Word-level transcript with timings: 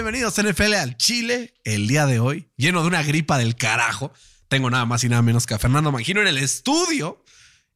Bienvenidos 0.00 0.38
a 0.38 0.42
NFL 0.42 0.74
al 0.74 0.96
Chile. 0.96 1.52
El 1.62 1.86
día 1.86 2.06
de 2.06 2.20
hoy, 2.20 2.48
lleno 2.56 2.80
de 2.80 2.88
una 2.88 3.02
gripa 3.02 3.38
del 3.38 3.54
carajo, 3.54 4.12
tengo 4.48 4.70
nada 4.70 4.86
más 4.86 5.04
y 5.04 5.08
nada 5.08 5.20
menos 5.20 5.46
que 5.46 5.54
a 5.54 5.58
Fernando 5.58 5.92
Mangino 5.92 6.20
en 6.20 6.26
el 6.26 6.38
estudio. 6.38 7.22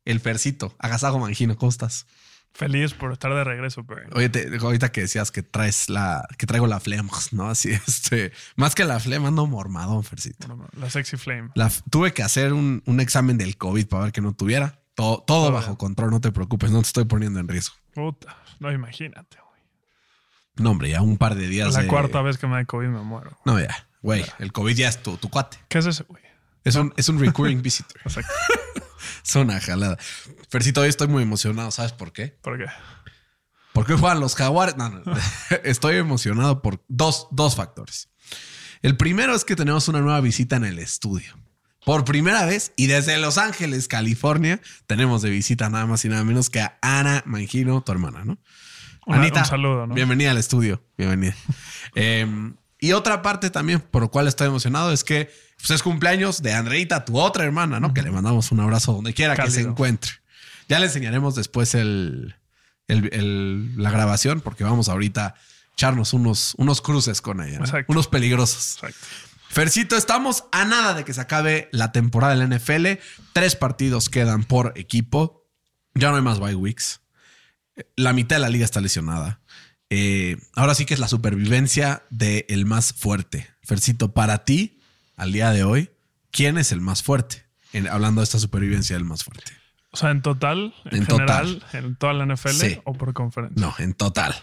El 0.05 0.21
Fercito, 0.21 0.75
agasajo 0.79 1.19
Mangino, 1.19 1.57
¿cómo 1.57 1.71
estás? 1.71 2.07
Feliz 2.53 2.95
por 2.95 3.11
estar 3.13 3.35
de 3.35 3.43
regreso, 3.43 3.85
pero 3.85 4.03
Oye, 4.13 4.29
te- 4.29 4.49
ahorita 4.61 4.93
que 4.93 5.01
decías 5.01 5.33
que 5.33 5.43
traes 5.43 5.89
la, 5.89 6.25
que 6.39 6.47
traigo 6.47 6.67
la 6.69 6.79
flema, 6.79 7.11
¿no? 7.33 7.49
Así, 7.49 7.71
este, 7.73 8.33
más 8.57 8.75
que 8.77 8.85
la 8.85 9.01
flema, 9.01 9.29
ando 9.29 9.47
mormadón, 9.47 10.05
Fercito. 10.05 10.69
la 10.77 10.89
sexy 10.91 11.17
flame. 11.17 11.51
La- 11.55 11.71
tuve 11.91 12.13
que 12.13 12.23
hacer 12.23 12.53
un, 12.53 12.83
un 12.87 13.01
examen 13.01 13.39
del 13.39 13.57
COVID 13.57 13.87
para 13.89 14.05
ver 14.05 14.13
que 14.13 14.21
no 14.21 14.35
tuviera. 14.35 14.81
Todo, 14.95 15.25
todo 15.27 15.51
bajo 15.51 15.77
control, 15.77 16.13
no 16.13 16.21
te 16.21 16.31
preocupes, 16.31 16.71
no 16.71 16.81
te 16.81 16.87
estoy 16.87 17.05
poniendo 17.07 17.41
en 17.41 17.49
riesgo. 17.49 17.75
Puta, 17.95 18.37
no 18.61 18.71
imagínate, 18.71 19.39
güey. 19.39 19.61
No, 20.55 20.71
hombre, 20.71 20.91
ya 20.91 21.03
un 21.03 21.17
par 21.19 21.35
de 21.35 21.49
días. 21.49 21.75
La 21.75 21.81
de- 21.83 21.89
cuarta 21.89 22.23
vez 22.23 22.39
que 22.39 22.47
me 22.47 22.55
da 22.55 22.65
COVID 22.65 22.87
me 22.87 23.01
muero. 23.01 23.37
No, 23.45 23.59
ya, 23.59 23.89
güey, 24.03 24.25
el 24.39 24.53
COVID 24.53 24.77
ya 24.77 24.89
es 24.89 25.03
tu, 25.03 25.17
tu 25.17 25.29
cuate. 25.31 25.59
¿Qué 25.69 25.79
es 25.79 25.87
eso, 25.87 26.05
güey? 26.09 26.23
Es 26.63 26.77
un, 26.77 26.95
es 26.97 27.09
un 27.09 27.19
recurring 27.19 27.61
visitor. 27.63 28.01
Exacto. 28.05 28.33
Es 29.25 29.35
una 29.37 29.61
jalada. 29.61 29.97
Fercito, 30.49 30.81
hoy 30.83 30.89
estoy 30.89 31.09
muy 31.09 31.23
emocionado. 31.23 31.71
¿Sabes 31.71 31.93
por 31.93 32.13
qué? 32.13 32.37
¿Por 32.43 32.59
qué? 32.59 32.67
Porque 33.73 33.95
hoy 33.95 33.99
juegan 33.99 34.21
los 34.21 34.35
jaguares. 34.37 34.77
No, 34.77 34.89
no. 34.89 35.03
Estoy 35.65 35.97
emocionado 35.97 36.63
por 36.63 36.85
dos, 36.89 37.27
dos 37.33 37.57
factores. 37.57 38.09
El 38.83 38.97
primero 38.97 39.35
es 39.35 39.45
que 39.45 39.57
tenemos 39.57 39.89
una 39.89 40.01
nueva 40.01 40.21
visita 40.21 40.57
en 40.57 40.65
el 40.65 40.79
estudio. 40.79 41.37
Por 41.85 42.05
primera 42.05 42.47
vez 42.47 42.73
y 42.77 42.87
desde 42.87 43.19
Los 43.19 43.37
Ángeles, 43.37 43.89
California, 43.89 44.61
tenemos 44.87 45.21
de 45.23 45.31
visita 45.31 45.69
nada 45.69 45.87
más 45.87 46.05
y 46.05 46.09
nada 46.09 46.25
menos 46.25 46.49
que 46.51 46.61
a 46.61 46.79
Ana 46.81 47.23
Mangino, 47.27 47.83
tu 47.83 47.93
hermana, 47.93 48.25
¿no? 48.25 48.39
Una- 49.07 49.21
un 49.27 49.45
saludo, 49.45 49.87
¿no? 49.87 49.95
Bienvenida 49.95 50.31
al 50.31 50.39
estudio. 50.39 50.83
Bienvenida. 50.97 51.35
Eh, 51.97 52.27
y 52.81 52.93
otra 52.93 53.23
parte 53.23 53.51
también 53.51 53.81
por 53.81 54.03
lo 54.03 54.11
cual 54.11 54.27
estoy 54.27 54.49
emocionado 54.49 54.91
es 54.93 55.05
que 55.05 55.31
pues, 55.57 55.71
es 55.71 55.83
cumpleaños 55.83 56.43
de 56.43 56.53
Andreita, 56.55 57.05
tu 57.05 57.19
otra 57.19 57.45
hermana, 57.45 57.81
¿no? 57.81 57.95
Que 57.95 58.03
le 58.03 58.11
mandamos 58.11 58.53
un 58.53 58.61
abrazo 58.61 58.93
donde 58.93 59.15
quiera 59.15 59.35
que 59.37 59.51
se 59.51 59.61
encuentre. 59.71 60.13
Ya 60.69 60.79
le 60.79 60.87
enseñaremos 60.87 61.35
después 61.35 61.75
el, 61.75 62.35
el- 62.89 63.11
el- 63.13 63.77
la 63.83 63.91
grabación 63.91 64.41
porque 64.41 64.65
vamos 64.65 64.89
ahorita 64.89 65.27
a 65.27 65.35
echarnos 65.75 66.13
unos, 66.13 66.55
unos 66.59 66.81
cruces 66.81 67.21
con 67.21 67.41
ella. 67.43 67.59
¿no? 67.59 67.65
Unos 67.89 68.07
peligrosos. 68.09 68.75
Exacto. 68.77 68.99
Fercito, 69.49 69.97
estamos 69.97 70.45
a 70.53 70.65
nada 70.65 70.95
de 70.95 71.05
que 71.05 71.15
se 71.15 71.21
acabe 71.21 71.69
la 71.71 71.93
temporada 71.93 72.35
de 72.35 72.45
la 72.47 72.57
NFL. 72.57 72.99
Tres 73.33 73.55
partidos 73.57 74.09
quedan 74.09 74.43
por 74.45 74.73
equipo. 74.77 75.47
Ya 75.95 76.11
no 76.11 76.17
hay 76.17 76.23
más 76.23 76.41
bye 76.41 76.55
weeks. 76.57 77.01
La 77.95 78.13
mitad 78.13 78.37
de 78.37 78.41
la 78.41 78.49
liga 78.49 78.65
está 78.65 78.81
lesionada. 78.81 79.41
Eh, 79.91 80.39
ahora 80.55 80.75
sí 80.75 80.87
que 80.87 80.95
es 80.95 81.01
la 81.01 81.07
supervivencia 81.09 82.03
del 82.11 82.67
más 82.67 82.93
fuerte. 82.95 83.49
Fercito, 83.63 84.13
para 84.13 84.45
ti, 84.45 84.81
al 85.17 85.33
día 85.33 85.51
de 85.51 85.65
hoy, 85.65 85.91
¿quién 86.31 86.59
es 86.59 86.73
el 86.73 86.81
más 86.81 87.03
fuerte? 87.03 87.45
En- 87.73 87.89
hablando 87.89 88.21
de 88.21 88.25
esta 88.25 88.39
supervivencia 88.39 88.97
del 88.97 89.05
más 89.05 89.25
fuerte. 89.25 89.53
O 89.91 89.97
sea, 89.97 90.11
en 90.11 90.23
total, 90.23 90.75
en, 90.87 90.99
En 91.03 91.07
general, 91.07 91.61
total. 91.61 91.85
en 91.85 91.97
toda 91.97 92.13
la 92.15 92.25
NFL 92.27 92.51
Sí. 92.51 92.81
o 92.85 92.95
por 92.95 93.13
conferencia. 93.15 93.65
No, 93.65 93.75
en 93.79 93.95
total. 93.95 94.35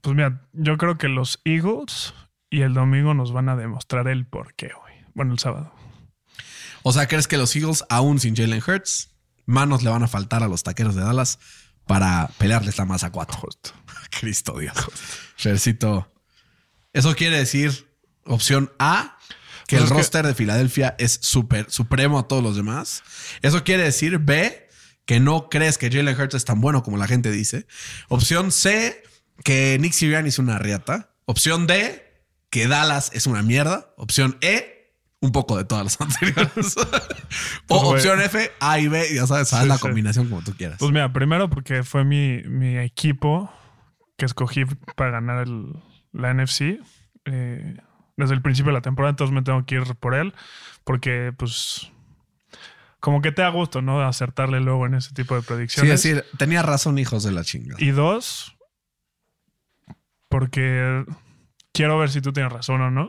Pues 0.00 0.14
mira, 0.16 0.42
yo 0.52 0.76
creo 0.78 0.98
que 0.98 1.08
los 1.08 1.40
Eagles 1.44 2.14
y 2.50 2.62
el 2.62 2.74
domingo 2.74 3.14
nos 3.14 3.32
van 3.32 3.48
a 3.48 3.56
demostrar 3.56 4.08
el 4.08 4.26
por 4.26 4.54
qué, 4.54 4.70
güey. 4.80 4.94
Bueno, 5.14 5.32
el 5.32 5.38
sábado. 5.38 5.72
O 6.82 6.92
sea, 6.92 7.06
¿crees 7.06 7.28
que 7.28 7.36
los 7.36 7.54
Eagles, 7.54 7.84
aún 7.88 8.18
sin 8.18 8.34
Jalen 8.36 8.62
Hurts, 8.66 9.10
manos 9.46 9.82
le 9.82 9.90
van 9.90 10.02
a 10.02 10.08
faltar 10.08 10.42
a 10.42 10.48
los 10.48 10.62
taqueros 10.64 10.94
de 10.96 11.02
Dallas 11.02 11.38
para 11.86 12.28
pelearles 12.38 12.78
la 12.78 12.84
masa 12.84 13.10
4? 13.10 13.36
Justo. 13.38 13.70
Cristo 14.20 14.58
Dios. 14.58 14.74
Fercito. 15.36 16.08
Eso 16.92 17.14
quiere 17.14 17.38
decir 17.38 17.88
opción 18.24 18.70
A, 18.78 19.18
que 19.66 19.76
Pues 19.76 19.82
el 19.82 19.88
que- 19.88 19.94
roster 20.02 20.26
de 20.26 20.34
Filadelfia 20.34 20.94
es 20.98 21.18
super, 21.22 21.70
supremo 21.70 22.18
a 22.18 22.28
todos 22.28 22.42
los 22.42 22.56
demás. 22.56 23.02
Eso 23.42 23.64
quiere 23.64 23.84
decir 23.84 24.18
B, 24.18 24.68
que 25.06 25.18
no 25.20 25.48
crees 25.48 25.78
que 25.78 25.90
Jalen 25.90 26.18
Hurts 26.20 26.34
es 26.34 26.44
tan 26.44 26.60
bueno 26.60 26.82
como 26.82 26.96
la 26.96 27.06
gente 27.06 27.30
dice. 27.30 27.66
Opción 28.08 28.52
C, 28.52 29.02
que 29.44 29.76
Nick 29.80 29.92
Sirianni 29.92 30.28
es 30.28 30.38
una 30.38 30.58
riata. 30.58 31.10
Opción 31.24 31.66
D, 31.66 32.02
que 32.50 32.68
Dallas 32.68 33.10
es 33.14 33.26
una 33.26 33.42
mierda. 33.42 33.92
Opción 33.96 34.36
E, 34.42 34.94
un 35.20 35.32
poco 35.32 35.56
de 35.56 35.64
todas 35.64 35.84
las 35.84 36.00
anteriores. 36.00 36.76
o 36.76 36.86
Pues, 37.66 37.82
opción 37.82 38.20
F, 38.20 38.50
A 38.60 38.78
y 38.78 38.88
B, 38.88 39.14
ya 39.14 39.26
sabes, 39.26 39.52
haz 39.52 39.62
Sí, 39.62 39.68
la 39.68 39.76
sí. 39.76 39.80
combinación 39.80 40.28
como 40.28 40.42
tú 40.42 40.54
quieras. 40.56 40.78
Pues 40.78 40.90
mira, 40.92 41.12
primero 41.12 41.48
porque 41.50 41.82
fue 41.82 42.04
mi, 42.04 42.42
mi 42.44 42.76
equipo 42.78 43.52
que 44.16 44.26
escogí 44.26 44.64
para 44.96 45.10
ganar 45.12 45.46
el- 45.48 45.72
la 46.12 46.30
NFC 46.34 46.78
eh, 47.24 47.76
desde 48.16 48.34
el 48.34 48.42
principio 48.42 48.70
de 48.70 48.78
la 48.78 48.82
temporada, 48.82 49.10
entonces 49.10 49.34
me 49.34 49.42
tengo 49.42 49.64
que 49.64 49.76
ir 49.76 49.84
por 49.96 50.14
él 50.14 50.34
porque 50.84 51.32
pues 51.36 51.90
como 53.00 53.20
que 53.22 53.32
te 53.32 53.42
da 53.42 53.48
gusto, 53.48 53.82
¿no? 53.82 54.00
Acertarle 54.02 54.60
luego 54.60 54.86
en 54.86 54.94
ese 54.94 55.12
tipo 55.12 55.34
de 55.34 55.40
sí, 55.42 55.46
predicciones. 55.48 55.92
es 55.92 56.02
decir, 56.02 56.24
tenía 56.38 56.62
razón, 56.62 56.98
hijos 56.98 57.24
de 57.24 57.32
la 57.32 57.42
chingada. 57.44 57.82
Y 57.82 57.90
dos, 57.90 58.56
porque 60.28 61.04
quiero 61.72 61.98
ver 61.98 62.10
si 62.10 62.20
tú 62.20 62.32
tienes 62.32 62.52
razón 62.52 62.80
o 62.80 62.90
no 62.90 63.08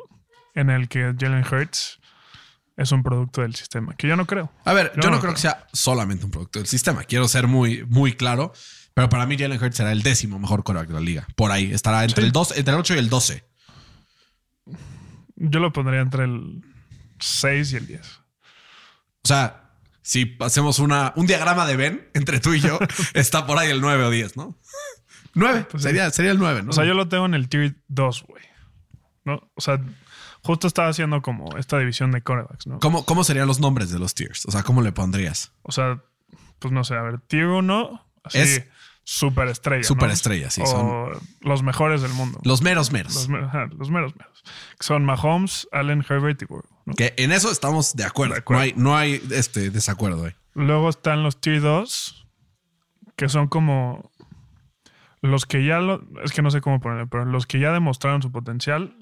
en 0.55 0.69
el 0.69 0.87
que 0.87 1.13
Jalen 1.19 1.43
Hurts 1.45 1.99
es 2.75 2.91
un 2.91 3.03
producto 3.03 3.41
del 3.41 3.53
sistema, 3.55 3.93
que 3.95 4.07
yo 4.07 4.15
no 4.15 4.25
creo. 4.25 4.51
A 4.65 4.73
ver, 4.73 4.91
yo, 4.95 5.01
Yo 5.03 5.09
no 5.09 5.15
no 5.17 5.21
creo 5.21 5.21
creo. 5.21 5.33
que 5.35 5.41
sea 5.41 5.67
solamente 5.73 6.25
un 6.25 6.31
producto 6.31 6.59
del 6.59 6.67
sistema. 6.67 7.03
Quiero 7.03 7.27
ser 7.27 7.47
muy, 7.47 7.85
muy 7.87 8.13
claro. 8.13 8.51
Pero 8.95 9.09
para 9.09 9.25
mí, 9.27 9.37
Jalen 9.37 9.61
Hurts 9.61 9.77
será 9.77 9.91
el 9.91 10.01
décimo 10.03 10.37
mejor 10.39 10.63
quarterback 10.63 10.87
de 10.87 10.93
la 10.95 10.99
liga. 10.99 11.27
Por 11.35 11.51
ahí. 11.51 11.71
Estará 11.71 12.03
entre, 12.03 12.21
Sí. 12.23 12.25
el, 12.27 12.31
2, 12.31 12.57
entre 12.57 12.73
el 12.73 12.79
8 12.79 12.95
y 12.95 12.97
el 12.97 13.09
12. 13.09 13.43
Yo 15.45 15.59
lo 15.59 15.73
pondría 15.73 15.99
entre 15.99 16.23
el 16.23 16.61
6 17.19 17.73
y 17.73 17.75
el 17.75 17.87
10. 17.87 18.01
O 18.01 19.27
sea, 19.27 19.71
si 20.01 20.37
hacemos 20.39 20.79
una, 20.79 21.11
un 21.15 21.27
diagrama 21.27 21.65
de 21.65 21.75
Ben 21.75 22.09
entre 22.13 22.39
tú 22.39 22.53
y 22.53 22.61
yo, 22.61 22.79
está 23.13 23.45
por 23.45 23.57
ahí 23.57 23.69
el 23.69 23.81
9 23.81 24.05
o 24.05 24.09
10, 24.09 24.37
¿no? 24.37 24.57
9. 25.33 25.67
Pues 25.69 25.83
sí. 25.83 25.89
sería, 25.89 26.09
sería 26.11 26.31
el 26.31 26.39
9, 26.39 26.63
¿no? 26.63 26.69
O 26.69 26.73
sea, 26.73 26.85
yo 26.85 26.93
lo 26.93 27.09
tengo 27.09 27.25
en 27.25 27.33
el 27.33 27.49
tier 27.49 27.75
2, 27.89 28.23
güey. 28.27 28.43
¿No? 29.25 29.51
O 29.55 29.61
sea, 29.61 29.81
justo 30.41 30.67
estaba 30.67 30.89
haciendo 30.89 31.21
como 31.21 31.57
esta 31.57 31.77
división 31.77 32.11
de 32.11 32.21
corebacks, 32.21 32.67
¿no? 32.67 32.79
¿Cómo, 32.79 33.05
¿Cómo 33.05 33.23
serían 33.23 33.47
los 33.47 33.59
nombres 33.59 33.89
de 33.89 33.99
los 33.99 34.13
tiers? 34.13 34.45
O 34.45 34.51
sea, 34.51 34.63
¿cómo 34.63 34.81
le 34.81 34.91
pondrías? 34.91 35.51
O 35.61 35.71
sea, 35.71 36.01
pues 36.59 36.71
no 36.71 36.83
sé, 36.83 36.95
a 36.95 37.01
ver, 37.01 37.19
tier 37.19 37.47
1, 37.47 38.07
así, 38.23 38.37
Es 38.39 38.63
super 39.03 39.47
estrella. 39.49 39.83
superestrella, 39.83 40.49
sí, 40.49 40.61
O 40.61 40.65
son- 40.65 41.11
los 41.41 41.61
mejores 41.63 42.01
del 42.01 42.13
mundo. 42.13 42.39
Los 42.43 42.61
meros 42.61 42.91
meros. 42.91 43.13
Los, 43.15 43.29
me- 43.29 43.39
ajá, 43.39 43.67
los 43.77 43.89
meros 43.89 44.15
meros. 44.15 44.43
Que 44.79 44.85
son 44.85 45.03
Mahomes, 45.05 45.67
Allen, 45.71 46.05
Herbert 46.07 46.41
y 46.41 46.45
Burrow. 46.45 46.69
¿no? 46.85 46.93
Que 46.95 47.13
en 47.17 47.31
eso 47.31 47.51
estamos 47.51 47.95
de 47.95 48.05
acuerdo. 48.05 48.33
De 48.33 48.39
acuerdo. 48.39 48.59
No 48.59 48.63
hay, 48.63 48.73
no 48.77 48.95
hay 48.97 49.21
este 49.31 49.69
desacuerdo 49.69 50.25
ahí. 50.25 50.33
Luego 50.53 50.89
están 50.89 51.23
los 51.23 51.39
tier 51.41 51.61
2, 51.61 52.27
que 53.15 53.27
son 53.29 53.47
como 53.47 54.11
los 55.21 55.45
que 55.45 55.65
ya 55.65 55.79
lo. 55.79 56.03
Es 56.23 56.31
que 56.31 56.41
no 56.41 56.51
sé 56.51 56.61
cómo 56.61 56.79
ponerlo, 56.79 57.07
pero 57.07 57.25
los 57.25 57.45
que 57.47 57.59
ya 57.59 57.71
demostraron 57.71 58.21
su 58.21 58.31
potencial, 58.31 58.95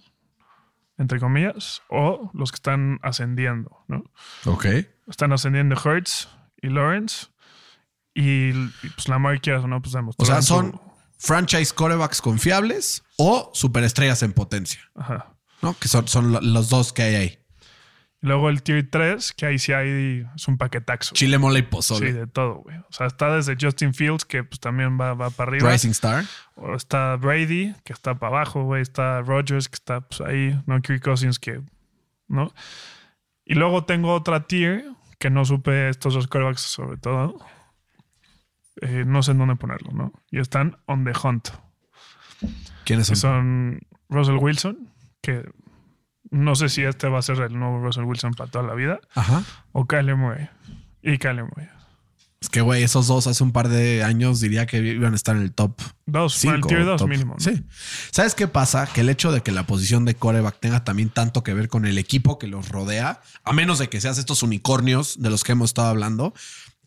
entre 0.97 1.19
comillas, 1.19 1.81
o 1.89 2.29
los 2.33 2.51
que 2.51 2.55
están 2.57 2.99
ascendiendo, 3.01 3.83
¿no? 3.87 4.03
Ok. 4.45 4.65
Están 5.07 5.33
ascendiendo 5.33 5.75
Hertz 5.83 6.27
y 6.61 6.69
Lawrence. 6.69 7.27
Y, 8.13 8.51
pues 8.95 9.07
la 9.07 9.19
quieras 9.41 9.63
o 9.63 9.67
no, 9.67 9.81
pues 9.81 9.93
O 9.95 9.97
demostraron. 9.97 10.33
sea, 10.33 10.41
son 10.41 10.71
su- 10.71 10.81
franchise 11.17 11.73
quarterbacks 11.73 12.21
confiables 12.21 13.03
o 13.17 13.51
superestrellas 13.53 14.23
en 14.23 14.33
potencia. 14.33 14.81
Ajá. 14.95 15.33
¿no? 15.61 15.75
Que 15.79 15.87
son, 15.87 16.07
son 16.07 16.31
lo- 16.31 16.41
los 16.41 16.69
dos 16.69 16.91
que 16.91 17.03
hay 17.03 17.15
ahí. 17.15 17.37
Y 18.23 18.27
luego 18.27 18.49
el 18.49 18.61
tier 18.61 18.87
3, 18.89 19.31
que 19.33 19.45
ahí 19.47 19.57
sí 19.59 19.73
hay. 19.73 20.25
Es 20.35 20.47
un 20.47 20.57
paquetaxo. 20.57 21.13
Chile, 21.15 21.37
mole 21.39 21.59
y 21.59 21.61
Sí, 21.63 21.67
pozole. 21.71 22.13
de 22.13 22.27
todo, 22.27 22.55
güey. 22.55 22.77
O 22.77 22.85
sea, 22.91 23.07
está 23.07 23.35
desde 23.35 23.55
Justin 23.59 23.93
Fields, 23.95 24.25
que 24.25 24.43
pues 24.43 24.59
también 24.59 24.99
va, 24.99 25.13
va 25.15 25.29
para 25.31 25.49
arriba. 25.51 25.71
Rising 25.71 25.89
Star. 25.91 26.25
O 26.55 26.75
está 26.75 27.15
Brady, 27.15 27.73
que 27.83 27.93
está 27.93 28.15
para 28.19 28.37
abajo, 28.37 28.63
güey. 28.63 28.81
Está 28.83 29.21
Rodgers, 29.21 29.69
que 29.69 29.75
está 29.75 30.01
pues, 30.01 30.21
ahí. 30.21 30.59
No 30.67 30.79
Kirk 30.81 31.01
Cousins, 31.03 31.39
que. 31.39 31.61
¿No? 32.27 32.53
Y 33.45 33.55
luego 33.55 33.85
tengo 33.85 34.13
otra 34.13 34.45
tier, 34.47 34.85
que 35.19 35.29
no 35.31 35.43
supe 35.45 35.89
estos 35.89 36.13
dos 36.13 36.27
quarterbacks, 36.27 36.61
sobre 36.61 36.97
todo. 36.97 37.39
Eh, 38.81 39.03
no 39.05 39.21
sé 39.23 39.31
en 39.31 39.39
dónde 39.39 39.55
ponerlo, 39.55 39.91
¿no? 39.91 40.13
Y 40.31 40.39
están 40.39 40.77
on 40.85 41.03
the 41.03 41.11
hunt. 41.23 41.49
¿Quiénes 42.85 43.09
Que 43.09 43.15
son? 43.15 43.79
son 43.79 43.79
Russell 44.09 44.37
Wilson, 44.37 44.89
que 45.21 45.43
no 46.29 46.55
sé 46.55 46.69
si 46.69 46.83
este 46.83 47.07
va 47.07 47.19
a 47.19 47.21
ser 47.21 47.39
el 47.41 47.57
nuevo 47.57 47.79
Russell 47.79 48.03
Wilson 48.03 48.33
para 48.33 48.49
toda 48.49 48.65
la 48.65 48.73
vida, 48.73 48.99
Ajá. 49.15 49.43
o 49.73 49.85
Kyler 49.85 50.15
Murray. 50.15 50.49
Y 51.01 51.17
Kyler 51.17 51.43
Murray. 51.45 51.67
Es 52.39 52.49
que, 52.49 52.61
güey, 52.61 52.81
esos 52.81 53.05
dos 53.05 53.27
hace 53.27 53.43
un 53.43 53.51
par 53.51 53.69
de 53.69 54.03
años 54.03 54.39
diría 54.39 54.65
que 54.65 54.77
iban 54.79 55.13
a 55.13 55.15
estar 55.15 55.35
en 55.35 55.43
el 55.43 55.51
top 55.53 55.79
Dos, 56.07 56.41
bueno, 56.43 56.55
el 56.55 56.61
cinco, 56.63 56.67
tier 56.69 56.85
2 56.85 56.99
top- 57.01 57.07
mínimo. 57.09 57.33
¿no? 57.35 57.39
Sí. 57.39 57.63
¿Sabes 58.11 58.33
qué 58.33 58.47
pasa? 58.47 58.87
Que 58.91 59.01
el 59.01 59.09
hecho 59.09 59.31
de 59.31 59.41
que 59.41 59.51
la 59.51 59.67
posición 59.67 60.05
de 60.05 60.15
coreback 60.15 60.59
tenga 60.59 60.83
también 60.83 61.09
tanto 61.09 61.43
que 61.43 61.53
ver 61.53 61.67
con 61.67 61.85
el 61.85 61.99
equipo 61.99 62.39
que 62.39 62.47
los 62.47 62.69
rodea, 62.69 63.21
a 63.43 63.53
menos 63.53 63.77
de 63.77 63.89
que 63.89 64.01
seas 64.01 64.17
estos 64.17 64.41
unicornios 64.41 65.21
de 65.21 65.29
los 65.29 65.43
que 65.43 65.51
hemos 65.51 65.69
estado 65.69 65.89
hablando, 65.89 66.33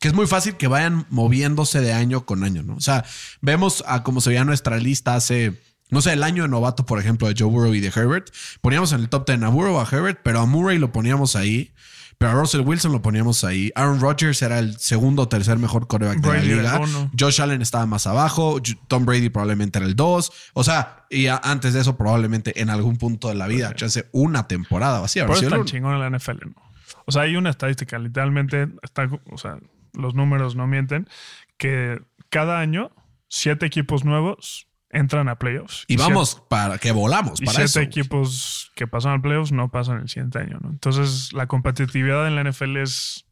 que 0.05 0.09
es 0.09 0.15
muy 0.15 0.27
fácil 0.27 0.59
que 0.59 0.69
vayan 0.69 1.07
moviéndose 1.09 1.81
de 1.81 1.95
año 1.95 2.27
con 2.27 2.45
año, 2.45 2.63
¿no? 2.63 2.75
O 2.75 2.81
sea, 2.81 3.07
vemos 3.41 3.83
a 3.87 4.03
cómo 4.03 4.21
se 4.21 4.29
veía 4.29 4.45
nuestra 4.45 4.77
lista 4.77 5.15
hace, 5.15 5.59
no 5.89 6.03
sé, 6.03 6.13
el 6.13 6.23
año 6.23 6.43
de 6.43 6.51
novato, 6.51 6.85
por 6.85 6.99
ejemplo, 6.99 7.27
de 7.27 7.35
Joe 7.35 7.49
Burrow 7.49 7.73
y 7.73 7.81
de 7.81 7.89
Herbert. 7.89 8.29
Poníamos 8.61 8.93
en 8.93 9.01
el 9.01 9.09
top 9.09 9.27
10 9.27 9.45
a 9.45 9.49
Burrow, 9.49 9.81
a 9.81 9.89
Herbert, 9.91 10.21
pero 10.23 10.41
a 10.41 10.45
Murray 10.45 10.77
lo 10.77 10.93
poníamos 10.93 11.37
ahí. 11.37 11.73
Pero 12.19 12.33
a 12.33 12.35
Russell 12.35 12.61
Wilson 12.61 12.93
lo 12.93 13.01
poníamos 13.01 13.45
ahí. 13.45 13.73
Aaron 13.75 13.99
Rodgers 13.99 14.43
era 14.43 14.59
el 14.59 14.79
segundo 14.79 15.23
o 15.23 15.29
tercer 15.29 15.57
mejor 15.57 15.87
coreback 15.87 16.19
de 16.19 16.29
la 16.29 16.43
liga. 16.43 16.81
uno. 16.81 17.11
Josh 17.19 17.41
Allen 17.41 17.63
estaba 17.63 17.87
más 17.87 18.07
abajo. 18.07 18.61
Tom 18.89 19.07
Brady 19.07 19.31
probablemente 19.31 19.79
era 19.79 19.87
el 19.87 19.97
2. 19.97 20.33
O 20.53 20.65
sea, 20.65 21.07
y 21.09 21.29
antes 21.29 21.73
de 21.73 21.81
eso, 21.81 21.97
probablemente 21.97 22.61
en 22.61 22.69
algún 22.69 22.99
punto 22.99 23.29
de 23.29 23.37
la 23.37 23.47
vida, 23.47 23.75
chance 23.75 24.07
una 24.13 24.49
temporada 24.49 25.01
o 25.01 25.07
así. 25.07 25.19
Por 25.21 25.31
eso 25.31 25.45
es 25.45 25.51
tan 25.51 25.65
chingón 25.65 25.95
en 25.95 26.01
la 26.01 26.19
NFL, 26.19 26.51
¿no? 26.55 26.63
O 27.07 27.13
sea, 27.13 27.23
hay 27.23 27.37
una 27.37 27.49
estadística, 27.49 27.99
literalmente, 27.99 28.69
está, 28.83 29.09
o 29.31 29.39
sea, 29.39 29.59
los 29.95 30.15
números 30.15 30.57
no 30.57 30.67
mienten, 30.67 31.09
que 31.57 32.01
cada 32.29 32.61
año 32.61 32.91
siete 33.29 33.67
equipos 33.67 34.05
nuevos 34.05 34.69
entran 34.91 35.29
a 35.29 35.39
playoffs. 35.39 35.85
Y 35.89 35.97
vamos 35.97 36.41
para 36.49 36.79
que 36.79 36.93
volamos 36.93 37.41
Y 37.41 37.47
para 37.47 37.57
siete 37.57 37.71
eso. 37.71 37.81
equipos 37.81 38.71
que 38.77 38.87
pasan 38.87 39.19
a 39.19 39.23
playoffs 39.23 39.53
no 39.53 39.71
pasan 39.71 40.01
el 40.01 40.09
siguiente 40.09 40.39
año, 40.39 40.59
¿no? 40.63 40.71
Entonces, 40.71 41.33
la 41.33 41.47
competitividad 41.47 42.29
en 42.29 42.37
la 42.37 42.45
NFL 42.45 42.77
es 42.77 43.25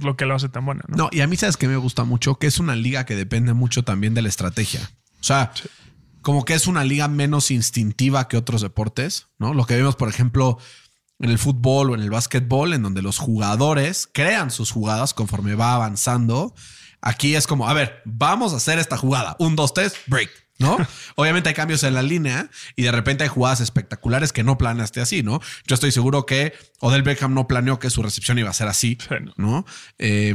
lo 0.00 0.16
que 0.16 0.24
lo 0.24 0.34
hace 0.34 0.48
tan 0.48 0.64
buena, 0.64 0.82
¿no? 0.88 0.96
No, 0.96 1.08
y 1.12 1.20
a 1.20 1.26
mí 1.26 1.36
sabes 1.36 1.56
que 1.56 1.68
me 1.68 1.76
gusta 1.76 2.04
mucho, 2.04 2.38
que 2.38 2.46
es 2.46 2.58
una 2.58 2.74
liga 2.74 3.04
que 3.04 3.16
depende 3.16 3.52
mucho 3.52 3.82
también 3.84 4.14
de 4.14 4.22
la 4.22 4.28
estrategia. 4.28 4.80
O 5.20 5.24
sea, 5.24 5.52
como 6.22 6.44
que 6.44 6.54
es 6.54 6.66
una 6.66 6.84
liga 6.84 7.08
menos 7.08 7.50
instintiva 7.50 8.28
que 8.28 8.36
otros 8.36 8.62
deportes, 8.62 9.28
¿no? 9.38 9.54
Lo 9.54 9.66
que 9.66 9.76
vemos, 9.76 9.96
por 9.96 10.08
ejemplo, 10.08 10.58
en 11.20 11.30
el 11.30 11.38
fútbol 11.38 11.90
o 11.90 11.94
en 11.94 12.00
el 12.00 12.10
básquetbol, 12.10 12.72
en 12.74 12.82
donde 12.82 13.02
los 13.02 13.18
jugadores 13.18 14.08
crean 14.12 14.50
sus 14.50 14.70
jugadas 14.70 15.14
conforme 15.14 15.54
va 15.54 15.74
avanzando. 15.74 16.54
Aquí 17.00 17.34
es 17.36 17.46
como, 17.46 17.68
a 17.68 17.74
ver, 17.74 18.02
vamos 18.04 18.52
a 18.52 18.56
hacer 18.56 18.78
esta 18.78 18.96
jugada. 18.96 19.36
Un, 19.38 19.56
dos, 19.56 19.74
tres, 19.74 19.94
break. 20.06 20.30
¿No? 20.58 20.76
Obviamente 21.14 21.48
hay 21.48 21.54
cambios 21.54 21.84
en 21.84 21.94
la 21.94 22.02
línea 22.02 22.50
y 22.74 22.82
de 22.82 22.90
repente 22.90 23.22
hay 23.22 23.28
jugadas 23.28 23.60
espectaculares 23.60 24.32
que 24.32 24.42
no 24.42 24.58
planeaste 24.58 25.00
así, 25.00 25.22
¿no? 25.22 25.40
Yo 25.66 25.74
estoy 25.74 25.92
seguro 25.92 26.26
que 26.26 26.52
Odell 26.80 27.02
Beckham 27.04 27.32
no 27.32 27.46
planeó 27.46 27.78
que 27.78 27.90
su 27.90 28.02
recepción 28.02 28.38
iba 28.40 28.50
a 28.50 28.54
ser 28.54 28.66
así, 28.66 28.98
Sí, 29.00 29.14
no. 29.24 29.32
¿no? 29.36 29.66
Eh, 29.98 30.34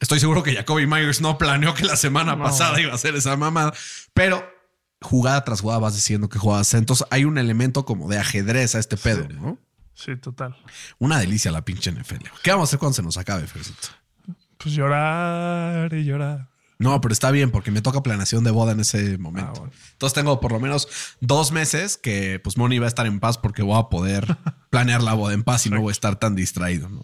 estoy 0.00 0.18
seguro 0.18 0.42
que 0.42 0.54
Jacoby 0.54 0.86
Myers 0.86 1.20
no 1.20 1.36
planeó 1.36 1.74
que 1.74 1.84
la 1.84 1.96
semana 1.96 2.36
No. 2.36 2.44
pasada 2.44 2.80
iba 2.80 2.94
a 2.94 2.98
ser 2.98 3.14
esa 3.16 3.36
mamada, 3.36 3.74
pero 4.14 4.42
jugada 5.02 5.44
tras 5.44 5.60
jugada 5.60 5.80
vas 5.80 5.94
diciendo 5.94 6.30
que 6.30 6.38
jugadas. 6.38 6.72
Entonces 6.72 7.06
hay 7.10 7.26
un 7.26 7.36
elemento 7.36 7.84
como 7.84 8.08
de 8.08 8.16
ajedrez 8.18 8.74
a 8.74 8.78
este 8.78 8.96
pedo, 8.96 9.28
¿no? 9.28 9.58
Sí, 10.02 10.16
total. 10.16 10.56
Una 10.98 11.18
delicia 11.18 11.52
la 11.52 11.62
pinche 11.62 11.92
NFL. 11.92 12.26
¿Qué 12.42 12.50
vamos 12.50 12.68
a 12.68 12.70
hacer 12.70 12.78
cuando 12.78 12.94
se 12.94 13.02
nos 13.02 13.18
acabe, 13.18 13.46
Fercito? 13.46 13.88
Pues 14.56 14.74
llorar 14.74 15.92
y 15.92 16.04
llorar. 16.04 16.48
No, 16.78 16.98
pero 17.02 17.12
está 17.12 17.30
bien 17.30 17.50
porque 17.50 17.70
me 17.70 17.82
toca 17.82 18.02
planeación 18.02 18.42
de 18.42 18.50
boda 18.50 18.72
en 18.72 18.80
ese 18.80 19.18
momento. 19.18 19.52
Ah, 19.54 19.58
bueno. 19.58 19.72
Entonces 19.92 20.14
tengo 20.14 20.40
por 20.40 20.52
lo 20.52 20.60
menos 20.60 20.88
dos 21.20 21.52
meses 21.52 21.98
que 21.98 22.40
pues 22.42 22.56
Moni 22.56 22.78
va 22.78 22.86
a 22.86 22.88
estar 22.88 23.04
en 23.04 23.20
paz 23.20 23.36
porque 23.36 23.62
voy 23.62 23.78
a 23.78 23.90
poder 23.90 24.38
planear 24.70 25.02
la 25.02 25.12
boda 25.12 25.34
en 25.34 25.44
paz 25.44 25.66
y 25.66 25.70
no 25.70 25.78
voy 25.82 25.90
a 25.90 25.92
estar 25.92 26.16
tan 26.16 26.34
distraído, 26.34 26.88
¿no? 26.88 27.02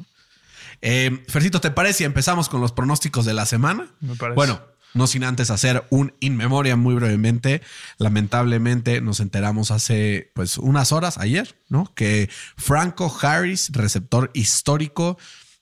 Eh, 0.80 1.22
Fercito, 1.28 1.60
¿te 1.60 1.70
parece 1.70 1.98
si 1.98 2.04
empezamos 2.04 2.48
con 2.48 2.62
los 2.62 2.72
pronósticos 2.72 3.26
de 3.26 3.34
la 3.34 3.44
semana? 3.44 3.88
Me 4.00 4.14
parece. 4.14 4.36
Bueno, 4.36 4.62
no 4.96 5.06
sin 5.06 5.24
antes 5.24 5.50
hacer 5.50 5.84
un 5.90 6.14
in 6.20 6.36
memoria 6.36 6.74
muy 6.76 6.94
brevemente. 6.94 7.62
Lamentablemente 7.98 9.00
nos 9.00 9.20
enteramos 9.20 9.70
hace 9.70 10.32
pues 10.34 10.58
unas 10.58 10.90
horas, 10.92 11.18
ayer, 11.18 11.56
¿no? 11.68 11.92
Que 11.94 12.28
Franco 12.56 13.14
Harris, 13.22 13.70
receptor 13.72 14.30
histórico 14.34 15.18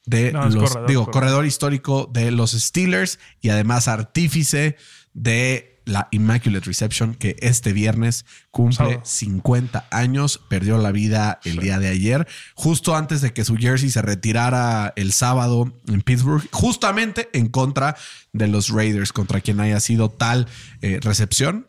de 0.06 0.32
No, 0.32 0.44
los, 0.48 0.54
corredor, 0.56 0.88
digo, 0.88 1.04
corredor. 1.04 1.12
corredor 1.12 1.46
histórico 1.46 2.10
de 2.12 2.30
los 2.30 2.52
Steelers 2.52 3.18
y 3.40 3.48
además 3.50 3.88
artífice 3.88 4.76
de 5.12 5.73
la 5.86 6.08
Immaculate 6.12 6.64
Reception 6.66 7.14
que 7.14 7.36
este 7.40 7.72
viernes 7.72 8.24
cumple 8.50 8.76
Sábado. 8.76 9.00
50 9.04 9.86
años, 9.90 10.40
perdió 10.48 10.78
la 10.78 10.92
vida 10.92 11.40
el 11.44 11.58
día 11.58 11.78
de 11.78 11.88
ayer, 11.88 12.26
justo 12.54 12.96
antes 12.96 13.20
de 13.20 13.32
que 13.32 13.44
su 13.44 13.56
jersey 13.56 13.90
se 13.90 14.00
retirara 14.02 14.92
el 14.96 15.12
sábado 15.12 15.72
en 15.88 16.00
Pittsburgh, 16.02 16.48
justamente 16.52 17.28
en 17.32 17.48
contra 17.48 17.96
de 18.32 18.48
los 18.48 18.70
Raiders, 18.70 19.12
contra 19.12 19.40
quien 19.40 19.60
haya 19.60 19.78
sido 19.80 20.08
tal 20.10 20.46
eh, 20.80 21.00
recepción. 21.02 21.68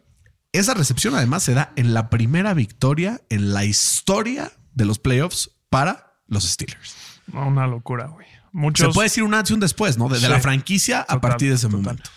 Esa 0.54 0.74
recepción 0.74 1.16
además 1.16 1.44
se 1.44 1.54
da 1.54 1.74
en 1.76 1.94
la 1.94 2.10
primera 2.10 2.54
victoria 2.54 3.22
en 3.30 3.54
la 3.54 3.66
historia 3.66 4.52
de 4.74 4.86
los 4.86 5.00
playoffs 5.00 5.52
para 5.70 6.14
los 6.28 6.46
Steelers. 6.46 6.96
Una 7.34 7.68
locura, 7.68 8.08
güey. 8.08 8.26
Muchos, 8.54 8.88
Se 8.88 8.94
puede 8.94 9.08
decir 9.08 9.24
un 9.24 9.34
antes 9.34 9.52
y 9.52 9.54
un 9.54 9.60
después, 9.60 9.98
¿no? 9.98 10.08
De, 10.08 10.18
de 10.20 10.30
la 10.30 10.38
Sí. 10.38 10.42
franquicia 10.44 11.02
a 11.02 11.06
Total, 11.06 11.20
partir 11.20 11.50
de 11.50 11.56
ese 11.56 11.68
total. 11.68 11.82
momento. 11.82 12.10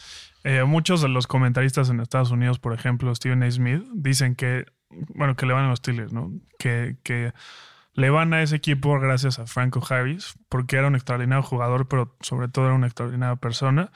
Eh, 0.45 0.65
muchos 0.65 1.03
de 1.03 1.09
los 1.09 1.27
comentaristas 1.27 1.91
en 1.91 2.01
Estados 2.01 2.31
Unidos, 2.31 2.59
por 2.59 2.73
ejemplo, 2.73 3.15
Stephen 3.15 3.43
A. 3.43 3.51
Smith, 3.51 3.83
dicen 3.95 4.35
que, 4.35 4.67
bueno, 5.15 5.37
que 5.37 5.47
le 5.47 5.53
van 5.53 5.65
a 5.65 5.69
los 5.69 5.79
Steelers, 5.79 6.13
¿no? 6.13 6.33
Que, 6.59 6.97
que 7.03 7.33
le 7.95 8.11
van 8.11 8.33
a 8.33 8.43
ese 8.43 8.57
equipo 8.57 8.99
gracias 9.01 9.39
a 9.39 9.47
Franco 9.47 9.83
Harris, 9.89 10.35
porque 10.49 10.77
era 10.77 10.87
un 10.87 10.95
extraordinario 10.95 11.43
jugador, 11.43 11.89
pero 11.89 12.17
sobre 12.21 12.49
todo 12.49 12.67
era 12.67 12.75
una 12.75 12.87
extraordinaria 12.87 13.37
persona. 13.37 13.91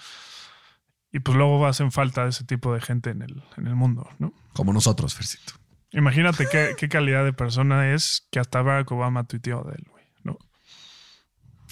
Y 1.12 1.20
pues 1.20 1.36
luego 1.36 1.66
hacen 1.66 1.92
falta 1.92 2.24
de 2.24 2.30
ese 2.30 2.44
tipo 2.44 2.74
de 2.74 2.80
gente 2.80 3.10
en 3.10 3.22
el, 3.22 3.42
en 3.56 3.66
el 3.66 3.74
mundo, 3.74 4.08
¿no? 4.18 4.32
Como 4.54 4.72
nosotros, 4.72 5.14
Fercito. 5.14 5.52
Imagínate 5.92 6.46
qué, 6.50 6.74
qué 6.76 6.88
calidad 6.88 7.24
de 7.24 7.34
persona 7.34 7.92
es 7.92 8.26
que 8.30 8.40
hasta 8.40 8.62
Barack 8.62 8.90
Obama 8.92 9.24
tuiteó 9.24 9.62
de 9.62 9.74
él, 9.74 9.86
güey. 9.90 10.01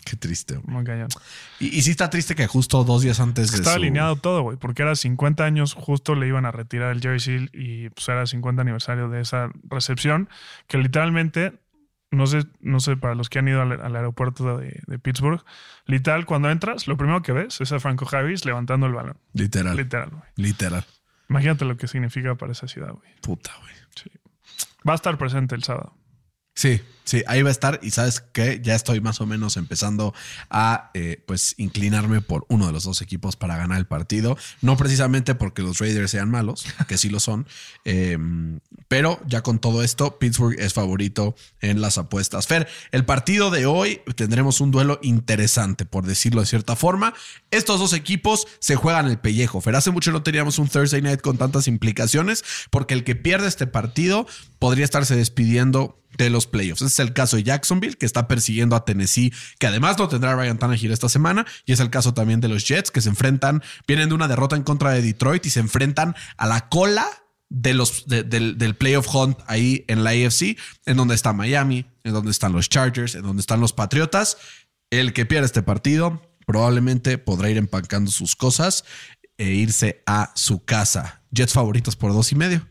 Qué 0.04 0.16
triste. 0.16 0.56
güey. 0.56 0.66
Muy 0.74 0.84
cañón. 0.84 1.08
Y, 1.58 1.66
y 1.76 1.82
sí 1.82 1.90
está 1.90 2.08
triste 2.10 2.34
que 2.34 2.46
justo 2.46 2.82
dos 2.84 3.02
días 3.02 3.20
antes 3.20 3.50
de 3.50 3.58
Estaba 3.58 3.76
su- 3.76 3.82
alineado 3.82 4.16
todo, 4.16 4.42
güey, 4.42 4.56
porque 4.56 4.82
era 4.82 4.96
50 4.96 5.44
años, 5.44 5.74
justo 5.74 6.14
le 6.14 6.26
iban 6.26 6.46
a 6.46 6.50
retirar 6.52 6.92
el 6.92 7.00
jersey 7.00 7.48
y 7.52 7.90
pues 7.90 8.08
era 8.08 8.26
50 8.26 8.62
aniversario 8.62 9.08
de 9.08 9.20
esa 9.20 9.50
recepción, 9.68 10.28
que 10.66 10.78
literalmente, 10.78 11.60
no 12.10 12.26
sé, 12.26 12.44
no 12.60 12.80
sé, 12.80 12.96
para 12.96 13.14
los 13.14 13.28
que 13.28 13.38
han 13.40 13.48
ido 13.48 13.60
al, 13.62 13.72
al 13.80 13.94
aeropuerto 13.94 14.56
de, 14.58 14.80
de 14.86 14.98
Pittsburgh, 14.98 15.44
literal, 15.86 16.24
cuando 16.26 16.50
entras, 16.50 16.88
lo 16.88 16.96
primero 16.96 17.22
que 17.22 17.32
ves 17.32 17.60
es 17.60 17.70
a 17.72 17.78
Franco 17.78 18.08
Harris 18.10 18.44
levantando 18.44 18.86
el 18.86 18.94
balón. 18.94 19.18
Literal. 19.34 19.76
Literal, 19.76 20.10
güey. 20.10 20.22
Literal. 20.36 20.84
Imagínate 21.28 21.64
lo 21.64 21.76
que 21.76 21.86
significa 21.86 22.34
para 22.34 22.52
esa 22.52 22.66
ciudad, 22.66 22.92
güey. 22.92 23.08
Puta, 23.20 23.52
güey. 23.60 23.72
Sí. 23.94 24.10
Va 24.88 24.92
a 24.92 24.96
estar 24.96 25.16
presente 25.18 25.54
el 25.54 25.62
sábado. 25.62 25.94
Sí, 26.54 26.80
sí, 27.10 27.22
ahí 27.26 27.42
va 27.42 27.48
a 27.48 27.52
estar. 27.52 27.80
Y 27.82 27.90
sabes 27.90 28.20
que 28.20 28.60
ya 28.62 28.74
estoy 28.74 29.00
más 29.00 29.20
o 29.20 29.26
menos 29.26 29.56
empezando 29.56 30.14
a 30.48 30.90
eh, 30.94 31.22
pues 31.26 31.54
inclinarme 31.58 32.20
por 32.20 32.46
uno 32.48 32.66
de 32.66 32.72
los 32.72 32.84
dos 32.84 33.02
equipos 33.02 33.36
para 33.36 33.56
ganar 33.56 33.78
el 33.78 33.86
partido. 33.86 34.36
No 34.62 34.76
precisamente 34.76 35.34
porque 35.34 35.62
los 35.62 35.78
Raiders 35.78 36.10
sean 36.12 36.30
malos, 36.30 36.64
que 36.88 36.96
sí 36.96 37.08
lo 37.08 37.20
son. 37.20 37.46
eh, 37.84 38.16
pero 38.88 39.20
ya 39.26 39.42
con 39.42 39.58
todo 39.58 39.82
esto, 39.82 40.18
Pittsburgh 40.18 40.58
es 40.58 40.72
favorito 40.72 41.34
en 41.60 41.80
las 41.80 41.98
apuestas. 41.98 42.46
Fer, 42.46 42.68
el 42.92 43.04
partido 43.04 43.50
de 43.50 43.66
hoy 43.66 44.00
tendremos 44.16 44.60
un 44.60 44.70
duelo 44.70 44.98
interesante, 45.02 45.84
por 45.84 46.06
decirlo 46.06 46.40
de 46.40 46.46
cierta 46.46 46.76
forma. 46.76 47.14
Estos 47.50 47.78
dos 47.78 47.92
equipos 47.92 48.46
se 48.58 48.76
juegan 48.76 49.06
el 49.06 49.18
pellejo. 49.18 49.60
Fer, 49.60 49.76
hace 49.76 49.90
mucho 49.90 50.12
no 50.12 50.22
teníamos 50.22 50.58
un 50.58 50.68
Thursday 50.68 51.02
night 51.02 51.20
con 51.20 51.38
tantas 51.38 51.68
implicaciones, 51.68 52.44
porque 52.70 52.94
el 52.94 53.04
que 53.04 53.16
pierde 53.16 53.48
este 53.48 53.66
partido 53.66 54.26
podría 54.58 54.84
estarse 54.84 55.16
despidiendo 55.16 56.00
de 56.18 56.30
los 56.30 56.46
playoffs. 56.46 56.82
El 57.00 57.12
caso 57.12 57.36
de 57.36 57.42
Jacksonville, 57.42 57.96
que 57.96 58.06
está 58.06 58.28
persiguiendo 58.28 58.76
a 58.76 58.84
Tennessee, 58.84 59.32
que 59.58 59.66
además 59.66 59.98
no 59.98 60.08
tendrá 60.08 60.32
a 60.32 60.36
Ryan 60.36 60.58
Tannehill 60.58 60.92
esta 60.92 61.08
semana, 61.08 61.46
y 61.66 61.72
es 61.72 61.80
el 61.80 61.90
caso 61.90 62.14
también 62.14 62.40
de 62.40 62.48
los 62.48 62.66
Jets, 62.66 62.90
que 62.90 63.00
se 63.00 63.08
enfrentan, 63.08 63.62
vienen 63.86 64.08
de 64.08 64.14
una 64.14 64.28
derrota 64.28 64.56
en 64.56 64.62
contra 64.62 64.90
de 64.92 65.02
Detroit 65.02 65.44
y 65.46 65.50
se 65.50 65.60
enfrentan 65.60 66.14
a 66.36 66.46
la 66.46 66.68
cola 66.68 67.06
de 67.48 67.74
los, 67.74 68.06
de- 68.06 68.22
del, 68.22 68.58
del 68.58 68.76
playoff 68.76 69.12
hunt 69.14 69.38
ahí 69.48 69.84
en 69.88 70.04
la 70.04 70.10
AFC, 70.10 70.56
en 70.86 70.96
donde 70.96 71.14
está 71.16 71.32
Miami, 71.32 71.86
en 72.04 72.12
donde 72.12 72.30
están 72.30 72.52
los 72.52 72.68
Chargers, 72.68 73.14
en 73.16 73.22
donde 73.22 73.40
están 73.40 73.60
los 73.60 73.72
Patriotas. 73.72 74.36
El 74.90 75.12
que 75.12 75.26
pierda 75.26 75.46
este 75.46 75.62
partido 75.62 76.22
probablemente 76.46 77.18
podrá 77.18 77.50
ir 77.50 77.56
empancando 77.56 78.10
sus 78.10 78.36
cosas 78.36 78.84
e 79.38 79.50
irse 79.50 80.02
a 80.06 80.32
su 80.34 80.64
casa. 80.64 81.22
Jets 81.32 81.52
favoritos 81.52 81.96
por 81.96 82.12
dos 82.12 82.30
y 82.32 82.34
medio. 82.36 82.66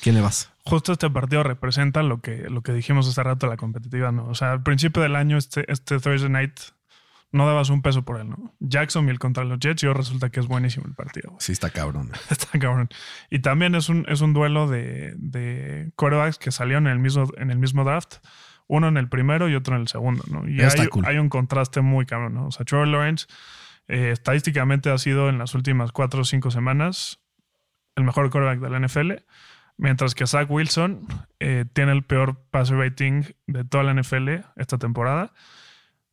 ¿Quién 0.00 0.14
le 0.14 0.20
vas? 0.22 0.48
Justo 0.70 0.92
este 0.92 1.10
partido 1.10 1.42
representa 1.42 2.02
lo 2.02 2.20
que, 2.20 2.48
lo 2.48 2.62
que 2.62 2.72
dijimos 2.72 3.08
hace 3.08 3.22
rato, 3.22 3.46
la 3.46 3.56
competitiva, 3.56 4.12
¿no? 4.12 4.26
O 4.26 4.34
sea, 4.34 4.52
al 4.52 4.62
principio 4.62 5.02
del 5.02 5.16
año, 5.16 5.36
este, 5.36 5.70
este 5.70 5.98
Thursday 5.98 6.30
night, 6.30 6.58
no 7.32 7.46
dabas 7.46 7.70
un 7.70 7.82
peso 7.82 8.04
por 8.04 8.20
él, 8.20 8.28
¿no? 8.30 8.54
Jacksonville 8.60 9.18
contra 9.18 9.44
los 9.44 9.58
Jets 9.60 9.82
y 9.82 9.86
ahora 9.86 9.98
resulta 9.98 10.30
que 10.30 10.40
es 10.40 10.46
buenísimo 10.46 10.86
el 10.86 10.94
partido. 10.94 11.36
Sí, 11.38 11.52
está 11.52 11.70
cabrón. 11.70 12.10
Está 12.30 12.58
cabrón. 12.58 12.88
Y 13.30 13.38
también 13.40 13.74
es 13.74 13.88
un, 13.88 14.04
es 14.08 14.20
un 14.20 14.32
duelo 14.32 14.66
de, 14.68 15.14
de 15.16 15.92
quarterbacks 15.96 16.38
que 16.38 16.50
salieron 16.50 16.86
en 16.86 16.94
el, 16.94 16.98
mismo, 16.98 17.28
en 17.36 17.50
el 17.50 17.58
mismo 17.58 17.84
draft. 17.84 18.16
Uno 18.66 18.88
en 18.88 18.96
el 18.96 19.08
primero 19.08 19.48
y 19.48 19.54
otro 19.54 19.74
en 19.74 19.82
el 19.82 19.88
segundo, 19.88 20.24
¿no? 20.30 20.48
Y 20.48 20.60
hay, 20.60 20.86
cool. 20.88 21.04
hay 21.04 21.18
un 21.18 21.28
contraste 21.28 21.80
muy 21.80 22.06
cabrón, 22.06 22.34
¿no? 22.34 22.46
O 22.46 22.50
sea, 22.52 22.64
Trevor 22.64 22.88
Lawrence 22.88 23.26
Eh, 23.88 24.12
estadísticamente 24.12 24.88
ha 24.90 24.98
sido 24.98 25.28
en 25.28 25.38
las 25.38 25.54
últimas 25.56 25.90
cuatro 25.90 26.20
o 26.20 26.24
cinco 26.24 26.52
semanas 26.52 27.18
el 27.96 28.04
mejor 28.04 28.30
quarterback 28.30 28.60
de 28.60 28.70
la 28.70 28.78
NFL, 28.78 29.12
mientras 29.80 30.14
que 30.14 30.26
Zach 30.26 30.48
Wilson 30.50 31.06
eh, 31.40 31.64
tiene 31.72 31.92
el 31.92 32.02
peor 32.04 32.38
passer 32.50 32.76
rating 32.76 33.22
de 33.46 33.64
toda 33.64 33.82
la 33.82 33.94
NFL 33.94 34.28
esta 34.56 34.76
temporada. 34.76 35.32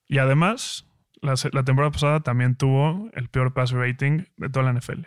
Y 0.08 0.20
además, 0.20 0.86
la, 1.22 1.34
la 1.52 1.64
temporada 1.64 1.92
pasada 1.92 2.22
también 2.22 2.56
tuvo 2.56 3.10
el 3.14 3.28
peor 3.28 3.54
passer 3.54 3.78
rating 3.78 4.24
de 4.38 4.50
toda 4.50 4.72
la 4.72 4.80
NFL. 4.80 5.02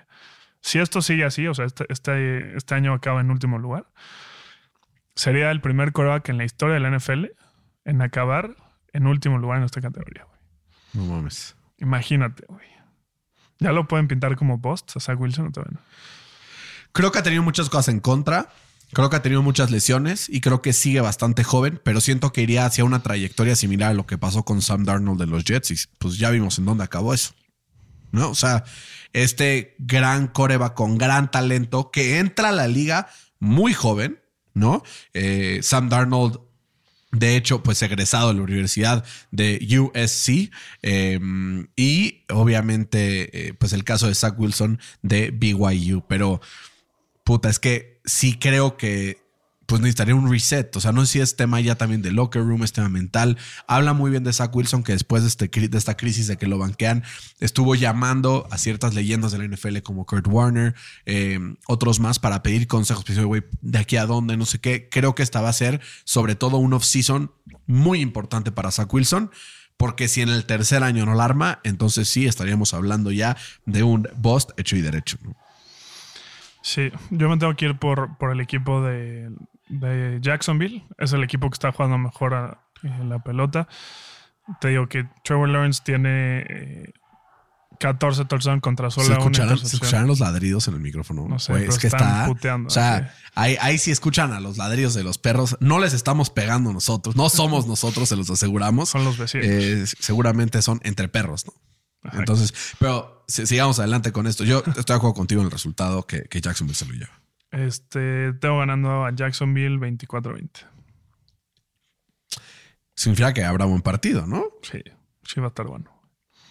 Si 0.61 0.79
esto 0.79 1.01
sigue 1.01 1.25
así, 1.25 1.47
o 1.47 1.55
sea, 1.55 1.65
este, 1.65 1.87
este, 1.89 2.55
este 2.55 2.75
año 2.75 2.93
acaba 2.93 3.23
en 3.23 3.31
último 3.31 3.59
lugar, 3.59 3.87
sería 5.15 5.51
el 5.51 5.63
primer 5.63 5.93
quarterback 5.93 6.29
en 6.29 6.37
la 6.37 6.45
historia 6.45 6.75
de 6.75 6.81
la 6.81 6.91
NFL 6.91 7.27
en 7.87 8.03
acabar 8.03 8.57
en 8.93 9.07
último 9.07 9.39
lugar 9.39 9.57
en 9.59 9.65
esta 9.65 9.81
categoría, 9.81 10.25
güey. 10.25 10.39
No 10.93 11.15
mames. 11.15 11.57
Imagínate, 11.79 12.45
güey. 12.47 12.69
Ya 13.59 13.73
lo 13.73 13.89
pueden 13.89 14.07
pintar 14.07 14.37
como 14.37 14.61
post 14.61 14.97
a 14.97 15.01
Zach 15.01 15.19
Wilson 15.19 15.47
o 15.47 15.51
todavía 15.51 15.81
no. 15.81 15.87
Creo 16.93 17.13
que 17.13 17.19
ha 17.19 17.23
tenido 17.23 17.43
muchas 17.43 17.69
cosas 17.69 17.89
en 17.89 18.01
contra. 18.01 18.53
Creo 18.93 19.09
que 19.09 19.17
ha 19.17 19.23
tenido 19.23 19.43
muchas 19.43 19.71
lesiones 19.71 20.29
y 20.29 20.41
creo 20.41 20.63
que 20.63 20.73
sigue 20.73 21.01
bastante 21.01 21.45
joven, 21.45 21.81
pero 21.85 22.01
siento 22.01 22.33
que 22.33 22.43
iría 22.43 22.67
hacia 22.67 22.85
una 22.85 23.03
trayectoria 23.03 23.55
similar 23.55 23.93
a 23.93 23.95
lo 23.95 24.07
que 24.07 24.19
pasó 24.19 24.45
con 24.45 24.63
Sam 24.63 24.85
Darnold 24.85 25.21
de 25.21 25.27
los 25.27 25.45
Jets 25.45 25.89
pues 25.99 26.19
ya 26.19 26.31
vimos 26.31 26.59
en 26.59 26.65
dónde 26.65 26.85
acabó 26.85 27.15
eso. 27.15 27.33
¿No? 28.11 28.31
O 28.31 28.35
sea, 28.35 28.65
este 29.13 29.77
gran 29.79 30.27
coreba 30.27 30.75
con 30.75 30.99
gran 30.99 31.31
talento 31.31 31.93
que 31.93 32.19
entra 32.19 32.49
a 32.49 32.53
la 32.53 32.67
liga 32.67 33.09
muy 33.39 33.73
joven, 33.73 34.21
¿no? 34.53 34.83
Eh, 35.15 35.61
Sam 35.63 35.89
Darnold 35.89 36.41
de 37.13 37.37
hecho, 37.37 37.63
pues 37.63 37.83
egresado 37.83 38.29
de 38.29 38.35
la 38.35 38.43
Universidad 38.43 39.05
de 39.33 39.59
USC 39.79 40.53
eh, 40.83 41.19
y 41.75 42.25
obviamente, 42.29 43.49
eh, 43.49 43.55
pues 43.55 43.73
el 43.73 43.83
caso 43.83 44.07
de 44.07 44.15
Zach 44.15 44.39
Wilson 44.39 44.79
de 45.03 45.33
BYU. 45.33 46.05
Pero, 46.09 46.41
puta, 47.31 47.49
es 47.49 47.61
que 47.61 48.01
sí 48.05 48.37
creo 48.41 48.77
que 48.77 49.23
pues 49.65 49.81
necesitaría 49.81 50.17
un 50.17 50.29
reset. 50.29 50.75
O 50.75 50.81
sea, 50.81 50.91
no 50.91 51.07
sé 51.07 51.13
si 51.13 51.21
es 51.21 51.37
tema 51.37 51.61
ya 51.61 51.77
también 51.77 52.03
de 52.03 52.11
locker 52.11 52.43
room, 52.43 52.65
es 52.65 52.73
tema 52.73 52.89
mental. 52.89 53.39
Habla 53.69 53.93
muy 53.93 54.11
bien 54.11 54.25
de 54.25 54.33
Zach 54.33 54.53
Wilson, 54.53 54.83
que 54.83 54.91
después 54.91 55.23
de, 55.23 55.29
este, 55.29 55.47
de 55.47 55.79
esta 55.79 55.97
crisis 55.97 56.27
de 56.27 56.37
que 56.39 56.49
lo 56.49 56.59
banquean, 56.59 57.05
estuvo 57.39 57.77
llamando 57.77 58.49
a 58.51 58.59
ciertas 58.59 58.95
leyendas 58.95 59.31
de 59.31 59.39
la 59.39 59.45
NFL 59.45 59.79
como 59.85 60.07
Kurt 60.07 60.27
Warner, 60.27 60.75
eh, 61.07 61.39
otros 61.69 62.01
más, 62.01 62.19
para 62.19 62.43
pedir 62.43 62.67
consejos. 62.67 63.05
Pues, 63.05 63.25
güey, 63.25 63.45
de 63.61 63.79
aquí 63.79 63.97
a 63.97 64.07
dónde, 64.07 64.37
no 64.37 64.45
sé 64.45 64.59
qué. 64.59 64.89
Creo 64.91 65.15
que 65.15 65.23
esta 65.23 65.41
va 65.41 65.51
a 65.51 65.53
ser, 65.53 65.81
sobre 66.03 66.35
todo, 66.35 66.57
un 66.57 66.73
off-season 66.73 67.31
muy 67.69 68.01
importante 68.01 68.51
para 68.51 68.73
Zach 68.73 68.93
Wilson. 68.93 69.31
Porque 69.77 70.09
si 70.09 70.21
en 70.21 70.31
el 70.31 70.47
tercer 70.47 70.83
año 70.83 71.07
no 71.07 71.15
la 71.15 71.27
arma, 71.27 71.61
entonces 71.63 72.09
sí 72.09 72.27
estaríamos 72.27 72.75
hablando 72.75 73.13
ya 73.13 73.37
de 73.67 73.85
un 73.85 74.09
bust 74.17 74.51
hecho 74.59 74.75
y 74.75 74.83
derecho. 74.83 75.17
Sí, 76.63 76.91
yo 77.11 77.29
me 77.29 77.39
tengo 77.39 77.55
que 77.57 77.67
ir 77.67 77.79
por, 77.79 78.17
por 78.19 78.33
el 78.33 78.41
equipo 78.41 78.83
de, 78.83 79.31
de 79.69 80.19
Jacksonville. 80.21 80.85
Es 80.99 81.13
el 81.13 81.23
equipo 81.25 81.49
que 81.49 81.55
está 81.55 81.73
jugando 81.73 81.97
mejor 81.99 82.35
a, 82.35 82.61
a 82.83 83.05
la 83.05 83.19
pelota. 83.21 83.67
Te 84.61 84.69
digo 84.69 84.89
que 84.89 85.07
Trevor 85.25 85.49
Lawrence 85.49 85.81
tiene 85.85 86.41
eh, 86.49 86.93
14 87.79 88.27
touchdowns 88.27 88.61
contra 88.61 88.91
solo 88.91 89.07
¿Se 89.07 89.13
una. 89.41 89.57
¿Se 89.57 89.77
escucharán 89.77 90.07
los 90.07 90.21
ladridos 90.21 90.69
en 90.69 90.75
el 90.75 90.81
micrófono? 90.81 91.27
No 91.29 91.39
sé, 91.39 91.53
Güey, 91.53 91.63
pero 91.63 91.73
es 91.73 91.79
que 91.79 91.87
están 91.87 92.09
está. 92.09 92.27
puteando, 92.27 92.67
o 92.67 92.71
sea, 92.71 93.09
sí. 93.15 93.31
ahí, 93.37 93.57
ahí 93.61 93.79
sí 93.79 93.91
escuchan 93.91 94.33
a 94.33 94.41
los 94.41 94.59
ladridos 94.59 94.93
de 94.95 95.03
los 95.03 95.17
perros. 95.19 95.57
No 95.61 95.79
les 95.79 95.95
estamos 95.95 96.29
pegando 96.31 96.73
nosotros. 96.73 97.17
No 97.17 97.31
somos 97.31 97.67
nosotros, 97.67 98.09
se 98.09 98.17
los 98.17 98.29
aseguramos. 98.29 98.91
Son 98.91 99.05
los 99.05 99.17
vecinos. 99.17 99.47
Eh, 99.47 99.85
seguramente 99.87 100.61
son 100.63 100.81
entre 100.83 101.09
perros, 101.09 101.47
¿no? 101.47 101.53
Ajá. 102.03 102.19
Entonces, 102.19 102.53
pero 102.79 103.25
si- 103.29 103.47
sigamos 103.47 103.79
adelante 103.79 104.13
con 104.13 104.27
esto. 104.27 104.45
Yo 104.45 104.59
estoy 104.67 104.85
de 104.87 104.95
acuerdo 104.95 105.15
contigo 105.15 105.41
en 105.43 105.47
el 105.47 105.51
resultado 105.53 106.07
que, 106.07 106.23
que 106.25 106.41
Jacksonville 106.41 106.77
se 106.77 106.87
lo 106.87 106.93
lleva. 106.95 107.21
Este, 107.51 108.33
tengo 108.35 108.59
ganando 108.59 109.05
a 109.05 109.15
Jacksonville 109.15 109.79
24-20. 109.79 110.51
Significa 112.95 113.33
que 113.33 113.45
habrá 113.45 113.65
buen 113.65 113.83
partido, 113.83 114.27
¿no? 114.27 114.45
Sí, 114.63 114.83
sí 115.25 115.41
va 115.41 115.47
a 115.47 115.49
estar 115.49 115.67
bueno. 115.67 115.91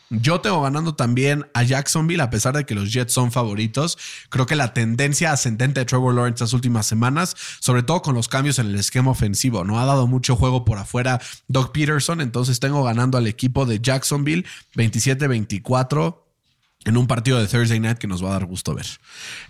Yo 0.09 0.41
tengo 0.41 0.61
ganando 0.61 0.95
también 0.95 1.45
a 1.53 1.63
Jacksonville, 1.63 2.21
a 2.21 2.29
pesar 2.29 2.55
de 2.55 2.65
que 2.65 2.73
los 2.73 2.91
Jets 2.91 3.13
son 3.13 3.31
favoritos. 3.31 3.97
Creo 4.29 4.45
que 4.47 4.55
la 4.55 4.73
tendencia 4.73 5.31
ascendente 5.31 5.79
de 5.79 5.85
Trevor 5.85 6.15
Lawrence 6.15 6.43
las 6.43 6.53
últimas 6.53 6.87
semanas, 6.87 7.35
sobre 7.59 7.83
todo 7.83 8.01
con 8.01 8.15
los 8.15 8.27
cambios 8.27 8.57
en 8.57 8.67
el 8.67 8.75
esquema 8.75 9.11
ofensivo, 9.11 9.63
no 9.63 9.79
ha 9.79 9.85
dado 9.85 10.07
mucho 10.07 10.35
juego 10.35 10.65
por 10.65 10.79
afuera 10.79 11.21
Doug 11.47 11.71
Peterson. 11.71 12.21
Entonces 12.21 12.59
tengo 12.59 12.83
ganando 12.83 13.17
al 13.17 13.27
equipo 13.27 13.65
de 13.65 13.79
Jacksonville 13.79 14.45
27-24 14.75 16.17
en 16.85 16.97
un 16.97 17.07
partido 17.07 17.39
de 17.39 17.47
Thursday 17.47 17.79
Night 17.79 17.97
que 17.97 18.07
nos 18.07 18.23
va 18.23 18.29
a 18.29 18.33
dar 18.33 18.45
gusto 18.45 18.73
ver. 18.73 18.87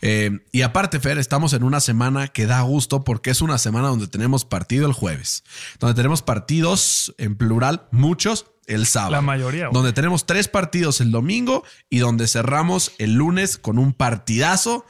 Eh, 0.02 0.40
y 0.52 0.64
aparte, 0.64 1.00
Fer, 1.00 1.20
estamos 1.20 1.54
en 1.54 1.64
una 1.64 1.80
semana 1.80 2.28
que 2.28 2.48
da 2.48 2.62
gusto 2.62 3.04
porque 3.04 3.30
es 3.30 3.42
una 3.42 3.58
semana 3.58 3.88
donde 3.88 4.08
tenemos 4.08 4.46
partido 4.46 4.88
el 4.88 4.94
jueves, 4.94 5.44
donde 5.80 5.96
tenemos 5.96 6.22
partidos 6.22 7.14
en 7.18 7.36
plural, 7.36 7.88
muchos 7.92 8.48
el 8.70 8.86
sábado. 8.86 9.12
La 9.12 9.22
mayoría, 9.22 9.68
güey. 9.68 9.74
Donde 9.74 9.94
tenemos 9.94 10.26
tres 10.26 10.48
partidos 10.48 11.02
el 11.02 11.12
domingo 11.12 11.64
y 11.90 12.00
donde 12.00 12.28
cerramos 12.28 12.94
el 12.98 13.14
lunes 13.16 13.58
con 13.58 13.78
un 13.78 13.94
partidazo 13.94 14.86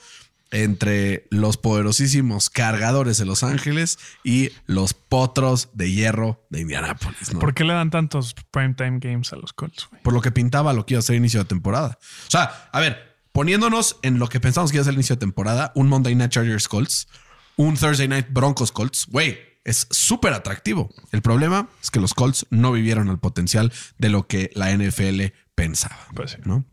entre 0.52 1.28
los 1.30 1.58
poderosísimos 1.58 2.50
cargadores 2.50 3.18
de 3.18 3.26
Los 3.26 3.44
Ángeles 3.44 4.00
y 4.24 4.50
los 4.66 4.94
potros 4.94 5.70
de 5.74 5.92
hierro 5.92 6.44
de 6.50 6.62
Indianápolis. 6.62 7.34
¿no? 7.34 7.40
¿Por 7.40 7.54
qué 7.54 7.64
le 7.64 7.74
dan 7.74 7.92
tantos 7.92 8.36
primetime 8.52 9.00
games 9.00 9.32
a 9.34 9.36
los 9.36 9.54
Colts, 9.54 9.88
güey? 9.90 10.02
por 10.02 10.14
lo 10.14 10.22
que 10.22 10.32
pintaba 10.32 10.74
lo 10.74 10.86
que 10.86 10.96
iba 10.96 11.00
a 11.00 11.04
ser 11.04 11.16
inicio 11.16 11.40
de 11.40 11.46
temporada. 11.46 12.00
O 12.28 12.32
sea, 12.32 12.70
a 12.72 12.80
ver, 12.80 13.18
poniéndonos 13.32 13.98
en 14.02 14.20
lo 14.20 14.28
que 14.28 14.40
pensamos 14.40 14.72
que 14.72 14.78
iba 14.78 14.82
a 14.82 14.86
ser 14.86 14.94
el 14.94 14.98
inicio 14.98 15.16
de 15.16 15.20
temporada, 15.20 15.72
un 15.76 15.88
Monday 15.88 16.16
Night 16.16 16.32
Chargers 16.32 16.68
Colts, 16.68 17.08
un 17.56 17.76
Thursday 17.76 18.08
Night 18.08 18.28
Broncos 18.32 18.72
Colts, 18.72 19.06
güey, 19.08 19.38
es 19.70 19.88
súper 19.92 20.34
atractivo. 20.34 20.90
El 21.12 21.22
problema 21.22 21.70
es 21.82 21.92
que 21.92 22.00
los 22.00 22.16
Colts 22.16 22.48
no 22.50 22.72
vivieron 22.72 23.08
el 23.10 23.20
potencial 23.20 23.72
de 24.00 24.10
lo 24.10 24.28
que 24.28 24.50
la 24.56 24.76
NFL 24.76 25.26
pensaba. 25.54 26.08
Pues 26.16 26.32
sí. 26.32 26.38
¿no? 26.44 26.66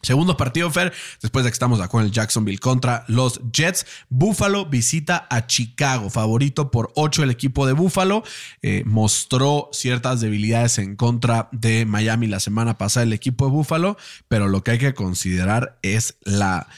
Segundo 0.00 0.36
partido, 0.36 0.70
Fer, 0.70 0.92
después 1.20 1.44
de 1.44 1.50
que 1.50 1.54
estamos 1.54 1.80
acuerdo 1.80 2.04
en 2.04 2.10
el 2.10 2.14
Jacksonville 2.14 2.60
contra 2.60 3.04
los 3.08 3.40
Jets. 3.52 3.84
Buffalo 4.08 4.66
visita 4.66 5.26
a 5.28 5.48
Chicago, 5.48 6.10
favorito 6.10 6.70
por 6.70 6.92
8 6.94 7.24
el 7.24 7.30
equipo 7.30 7.66
de 7.66 7.72
Buffalo. 7.72 8.22
Eh, 8.62 8.84
mostró 8.86 9.68
ciertas 9.72 10.20
debilidades 10.20 10.78
en 10.78 10.94
contra 10.94 11.48
de 11.50 11.86
Miami 11.86 12.28
la 12.28 12.38
semana 12.38 12.78
pasada 12.78 13.02
el 13.02 13.12
equipo 13.12 13.46
de 13.46 13.50
Buffalo, 13.50 13.96
pero 14.28 14.46
lo 14.46 14.62
que 14.62 14.72
hay 14.72 14.78
que 14.78 14.94
considerar 14.94 15.80
es 15.82 16.16
la 16.22 16.68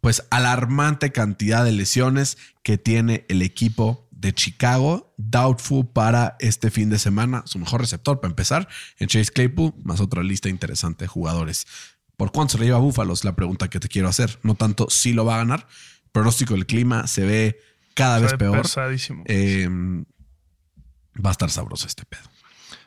pues 0.00 0.24
alarmante 0.30 1.12
cantidad 1.12 1.64
de 1.64 1.72
lesiones 1.72 2.38
que 2.62 2.78
tiene 2.78 3.26
el 3.28 3.42
equipo 3.42 4.01
de 4.22 4.32
Chicago. 4.32 5.12
Doubtful 5.18 5.86
para 5.86 6.36
este 6.38 6.70
fin 6.70 6.88
de 6.88 6.98
semana. 6.98 7.42
Su 7.44 7.58
mejor 7.58 7.80
receptor 7.80 8.20
para 8.20 8.30
empezar 8.30 8.68
en 8.98 9.08
Chase 9.08 9.30
Claypool, 9.30 9.74
más 9.82 10.00
otra 10.00 10.22
lista 10.22 10.48
interesante 10.48 11.04
de 11.04 11.08
jugadores. 11.08 11.66
¿Por 12.16 12.32
cuánto 12.32 12.52
se 12.52 12.58
le 12.58 12.66
lleva 12.66 12.78
a 12.78 12.80
Búfalo? 12.80 13.12
Es 13.12 13.24
la 13.24 13.34
pregunta 13.34 13.68
que 13.68 13.80
te 13.80 13.88
quiero 13.88 14.08
hacer. 14.08 14.38
No 14.42 14.54
tanto 14.54 14.88
si 14.88 15.12
lo 15.12 15.24
va 15.24 15.34
a 15.34 15.38
ganar. 15.38 15.66
Pronóstico 16.12 16.54
del 16.54 16.66
clima 16.66 17.06
se 17.06 17.26
ve 17.26 17.60
cada 17.94 18.20
vez 18.20 18.34
peor. 18.34 18.64
Eh, 19.26 19.68
va 19.68 21.30
a 21.30 21.32
estar 21.32 21.50
sabroso 21.50 21.86
este 21.86 22.04
pedo. 22.04 22.22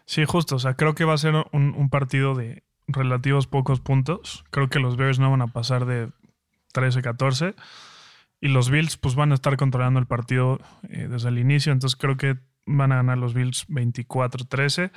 Sí, 0.06 0.24
justo. 0.25 0.56
O 0.56 0.60
sea, 0.60 0.75
creo 0.75 0.96
que 0.96 1.04
va 1.04 1.13
a 1.13 1.18
ser 1.18 1.36
un, 1.51 1.74
un 1.75 1.89
partido 1.89 2.34
de 2.34 2.63
relativos 2.88 3.48
pocos 3.48 3.82
puntos. 3.82 4.46
Creo 4.51 4.70
que 4.70 4.80
los 4.80 4.96
Bears 4.96 5.20
no 5.20 5.32
van 5.32 5.42
a 5.42 5.48
pasar 5.48 5.86
de 5.86 6.10
13-14. 6.74 7.56
Y 8.46 8.48
los 8.48 8.70
Bills, 8.70 8.96
pues 8.98 9.16
van 9.16 9.32
a 9.32 9.34
estar 9.34 9.58
controlando 9.58 10.00
el 10.00 10.06
partido 10.06 10.60
eh, 10.88 11.08
desde 11.10 11.30
el 11.30 11.40
inicio. 11.40 11.72
Entonces 11.72 11.98
creo 12.00 12.16
que 12.16 12.38
van 12.68 12.92
a 12.92 12.98
ganar 12.98 13.18
los 13.18 13.34
Bills 13.34 13.68
24-13. 13.70 14.92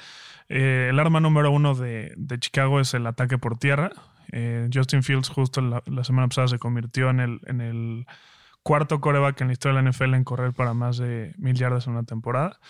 Eh, 0.50 0.88
el 0.90 1.00
arma 1.00 1.18
número 1.20 1.50
uno 1.50 1.74
de, 1.74 2.12
de 2.18 2.38
Chicago 2.38 2.78
es 2.78 2.92
el 2.92 3.06
ataque 3.06 3.38
por 3.38 3.56
tierra. 3.56 3.90
Eh, 4.32 4.68
Justin 4.70 5.02
Fields, 5.02 5.30
justo 5.30 5.62
la, 5.62 6.04
semana 6.04 6.28
pasada, 6.28 6.48
se 6.48 6.58
convirtió 6.58 7.08
en 7.08 7.20
el, 7.20 7.40
en 7.46 7.62
el 7.62 8.06
cuarto 8.62 9.00
coreback 9.00 9.40
en 9.40 9.46
la 9.46 9.54
historia 9.54 9.78
de 9.78 9.82
la 9.82 9.90
NFL 9.92 10.12
en 10.12 10.24
correr 10.24 10.52
para 10.52 10.74
más 10.74 10.98
de 10.98 11.34
mil 11.38 11.54
yardas 11.54 11.86
en 11.86 11.94
una 11.94 12.02
temporada. 12.02 12.60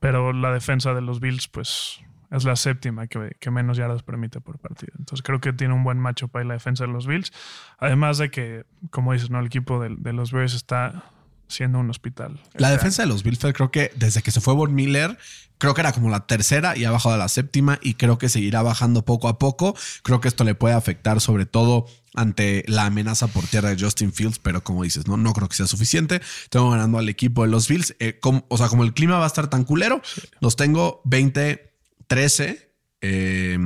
Pero 0.00 0.32
la 0.32 0.52
defensa 0.52 0.92
de 0.92 1.02
los 1.02 1.20
Bills, 1.20 1.46
pues, 1.46 2.00
es 2.30 2.44
la 2.44 2.56
séptima 2.56 3.06
que, 3.06 3.36
que 3.38 3.50
menos 3.50 3.76
yardas 3.76 4.02
permite 4.02 4.40
por 4.40 4.58
partido. 4.58 4.92
Entonces 4.98 5.22
creo 5.22 5.40
que 5.40 5.52
tiene 5.52 5.74
un 5.74 5.84
buen 5.84 5.98
matchup 5.98 6.36
ahí 6.36 6.44
la 6.46 6.54
defensa 6.54 6.84
de 6.86 6.92
los 6.92 7.06
Bills. 7.06 7.32
Además 7.78 8.18
de 8.18 8.30
que, 8.30 8.64
como 8.90 9.12
dices, 9.12 9.30
¿no? 9.30 9.38
El 9.40 9.46
equipo 9.46 9.80
de, 9.80 9.94
de 9.98 10.12
los 10.12 10.32
Bears 10.32 10.54
está 10.54 11.04
siendo 11.48 11.78
un 11.78 11.88
hospital. 11.90 12.40
La 12.54 12.70
defensa 12.70 13.02
de 13.02 13.08
los 13.08 13.22
Bills, 13.22 13.38
creo 13.54 13.70
que 13.70 13.92
desde 13.94 14.20
que 14.22 14.32
se 14.32 14.40
fue 14.40 14.52
Von 14.54 14.74
Miller, 14.74 15.16
creo 15.58 15.74
que 15.74 15.80
era 15.80 15.92
como 15.92 16.10
la 16.10 16.26
tercera 16.26 16.76
y 16.76 16.84
ha 16.84 16.90
bajado 16.90 17.14
a 17.14 17.18
la 17.18 17.28
séptima 17.28 17.78
y 17.82 17.94
creo 17.94 18.18
que 18.18 18.28
seguirá 18.28 18.62
bajando 18.62 19.04
poco 19.04 19.28
a 19.28 19.38
poco. 19.38 19.76
Creo 20.02 20.20
que 20.20 20.26
esto 20.26 20.42
le 20.42 20.56
puede 20.56 20.74
afectar 20.74 21.20
sobre 21.20 21.46
todo 21.46 21.86
ante 22.16 22.64
la 22.66 22.86
amenaza 22.86 23.28
por 23.28 23.46
tierra 23.46 23.68
de 23.72 23.80
Justin 23.80 24.12
Fields, 24.12 24.40
pero 24.40 24.64
como 24.64 24.82
dices, 24.82 25.06
no, 25.06 25.16
no 25.16 25.32
creo 25.34 25.48
que 25.48 25.54
sea 25.54 25.66
suficiente. 25.68 26.20
Tengo 26.50 26.68
ganando 26.70 26.98
al 26.98 27.08
equipo 27.08 27.42
de 27.44 27.48
los 27.48 27.68
Bills. 27.68 27.94
Eh, 28.00 28.18
como- 28.18 28.44
o 28.48 28.56
sea, 28.58 28.66
como 28.68 28.82
el 28.82 28.92
clima 28.92 29.18
va 29.18 29.24
a 29.24 29.28
estar 29.28 29.48
tan 29.48 29.62
culero, 29.62 30.02
los 30.40 30.56
tengo 30.56 31.00
20-13. 32.08 32.68
eh, 33.02 33.58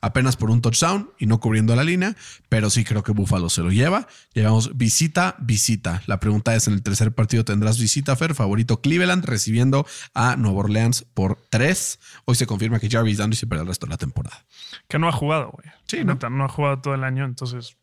apenas 0.00 0.36
por 0.36 0.50
un 0.50 0.60
touchdown 0.60 1.10
y 1.18 1.24
no 1.24 1.40
cubriendo 1.40 1.74
la 1.74 1.82
línea, 1.82 2.14
pero 2.50 2.68
sí 2.68 2.84
creo 2.84 3.02
que 3.02 3.12
Buffalo 3.12 3.48
se 3.48 3.62
lo 3.62 3.70
lleva. 3.72 4.06
Llevamos 4.34 4.76
visita, 4.76 5.34
visita. 5.38 6.02
La 6.06 6.20
pregunta 6.20 6.54
es, 6.54 6.68
en 6.68 6.74
el 6.74 6.82
tercer 6.82 7.12
partido 7.14 7.42
tendrás 7.46 7.78
visita, 7.78 8.14
Fer, 8.14 8.34
favorito 8.34 8.82
Cleveland, 8.82 9.24
recibiendo 9.24 9.86
a 10.12 10.36
Nueva 10.36 10.58
Orleans 10.58 11.06
por 11.14 11.38
tres. 11.48 12.00
Hoy 12.26 12.34
se 12.34 12.46
confirma 12.46 12.80
que 12.80 12.90
Jarvis 12.90 13.18
Landry 13.18 13.38
se 13.38 13.46
perderá 13.46 13.62
el 13.62 13.68
resto 13.68 13.86
de 13.86 13.90
la 13.92 13.96
temporada. 13.96 14.44
Que 14.88 14.98
no 14.98 15.08
ha 15.08 15.12
jugado, 15.12 15.50
güey. 15.52 15.70
Sí, 15.86 16.04
¿no? 16.04 16.18
No 16.28 16.44
ha 16.44 16.48
jugado 16.48 16.80
todo 16.82 16.94
el 16.94 17.02
año, 17.02 17.24
entonces 17.24 17.74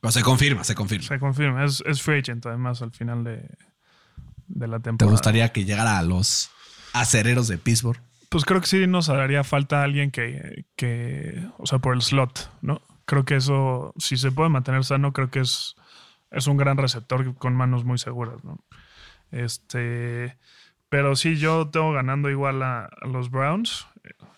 Pero 0.00 0.12
se 0.12 0.22
confirma, 0.22 0.62
se 0.62 0.76
confirma. 0.76 1.08
se 1.08 1.18
confirma. 1.18 1.64
Es, 1.64 1.82
es 1.86 2.00
free 2.02 2.20
agent, 2.20 2.46
además, 2.46 2.82
al 2.82 2.92
final 2.92 3.24
de, 3.24 3.48
de 4.46 4.68
la 4.68 4.78
¿Te 4.78 4.84
temporada. 4.84 5.10
gustaría 5.10 5.52
que 5.52 5.64
llegara 5.64 5.98
a 5.98 6.02
los 6.04 6.50
acereros 6.92 7.48
de 7.48 7.58
Pittsburgh? 7.58 8.00
Pues 8.30 8.44
creo 8.44 8.60
que 8.60 8.66
sí 8.66 8.86
nos 8.86 9.08
haría 9.08 9.42
falta 9.44 9.82
alguien 9.82 10.10
que, 10.10 10.66
que, 10.76 11.42
o 11.58 11.66
sea, 11.66 11.78
por 11.78 11.94
el 11.94 12.02
slot, 12.02 12.50
¿no? 12.60 12.82
Creo 13.06 13.24
que 13.24 13.36
eso, 13.36 13.94
si 13.98 14.16
se 14.18 14.30
puede 14.32 14.50
mantener 14.50 14.84
sano, 14.84 15.12
creo 15.14 15.30
que 15.30 15.40
es, 15.40 15.74
es 16.30 16.46
un 16.46 16.58
gran 16.58 16.76
receptor 16.76 17.34
con 17.36 17.54
manos 17.54 17.84
muy 17.84 17.96
seguras, 17.98 18.44
¿no? 18.44 18.58
Este, 19.30 20.38
pero 20.88 21.16
sí, 21.16 21.36
yo 21.36 21.68
tengo 21.68 21.92
ganando 21.92 22.30
igual 22.30 22.62
a, 22.62 22.84
a 22.84 23.06
los 23.06 23.30
Browns, 23.30 23.86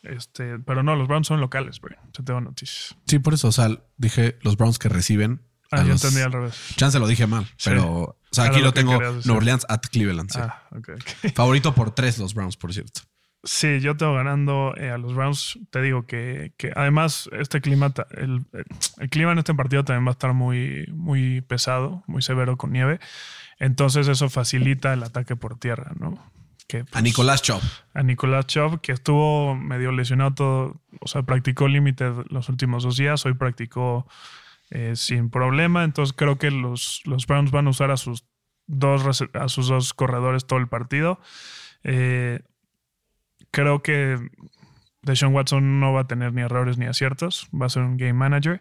este, 0.03 0.59
pero 0.61 0.83
no, 0.83 0.97
los 0.97 1.09
Browns 1.09 1.27
son 1.27 1.41
locales, 1.41 1.81
güey. 1.81 1.95
Te 2.13 2.23
tengo 2.23 2.41
noticias. 2.41 2.97
Sí, 3.07 3.19
por 3.19 3.35
eso, 3.35 3.49
o 3.49 3.53
sea, 3.53 3.69
dije 3.97 4.39
los 4.43 4.57
Browns 4.57 4.79
que 4.79 4.89
reciben. 4.89 5.43
Ah, 5.73 5.83
yo 5.85 5.93
entendí 5.93 6.21
al 6.21 6.33
revés. 6.33 6.75
Chance 6.77 6.99
lo 6.99 7.07
dije 7.07 7.27
mal, 7.29 7.45
Sí. 7.57 7.71
pero 7.71 7.87
o 8.03 8.17
sea, 8.33 8.47
Era 8.47 8.55
aquí 8.55 8.63
lo 8.63 8.73
tengo. 8.73 8.99
Nueva 9.01 9.35
Orleans 9.37 9.67
at 9.69 9.83
Cleveland. 9.91 10.31
sí. 10.31 10.41
Ah. 10.41 10.63
Favorito 11.35 11.75
por 11.75 11.93
tres 11.93 12.19
los 12.19 12.35
Browns, 12.35 12.57
por 12.57 12.73
cierto. 12.73 13.03
Sí, 13.43 13.81
yo 13.81 13.97
tengo 13.97 14.15
ganando 14.15 14.75
eh, 14.77 14.91
a 14.91 14.99
los 14.99 15.15
Browns. 15.15 15.59
Te 15.71 15.81
digo 15.81 16.07
que, 16.07 16.53
que 16.59 16.73
además 16.77 17.29
este 17.33 17.61
clima, 17.63 17.89
ta- 17.91 18.07
el, 18.11 18.45
el 18.99 19.09
clima 19.09 19.33
en 19.33 19.39
este 19.39 19.55
partido 19.55 19.83
también 19.85 20.05
va 20.05 20.11
a 20.11 20.13
estar 20.13 20.35
muy, 20.35 20.87
muy 20.93 21.41
pesado, 21.41 22.05
muy 22.07 22.21
severo 22.21 22.57
con 22.59 22.73
nieve. 22.73 23.01
Entonces 23.59 24.09
eso 24.09 24.29
facilita 24.29 24.93
el 24.93 25.03
ataque 25.03 25.37
por 25.37 25.59
tierra, 25.59 25.93
¿no? 25.99 26.23
Que, 26.69 26.81
A 26.81 26.85
pues, 26.85 27.03
Nicolás 27.03 27.43
Chop. 27.43 27.63
a 27.95 28.03
Nicolás 28.03 28.47
Chov, 28.47 28.81
que 28.81 28.93
estuvo 28.93 29.57
medio 29.57 29.91
lesionado 29.91 30.35
todo, 30.35 30.83
o 31.01 31.09
sea, 31.09 31.23
practicó 31.23 31.67
límite 31.67 32.13
los 32.29 32.49
últimos 32.49 32.85
dos 32.85 32.97
días, 32.97 33.27
hoy 33.27 33.35
practicó 33.35 34.07
eh, 34.71 34.93
sin 34.95 35.31
problema, 35.31 35.83
entonces 35.83 36.15
creo 36.17 36.39
que 36.39 36.51
los, 36.53 37.01
los 37.07 37.27
Browns 37.27 37.51
van 37.51 37.67
a 37.67 37.71
usar 37.71 37.91
a 37.91 37.97
sus 37.97 38.25
dos, 38.69 39.23
a 39.35 39.49
sus 39.49 39.67
dos 39.67 39.95
corredores 39.95 40.47
todo 40.47 40.61
el 40.61 40.69
partido. 40.69 41.21
Eh, 41.83 42.41
creo 43.51 43.83
que 43.83 44.19
Deshaun 45.03 45.35
Watson 45.35 45.81
no 45.81 45.93
va 45.93 46.03
a 46.03 46.07
tener 46.07 46.33
ni 46.33 46.43
errores 46.43 46.79
ni 46.79 46.87
aciertos, 46.87 47.49
va 47.59 47.67
a 47.67 47.71
ser 47.71 47.83
un 47.83 47.97
game 47.97 48.13
manager. 48.15 48.61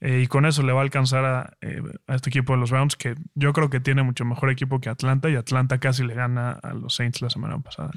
eh, 0.00 0.20
y 0.22 0.26
con 0.26 0.44
eso 0.44 0.62
le 0.62 0.72
va 0.72 0.80
a 0.80 0.82
alcanzar 0.82 1.24
a, 1.24 1.56
eh, 1.62 1.80
a 2.06 2.16
este 2.16 2.28
equipo 2.28 2.52
de 2.52 2.58
los 2.58 2.70
Browns, 2.70 2.96
que 2.96 3.14
yo 3.34 3.52
creo 3.52 3.70
que 3.70 3.80
tiene 3.80 4.02
mucho 4.02 4.24
mejor 4.24 4.50
equipo 4.50 4.78
que 4.78 4.90
Atlanta, 4.90 5.30
y 5.30 5.36
Atlanta 5.36 5.78
casi 5.78 6.04
le 6.04 6.14
gana 6.14 6.52
a 6.52 6.74
los 6.74 6.94
Saints 6.96 7.22
la 7.22 7.30
semana 7.30 7.58
pasada. 7.60 7.92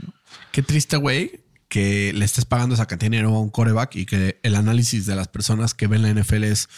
Qué 0.51 0.61
triste, 0.61 0.95
güey, 0.95 1.41
que 1.67 2.13
le 2.13 2.25
estés 2.25 2.45
pagando 2.45 2.75
esa 2.75 2.85
dinero 2.85 3.35
a 3.35 3.39
un 3.39 3.49
coreback 3.49 3.95
y 3.95 4.05
que 4.05 4.39
el 4.43 4.55
análisis 4.55 5.05
de 5.05 5.15
las 5.15 5.27
personas 5.27 5.73
que 5.73 5.87
ven 5.87 6.01
la 6.01 6.09
NFL 6.13 6.43
es 6.45 6.69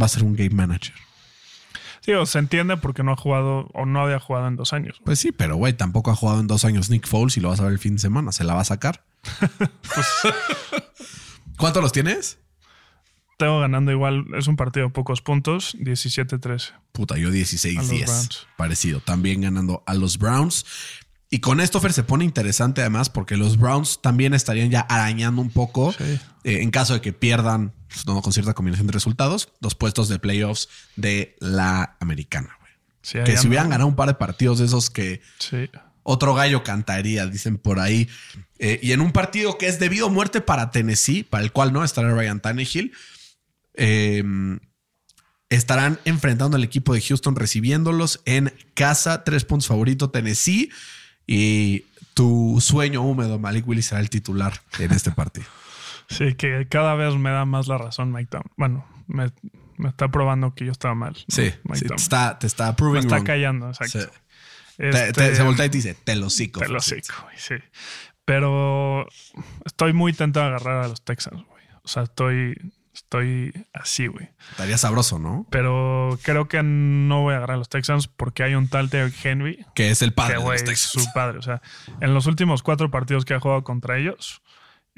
va 0.00 0.06
a 0.06 0.08
ser 0.08 0.24
un 0.24 0.34
game 0.34 0.50
manager. 0.50 0.94
Sí, 2.04 2.12
o 2.12 2.26
se 2.26 2.38
entiende 2.38 2.76
porque 2.76 3.02
no 3.02 3.12
ha 3.12 3.16
jugado 3.16 3.70
o 3.72 3.86
no 3.86 4.02
había 4.02 4.20
jugado 4.20 4.46
en 4.48 4.56
dos 4.56 4.74
años. 4.74 5.00
Pues 5.04 5.18
sí, 5.18 5.32
pero 5.32 5.56
güey, 5.56 5.72
tampoco 5.72 6.10
ha 6.10 6.14
jugado 6.16 6.40
en 6.40 6.46
dos 6.46 6.66
años 6.66 6.90
Nick 6.90 7.06
Foles 7.06 7.38
y 7.38 7.40
lo 7.40 7.48
vas 7.48 7.60
a 7.60 7.64
ver 7.64 7.72
el 7.72 7.78
fin 7.78 7.94
de 7.94 8.00
semana. 8.00 8.30
¿Se 8.30 8.44
la 8.44 8.52
va 8.52 8.60
a 8.60 8.64
sacar? 8.64 9.04
¿Cuántos 11.56 11.82
los 11.82 11.92
tienes? 11.92 12.38
Tengo 13.38 13.58
ganando 13.60 13.90
igual, 13.90 14.26
es 14.36 14.46
un 14.46 14.56
partido 14.56 14.86
de 14.86 14.92
pocos 14.92 15.22
puntos, 15.22 15.76
17-13. 15.80 16.72
Puta, 16.92 17.16
yo 17.16 17.28
A 17.28 17.30
los 17.30 17.38
16-10. 17.38 18.04
Browns. 18.04 18.46
Parecido. 18.56 19.00
También 19.00 19.40
ganando 19.40 19.82
a 19.86 19.94
los 19.94 20.18
Browns. 20.18 20.66
Y 21.34 21.40
con 21.40 21.60
esto, 21.60 21.80
Fer, 21.80 21.92
se 21.92 22.04
pone 22.04 22.24
interesante 22.24 22.80
además 22.80 23.10
porque 23.10 23.36
los 23.36 23.58
Browns 23.58 24.00
también 24.00 24.34
estarían 24.34 24.70
ya 24.70 24.80
arañando 24.82 25.42
un 25.42 25.50
poco 25.50 25.92
Sí. 25.92 26.04
eh, 26.44 26.62
en 26.62 26.70
caso 26.70 26.94
de 26.94 27.00
que 27.00 27.12
pierdan 27.12 27.72
pues, 27.88 28.06
no, 28.06 28.22
con 28.22 28.32
cierta 28.32 28.54
combinación 28.54 28.86
de 28.86 28.92
resultados 28.92 29.48
los 29.60 29.74
puestos 29.74 30.08
de 30.08 30.20
playoffs 30.20 30.68
de 30.94 31.34
la 31.40 31.96
americana. 31.98 32.56
Sí, 33.02 33.18
Que 33.24 33.36
si 33.36 33.48
hubieran 33.48 33.68
ganado 33.68 33.88
un 33.88 33.96
par 33.96 34.06
de 34.08 34.14
partidos 34.14 34.60
de 34.60 34.66
esos 34.66 34.90
que 34.90 35.22
Sí. 35.40 35.68
otro 36.04 36.34
gallo 36.34 36.62
cantaría, 36.62 37.26
dicen 37.26 37.58
por 37.58 37.80
ahí. 37.80 38.08
Eh, 38.60 38.78
y 38.80 38.92
en 38.92 39.00
un 39.00 39.10
partido 39.10 39.58
que 39.58 39.66
es 39.66 39.80
debido 39.80 40.06
a 40.06 40.10
muerte 40.10 40.40
para 40.40 40.70
Tennessee, 40.70 41.24
para 41.24 41.42
el 41.42 41.50
cual 41.50 41.72
no 41.72 41.82
estará 41.82 42.14
Ryan 42.14 42.38
Tannehill, 42.40 42.92
eh, 43.74 44.22
estarán 45.48 45.98
enfrentando 46.04 46.56
al 46.56 46.62
equipo 46.64 46.94
de 46.94 47.00
Houston, 47.00 47.34
recibiéndolos 47.36 48.20
en 48.24 48.52
casa. 48.74 49.24
Tres 49.24 49.44
puntos 49.44 49.66
favorito 49.66 50.10
Tennessee. 50.10 50.70
Y 51.26 51.84
tu 52.14 52.58
sueño 52.60 53.02
húmedo, 53.02 53.38
Malik 53.38 53.66
Willis, 53.66 53.86
será 53.86 54.00
el 54.00 54.10
titular 54.10 54.52
en 54.78 54.92
este 54.92 55.10
partido. 55.10 55.46
Sí, 56.08 56.34
que 56.34 56.66
cada 56.68 56.94
vez 56.94 57.14
me 57.16 57.30
da 57.30 57.44
más 57.44 57.66
la 57.66 57.78
razón 57.78 58.12
Mike 58.12 58.28
Town. 58.30 58.44
Bueno, 58.56 58.86
me, 59.06 59.30
me 59.78 59.88
está 59.88 60.08
probando 60.08 60.54
que 60.54 60.66
yo 60.66 60.72
estaba 60.72 60.94
mal. 60.94 61.16
Sí, 61.28 61.50
Mike 61.64 61.78
sí, 61.78 61.86
te 61.86 61.94
está, 61.94 62.38
te 62.38 62.46
está 62.46 62.68
me 62.68 62.74
proving 62.74 63.00
está 63.00 63.16
wrong. 63.16 63.26
callando, 63.26 63.68
exacto. 63.68 64.00
Sí. 64.00 64.06
Te- 64.76 64.90
te- 64.90 65.08
Este, 65.08 65.34
se 65.36 65.42
voltea 65.42 65.66
y 65.66 65.70
te 65.70 65.76
dice, 65.78 65.94
te 65.94 66.16
lo 66.16 66.28
cico. 66.30 66.60
Te 66.60 66.68
lo 66.68 66.80
güey, 67.22 67.36
sí. 67.38 67.54
Pero 68.24 69.06
estoy 69.64 69.92
muy 69.92 70.12
tentado 70.12 70.46
a 70.46 70.48
agarrar 70.48 70.84
a 70.84 70.88
los 70.88 71.02
Texans, 71.02 71.42
güey. 71.46 71.62
O 71.84 71.88
sea, 71.88 72.02
estoy, 72.04 72.56
estoy 73.14 73.66
así, 73.72 74.06
güey. 74.06 74.28
Estaría 74.50 74.76
sabroso, 74.78 75.18
¿no? 75.18 75.46
Pero 75.50 76.18
creo 76.22 76.48
que 76.48 76.62
no 76.62 77.22
voy 77.22 77.34
a 77.34 77.38
agarrar 77.38 77.54
a 77.56 77.58
los 77.58 77.68
Texans 77.68 78.08
porque 78.08 78.42
hay 78.42 78.54
un 78.54 78.68
tal 78.68 78.88
Derrick 78.88 79.24
Henry 79.24 79.64
Que 79.74 79.90
es 79.90 80.02
el 80.02 80.12
padre 80.12 80.34
que, 80.34 80.40
de 80.40 80.44
los 80.44 80.54
es 80.54 80.64
Texans. 80.64 81.04
su 81.04 81.12
padre. 81.12 81.38
O 81.38 81.42
sea, 81.42 81.62
en 82.00 82.14
los 82.14 82.26
últimos 82.26 82.62
cuatro 82.62 82.90
partidos 82.90 83.24
que 83.24 83.34
ha 83.34 83.40
jugado 83.40 83.62
contra 83.62 83.98
ellos, 83.98 84.42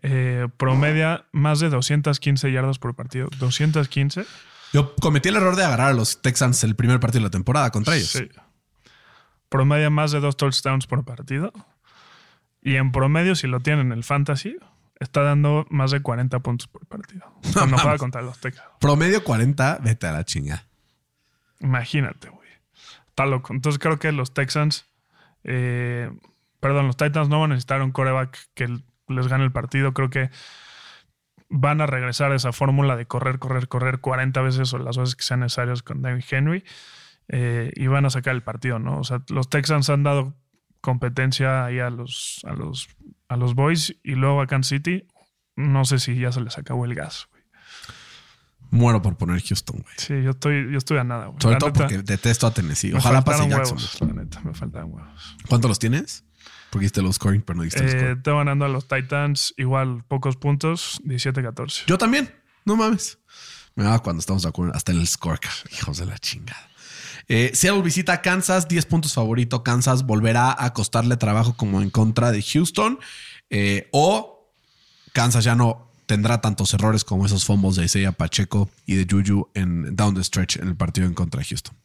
eh, 0.03 0.49
promedia 0.57 1.27
más 1.33 1.61
de 1.61 1.69
215 1.69 2.51
yardas 2.53 2.79
por 2.79 2.95
partido. 2.95 3.29
215. 3.39 4.25
Yo 4.73 4.95
cometí 4.97 5.29
el 5.29 5.37
error 5.37 5.57
de 5.57 5.65
agarrar 5.65 5.89
a 5.89 5.95
los 5.95 6.23
Texans 6.23 6.65
el 6.65 6.75
primer 6.75 7.01
partido 7.01 7.21
de 7.21 7.27
la 7.27 7.31
temporada 7.31 7.71
contra 7.71 7.97
ellos. 7.97 8.11
Sí. 8.11 8.29
Promedia 9.49 9.91
más 9.91 10.13
de 10.13 10.21
dos 10.21 10.37
touchdowns 10.37 10.87
por 10.87 11.05
partido. 11.05 11.53
Y 12.63 12.77
en 12.77 12.91
promedio, 12.91 13.37
si 13.37 13.47
lo 13.47 13.61
tienen 13.61 13.87
en 13.87 13.93
el 13.93 14.03
fantasy, 14.03 14.57
está 15.01 15.23
dando 15.23 15.67
más 15.71 15.91
de 15.91 16.01
40 16.01 16.39
puntos 16.41 16.69
por 16.69 16.87
partido. 16.87 17.33
Cuando 17.53 17.79
juega 17.79 17.99
contra 17.99 18.23
los 18.23 18.41
Texans. 18.41 18.69
Promedio 18.81 19.23
40, 19.25 19.79
vete 19.83 20.07
a 20.07 20.13
la 20.13 20.25
chinga. 20.25 20.65
Imagínate, 21.61 22.29
güey. 22.29 22.49
Está 23.09 23.27
loco. 23.27 23.53
Entonces 23.53 23.79
creo 23.79 23.99
que 23.99 24.13
los 24.13 24.35
Texans, 24.35 24.87
eh, 25.45 26.11
perdón, 26.61 26.87
los 26.87 26.97
Titans 26.97 27.29
no 27.29 27.41
van 27.41 27.53
a 27.53 27.55
necesitar 27.55 27.83
un 27.83 27.93
coreback 27.93 28.39
que 28.55 28.69
les 29.09 29.29
gane 29.29 29.45
el 29.45 29.53
partido. 29.53 29.93
Creo 29.93 30.11
que 30.11 30.31
van 31.49 31.81
a 31.81 31.87
regresar 31.87 32.33
a 32.33 32.37
esa 32.37 32.53
fórmula 32.53 32.97
de 32.97 33.07
correr, 33.07 33.39
correr, 33.39 33.69
correr 33.69 34.01
40 34.01 34.41
veces 34.43 34.73
o 34.75 34.79
las 34.79 34.99
veces 34.99 35.17
que 35.17 35.23
sean 35.23 35.41
necesarias 35.41 35.83
con 35.83 36.03
David 36.03 36.25
Henry 36.29 36.65
eh, 37.29 37.73
y 37.75 37.87
van 37.87 38.05
a 38.05 38.11
sacar 38.11 38.35
el 38.35 38.43
partido, 38.43 38.79
¿no? 38.79 38.99
O 38.99 39.05
sea, 39.05 39.23
los 39.29 39.49
Texans 39.49 39.89
han 39.91 40.03
dado 40.03 40.35
competencia 40.81 41.65
ahí 41.65 41.81
a 41.81 41.91
los, 41.91 42.41
a 42.45 42.53
los, 42.53 42.89
a 43.29 43.37
los 43.37 43.55
Boys 43.55 43.97
y 44.03 44.13
luego 44.13 44.41
a 44.41 44.47
Kansas 44.47 44.71
City. 44.71 45.07
No 45.57 45.85
sé 45.85 45.99
si 45.99 46.19
ya 46.19 46.33
se 46.33 46.41
les 46.41 46.59
acabó 46.59 46.85
el 46.85 46.95
gas, 46.95 47.29
güey. 47.31 47.43
Muero 48.71 49.01
por 49.01 49.17
poner 49.17 49.41
Houston, 49.43 49.79
güey. 49.81 49.95
Sí, 49.97 50.23
yo 50.23 50.31
estoy, 50.31 50.71
yo 50.71 50.79
estoy 50.79 50.99
a 50.99 51.05
nada, 51.05 51.27
güey. 51.27 51.39
Sobre 51.41 51.55
La 51.55 51.59
todo 51.61 51.71
neta, 51.71 51.81
porque 51.81 51.99
detesto 52.03 52.47
a 52.47 52.51
Tennessee. 52.53 52.93
Ojalá 52.95 53.23
pase 53.23 53.49
Jackson. 53.49 53.77
huevos, 53.79 54.01
la 54.01 54.13
neta, 54.25 54.41
me 54.41 54.55
faltaban 54.55 54.93
huevos. 54.93 55.37
¿Cuántos 55.49 55.69
los 55.69 55.79
tienes? 55.79 56.25
Porque 56.71 56.85
diste 56.85 57.01
los 57.01 57.15
scoring, 57.17 57.43
pero 57.43 57.57
no 57.59 57.63
diste 57.63 57.81
el 57.81 57.87
Eh, 57.87 57.91
scoring. 57.93 58.23
tengo 58.23 58.39
ganando 58.39 58.65
a 58.65 58.69
los 58.69 58.89
Titans 58.89 59.55
igual 59.57 60.03
pocos 60.09 60.37
puntos, 60.37 61.01
17-14. 61.05 61.85
Yo 61.87 61.97
también. 61.97 62.35
No 62.65 62.77
mames. 62.77 63.19
Me 63.77 63.85
va 63.85 63.99
cuando 64.01 64.21
estamos 64.21 64.43
de 64.43 64.49
acuerdo 64.49 64.75
hasta 64.75 64.91
en 64.93 64.99
el 64.99 65.07
scorecard. 65.07 65.53
Hijos 65.73 65.99
de 65.99 66.07
la 66.07 66.19
chingada. 66.19 66.69
Eh, 67.29 67.51
Seattle 67.55 67.83
visita 67.83 68.13
a 68.15 68.23
Kansas, 68.23 68.69
10 68.69 68.87
puntos 68.87 69.15
favorito. 69.15 69.63
Kansas 69.65 70.05
volverá 70.05 70.55
a 70.59 70.73
costarle 70.73 71.17
trabajo 71.17 71.57
como 71.57 71.83
en 71.83 71.91
contra 71.91 72.31
de 72.31 72.43
Houston. 72.43 72.99
Eh, 73.51 73.89
o 73.93 74.51
Kansas 75.13 75.45
ya 75.45 75.55
no 75.55 75.91
tendrá 76.07 76.41
tantos 76.41 76.73
errores 76.75 77.03
como 77.05 77.27
esos 77.27 77.45
fumbles 77.45 77.75
de 77.77 77.85
Isaiah 77.85 78.13
Pacheco 78.13 78.71
y 78.87 78.95
de 78.95 79.07
Juju 79.11 79.49
en 79.55 79.97
down 79.97 80.15
the 80.15 80.23
stretch 80.23 80.57
en 80.57 80.69
el 80.69 80.77
partido 80.77 81.07
en 81.07 81.15
contra 81.15 81.41
de 81.41 81.47
Houston. 81.47 81.77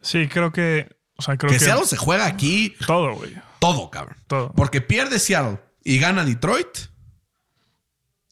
Sí, 0.00 0.26
creo 0.28 0.52
que. 0.52 0.88
O 1.16 1.22
sea, 1.22 1.36
creo 1.36 1.50
Que 1.52 1.58
que. 1.58 1.64
Seattle 1.64 1.86
se 1.86 1.98
juega 1.98 2.24
aquí 2.24 2.74
Todo, 2.86 3.14
güey. 3.16 3.34
todo, 3.58 3.90
cabrón. 3.90 4.16
Todo. 4.26 4.52
Porque 4.52 4.80
pierde 4.80 5.18
Seattle 5.18 5.58
y 5.84 5.98
gana 5.98 6.24
Detroit. 6.24 6.66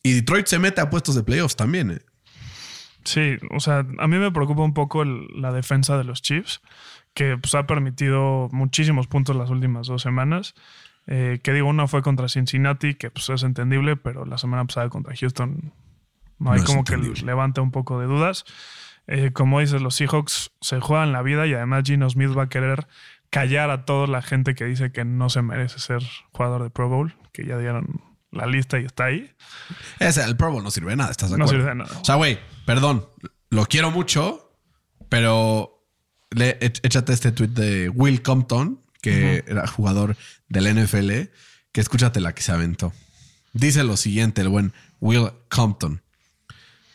Y 0.02 0.12
Detroit 0.14 0.46
se 0.46 0.58
mete 0.58 0.80
a 0.80 0.88
puestos 0.88 1.14
de 1.16 1.22
playoffs 1.22 1.54
también. 1.56 1.90
eh. 1.90 2.00
Sí, 3.04 3.36
o 3.50 3.60
sea, 3.60 3.86
a 3.98 4.06
mí 4.08 4.18
me 4.18 4.30
preocupa 4.32 4.62
un 4.62 4.74
poco 4.74 5.02
el- 5.02 5.26
la 5.34 5.52
defensa 5.52 5.96
de 5.96 6.04
los 6.04 6.20
Chiefs, 6.22 6.60
que 7.14 7.38
pues, 7.38 7.54
ha 7.54 7.66
permitido 7.66 8.48
muchísimos 8.52 9.06
puntos 9.06 9.34
las 9.36 9.50
últimas 9.50 9.86
dos 9.86 10.02
semanas. 10.02 10.54
Eh, 11.06 11.40
que 11.42 11.54
digo, 11.54 11.68
uno 11.68 11.88
fue 11.88 12.02
contra 12.02 12.28
Cincinnati, 12.28 12.94
que 12.94 13.10
pues 13.10 13.30
es 13.30 13.42
entendible, 13.42 13.96
pero 13.96 14.26
la 14.26 14.36
semana 14.36 14.64
pasada 14.66 14.90
contra 14.90 15.16
Houston 15.16 15.72
no 16.38 16.52
hay 16.52 16.60
No 16.60 16.66
como 16.66 16.84
que 16.84 16.96
levanta 17.24 17.62
un 17.62 17.70
poco 17.70 17.98
de 17.98 18.06
dudas. 18.06 18.44
Eh, 19.06 19.32
como 19.32 19.60
dices, 19.60 19.80
los 19.80 19.94
Seahawks 19.94 20.50
se 20.60 20.80
juegan 20.80 21.12
la 21.12 21.22
vida 21.22 21.46
y 21.46 21.54
además 21.54 21.84
Gino 21.86 22.10
Smith 22.10 22.36
va 22.36 22.42
a 22.42 22.48
querer 22.50 22.86
callar 23.30 23.70
a 23.70 23.86
toda 23.86 24.06
la 24.06 24.20
gente 24.20 24.54
que 24.54 24.66
dice 24.66 24.92
que 24.92 25.06
no 25.06 25.30
se 25.30 25.40
merece 25.40 25.78
ser 25.78 26.02
jugador 26.32 26.62
de 26.62 26.68
Pro 26.68 26.90
Bowl, 26.90 27.14
que 27.32 27.46
ya 27.46 27.56
dieron 27.56 28.02
la 28.30 28.44
lista 28.46 28.78
y 28.78 28.84
está 28.84 29.04
ahí. 29.06 29.32
Ese, 29.98 30.22
el 30.24 30.36
Pro 30.36 30.52
Bowl 30.52 30.62
no 30.62 30.70
sirve 30.70 30.90
de 30.90 30.96
nada, 30.96 31.10
¿estás 31.10 31.30
de 31.30 31.38
No 31.38 31.44
acuerdo? 31.44 31.62
sirve 31.62 31.70
de 31.70 31.76
nada. 31.84 32.00
O 32.00 32.04
sea, 32.04 32.16
güey, 32.16 32.38
perdón, 32.68 33.06
lo 33.48 33.64
quiero 33.64 33.90
mucho, 33.90 34.52
pero 35.08 35.86
le, 36.28 36.60
éch- 36.60 36.80
échate 36.82 37.14
este 37.14 37.32
tweet 37.32 37.48
de 37.48 37.88
Will 37.88 38.20
Compton, 38.20 38.84
que 39.00 39.42
era 39.46 39.66
jugador 39.66 40.18
del 40.50 40.66
NFL, 40.76 41.30
que 41.72 41.80
escúchate 41.80 42.20
la 42.20 42.34
que 42.34 42.42
se 42.42 42.52
aventó. 42.52 42.92
Dice 43.54 43.84
lo 43.84 43.96
siguiente, 43.96 44.42
el 44.42 44.50
buen 44.50 44.74
Will 45.00 45.30
Compton. 45.48 46.02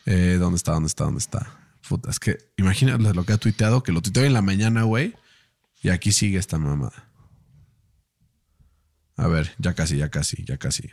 Eh, 0.05 0.37
¿Dónde 0.39 0.57
está? 0.57 0.73
¿Dónde 0.73 0.87
está? 0.89 1.05
¿Dónde 1.05 1.17
está? 1.17 1.57
Puta, 1.89 2.11
es 2.11 2.19
que 2.19 2.37
imagínate 2.55 3.11
lo 3.15 3.25
que 3.25 3.33
ha 3.33 3.37
tuiteado, 3.39 3.81
que 3.81 3.91
lo 3.91 4.03
tuiteó 4.03 4.23
en 4.25 4.33
la 4.33 4.43
mañana, 4.43 4.83
güey. 4.83 5.15
Y 5.81 5.89
aquí 5.89 6.11
sigue 6.11 6.37
esta 6.37 6.59
mamada. 6.59 7.09
A 9.17 9.25
ver, 9.27 9.55
ya 9.57 9.73
casi, 9.73 9.97
ya 9.97 10.09
casi, 10.09 10.45
ya 10.45 10.57
casi. 10.57 10.87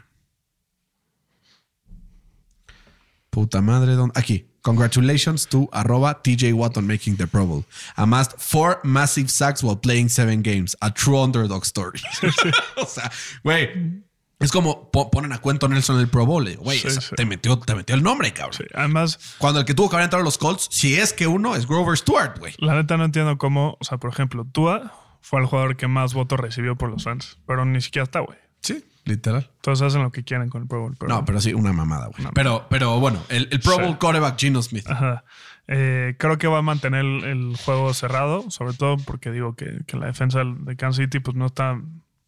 Puta 3.28 3.60
madre, 3.60 3.92
¿dónde? 3.92 4.18
Aquí. 4.18 4.49
Congratulations 4.62 5.46
to 5.46 5.68
arroba 5.72 6.20
TJ 6.22 6.52
Watt 6.52 6.76
on 6.76 6.86
making 6.86 7.16
the 7.16 7.26
Pro 7.26 7.46
Bowl. 7.46 7.64
Amassed 7.96 8.38
four 8.38 8.80
massive 8.84 9.30
sacks 9.30 9.62
while 9.62 9.76
playing 9.76 10.08
seven 10.08 10.42
games. 10.42 10.76
A 10.82 10.90
true 10.90 11.18
underdog 11.18 11.64
story. 11.64 12.00
o 12.76 12.86
sea, 12.86 13.10
güey. 13.42 14.02
Es 14.38 14.50
como 14.52 14.90
po- 14.90 15.10
ponen 15.10 15.32
a 15.34 15.38
cuento 15.38 15.68
Nelson 15.68 15.96
en 15.96 16.02
el 16.02 16.08
Pro 16.08 16.24
Bowl. 16.24 16.48
Güey, 16.56 16.78
Sí, 16.78 16.88
o 16.88 16.90
sea, 16.90 17.00
sí. 17.02 17.14
te, 17.14 17.26
metió, 17.26 17.58
te 17.58 17.74
metió 17.74 17.94
el 17.94 18.02
nombre, 18.02 18.32
cabrón. 18.32 18.54
Sí, 18.56 18.64
Además, 18.74 19.18
Cuando 19.36 19.60
el 19.60 19.66
que 19.66 19.74
tuvo 19.74 19.90
que 19.90 19.96
haber 19.96 20.04
entrado 20.04 20.22
a 20.22 20.24
los 20.24 20.38
Colts, 20.38 20.66
si 20.70 20.94
es 20.96 21.12
que 21.12 21.26
uno 21.26 21.54
es 21.56 21.66
Grover 21.66 21.96
Stewart, 21.98 22.38
güey. 22.38 22.54
la 22.56 22.74
neta 22.74 22.96
no 22.96 23.04
entiendo 23.04 23.36
cómo, 23.36 23.76
o 23.78 23.84
sea, 23.84 23.98
por 23.98 24.10
ejemplo, 24.10 24.46
Tua 24.50 24.94
fue 25.20 25.40
el 25.40 25.46
jugador 25.46 25.76
que 25.76 25.88
más 25.88 26.14
votos 26.14 26.40
recibió 26.40 26.74
por 26.76 26.88
los 26.90 27.04
fans, 27.04 27.36
pero 27.46 27.66
ni 27.66 27.82
siquiera 27.82 28.04
está, 28.04 28.20
güey. 28.20 28.38
Sí, 28.62 28.82
literal. 29.10 29.50
Todos 29.60 29.82
hacen 29.82 30.02
lo 30.02 30.10
que 30.10 30.24
quieren 30.24 30.48
con 30.48 30.62
el 30.62 30.68
Pro 30.68 30.80
Bowl. 30.80 30.96
Pero, 30.98 31.12
No, 31.12 31.24
pero 31.24 31.40
sí, 31.40 31.52
una 31.52 31.72
mamada, 31.72 32.06
güey. 32.06 32.26
Pero, 32.34 32.66
pero 32.70 32.98
bueno, 32.98 33.22
el, 33.28 33.48
el 33.50 33.60
Pro 33.60 33.74
Sí. 33.76 33.82
Bowl 33.82 33.98
quarterback 33.98 34.38
Gino 34.38 34.62
Smith. 34.62 34.88
Ajá. 34.88 35.24
Eh, 35.68 36.16
creo 36.18 36.38
que 36.38 36.48
va 36.48 36.58
a 36.58 36.62
mantener 36.62 37.04
el, 37.04 37.24
el 37.24 37.56
juego 37.64 37.94
cerrado, 37.94 38.50
sobre 38.50 38.74
todo 38.74 38.96
porque 38.98 39.30
digo 39.30 39.54
que, 39.54 39.80
que 39.86 39.96
la 39.96 40.06
defensa 40.06 40.42
de 40.44 40.76
Kansas 40.76 41.04
City 41.04 41.20
pues 41.20 41.36
no 41.36 41.46
está 41.46 41.80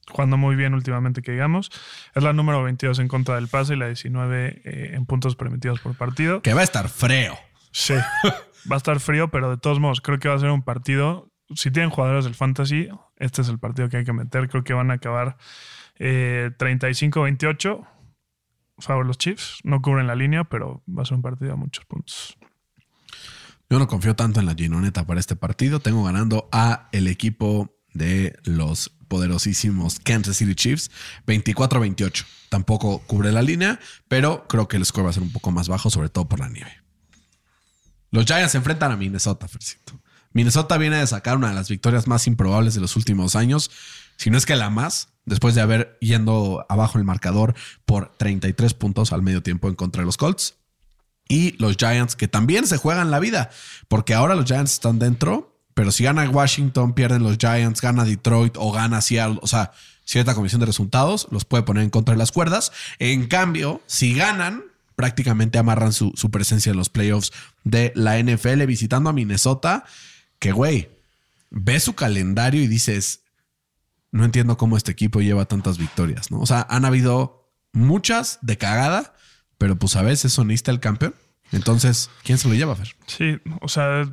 jugando 0.08 0.36
muy 0.36 0.54
bien 0.56 0.74
últimamente, 0.74 1.22
que 1.22 1.32
digamos. 1.32 1.70
Es 2.14 2.22
la 2.22 2.32
número 2.32 2.62
22 2.62 2.98
en 3.00 3.08
contra 3.08 3.34
del 3.36 3.48
pase 3.48 3.74
y 3.74 3.76
la 3.78 3.86
19 3.86 4.62
eh, 4.64 4.90
en 4.94 5.06
puntos 5.06 5.34
permitidos 5.36 5.80
por 5.80 5.96
partido. 5.96 6.42
Que 6.42 6.54
va 6.54 6.60
a 6.60 6.64
estar 6.64 6.88
freo. 6.88 7.36
Sí, 7.72 7.94
va 8.70 8.74
a 8.74 8.76
estar 8.76 9.00
frío, 9.00 9.28
pero 9.28 9.50
de 9.50 9.56
todos 9.56 9.80
modos 9.80 10.00
creo 10.00 10.18
que 10.18 10.28
va 10.28 10.34
a 10.34 10.38
ser 10.38 10.50
un 10.50 10.62
partido. 10.62 11.28
Si 11.54 11.70
tienen 11.70 11.90
jugadores 11.90 12.24
del 12.24 12.34
fantasy, 12.34 12.88
este 13.16 13.42
es 13.42 13.48
el 13.48 13.58
partido 13.58 13.88
que 13.88 13.98
hay 13.98 14.04
que 14.04 14.12
meter. 14.12 14.48
Creo 14.48 14.62
que 14.64 14.72
van 14.72 14.90
a 14.90 14.94
acabar 14.94 15.36
eh, 15.98 16.50
35-28. 16.58 17.88
Favor 18.78 19.06
los 19.06 19.18
Chiefs. 19.18 19.58
No 19.64 19.80
cubren 19.80 20.06
la 20.06 20.14
línea, 20.14 20.44
pero 20.44 20.82
va 20.88 21.02
a 21.02 21.04
ser 21.04 21.16
un 21.16 21.22
partido 21.22 21.52
a 21.52 21.56
muchos 21.56 21.84
puntos. 21.84 22.36
Yo 23.70 23.78
no 23.78 23.86
confío 23.86 24.14
tanto 24.14 24.40
en 24.40 24.46
la 24.46 24.54
Ginoneta 24.54 25.06
para 25.06 25.20
este 25.20 25.36
partido. 25.36 25.80
Tengo 25.80 26.04
ganando 26.04 26.48
a 26.52 26.88
el 26.92 27.08
equipo 27.08 27.74
de 27.94 28.38
los 28.44 28.90
poderosísimos 29.08 30.00
Kansas 30.00 30.36
City 30.36 30.54
Chiefs 30.54 30.90
24-28. 31.26 32.24
Tampoco 32.48 33.00
cubre 33.06 33.32
la 33.32 33.42
línea, 33.42 33.78
pero 34.08 34.46
creo 34.48 34.68
que 34.68 34.76
el 34.76 34.84
score 34.84 35.06
va 35.06 35.10
a 35.10 35.14
ser 35.14 35.22
un 35.22 35.32
poco 35.32 35.50
más 35.52 35.68
bajo, 35.68 35.90
sobre 35.90 36.08
todo 36.08 36.28
por 36.28 36.40
la 36.40 36.48
nieve. 36.48 36.82
Los 38.10 38.26
Giants 38.26 38.52
se 38.52 38.58
enfrentan 38.58 38.92
a 38.92 38.96
Minnesota, 38.96 39.48
Fercito. 39.48 40.00
Minnesota 40.32 40.78
viene 40.78 40.96
de 40.96 41.06
sacar 41.06 41.36
una 41.36 41.48
de 41.48 41.54
las 41.54 41.68
victorias 41.68 42.06
más 42.06 42.26
improbables 42.26 42.74
de 42.74 42.80
los 42.80 42.96
últimos 42.96 43.36
años, 43.36 43.70
si 44.16 44.30
no 44.30 44.38
es 44.38 44.46
que 44.46 44.56
la 44.56 44.70
más, 44.70 45.08
después 45.24 45.54
de 45.54 45.60
haber 45.60 45.96
yendo 46.00 46.64
abajo 46.68 46.98
el 46.98 47.04
marcador 47.04 47.54
por 47.84 48.12
33 48.16 48.74
puntos 48.74 49.12
al 49.12 49.22
medio 49.22 49.42
tiempo 49.42 49.68
en 49.68 49.74
contra 49.74 50.02
de 50.02 50.06
los 50.06 50.16
Colts 50.16 50.54
y 51.28 51.56
los 51.58 51.76
Giants 51.76 52.16
que 52.16 52.28
también 52.28 52.66
se 52.66 52.76
juegan 52.76 53.10
la 53.10 53.20
vida, 53.20 53.50
porque 53.88 54.14
ahora 54.14 54.34
los 54.34 54.46
Giants 54.46 54.72
están 54.72 54.98
dentro, 54.98 55.58
pero 55.74 55.90
si 55.90 56.04
gana 56.04 56.28
Washington, 56.28 56.92
pierden 56.92 57.22
los 57.22 57.38
Giants, 57.38 57.80
gana 57.80 58.04
Detroit 58.04 58.56
o 58.58 58.72
gana 58.72 59.00
Seattle, 59.00 59.38
o 59.40 59.46
sea, 59.46 59.72
cierta 60.04 60.34
comisión 60.34 60.60
de 60.60 60.66
resultados 60.66 61.28
los 61.30 61.44
puede 61.44 61.62
poner 61.62 61.84
en 61.84 61.90
contra 61.90 62.14
de 62.14 62.18
las 62.18 62.32
cuerdas. 62.32 62.72
En 62.98 63.28
cambio, 63.28 63.80
si 63.86 64.14
ganan, 64.14 64.64
prácticamente 64.96 65.58
amarran 65.58 65.92
su, 65.92 66.12
su 66.16 66.30
presencia 66.30 66.70
en 66.70 66.76
los 66.76 66.90
playoffs 66.90 67.32
de 67.64 67.92
la 67.94 68.18
NFL 68.22 68.64
visitando 68.66 69.08
a 69.08 69.12
Minnesota, 69.12 69.84
que 70.42 70.50
güey, 70.50 70.90
ves 71.50 71.84
su 71.84 71.94
calendario 71.94 72.60
y 72.60 72.66
dices, 72.66 73.22
no 74.10 74.24
entiendo 74.24 74.56
cómo 74.56 74.76
este 74.76 74.90
equipo 74.90 75.20
lleva 75.20 75.44
tantas 75.44 75.78
victorias, 75.78 76.32
¿no? 76.32 76.40
O 76.40 76.46
sea, 76.46 76.66
han 76.68 76.84
habido 76.84 77.48
muchas 77.72 78.40
de 78.42 78.58
cagada, 78.58 79.14
pero 79.56 79.76
pues 79.76 79.94
a 79.94 80.02
veces 80.02 80.32
sonista 80.32 80.72
el 80.72 80.80
campeón. 80.80 81.14
Entonces, 81.52 82.10
¿quién 82.24 82.38
se 82.38 82.48
lo 82.48 82.54
lleva, 82.54 82.74
Fer? 82.74 82.96
Sí, 83.06 83.38
o 83.60 83.68
sea, 83.68 84.10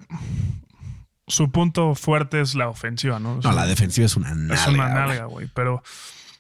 su 1.28 1.50
punto 1.50 1.96
fuerte 1.96 2.42
es 2.42 2.54
la 2.54 2.70
ofensiva, 2.70 3.20
¿no? 3.20 3.34
O 3.38 3.42
No, 3.42 3.52
la 3.52 3.66
defensiva 3.66 4.06
es 4.06 4.16
una 4.16 4.36
nalga. 4.36 4.54
es 4.54 4.68
una 4.68 4.90
nalga, 4.90 5.26
güey. 5.26 5.50
Pero 5.56 5.82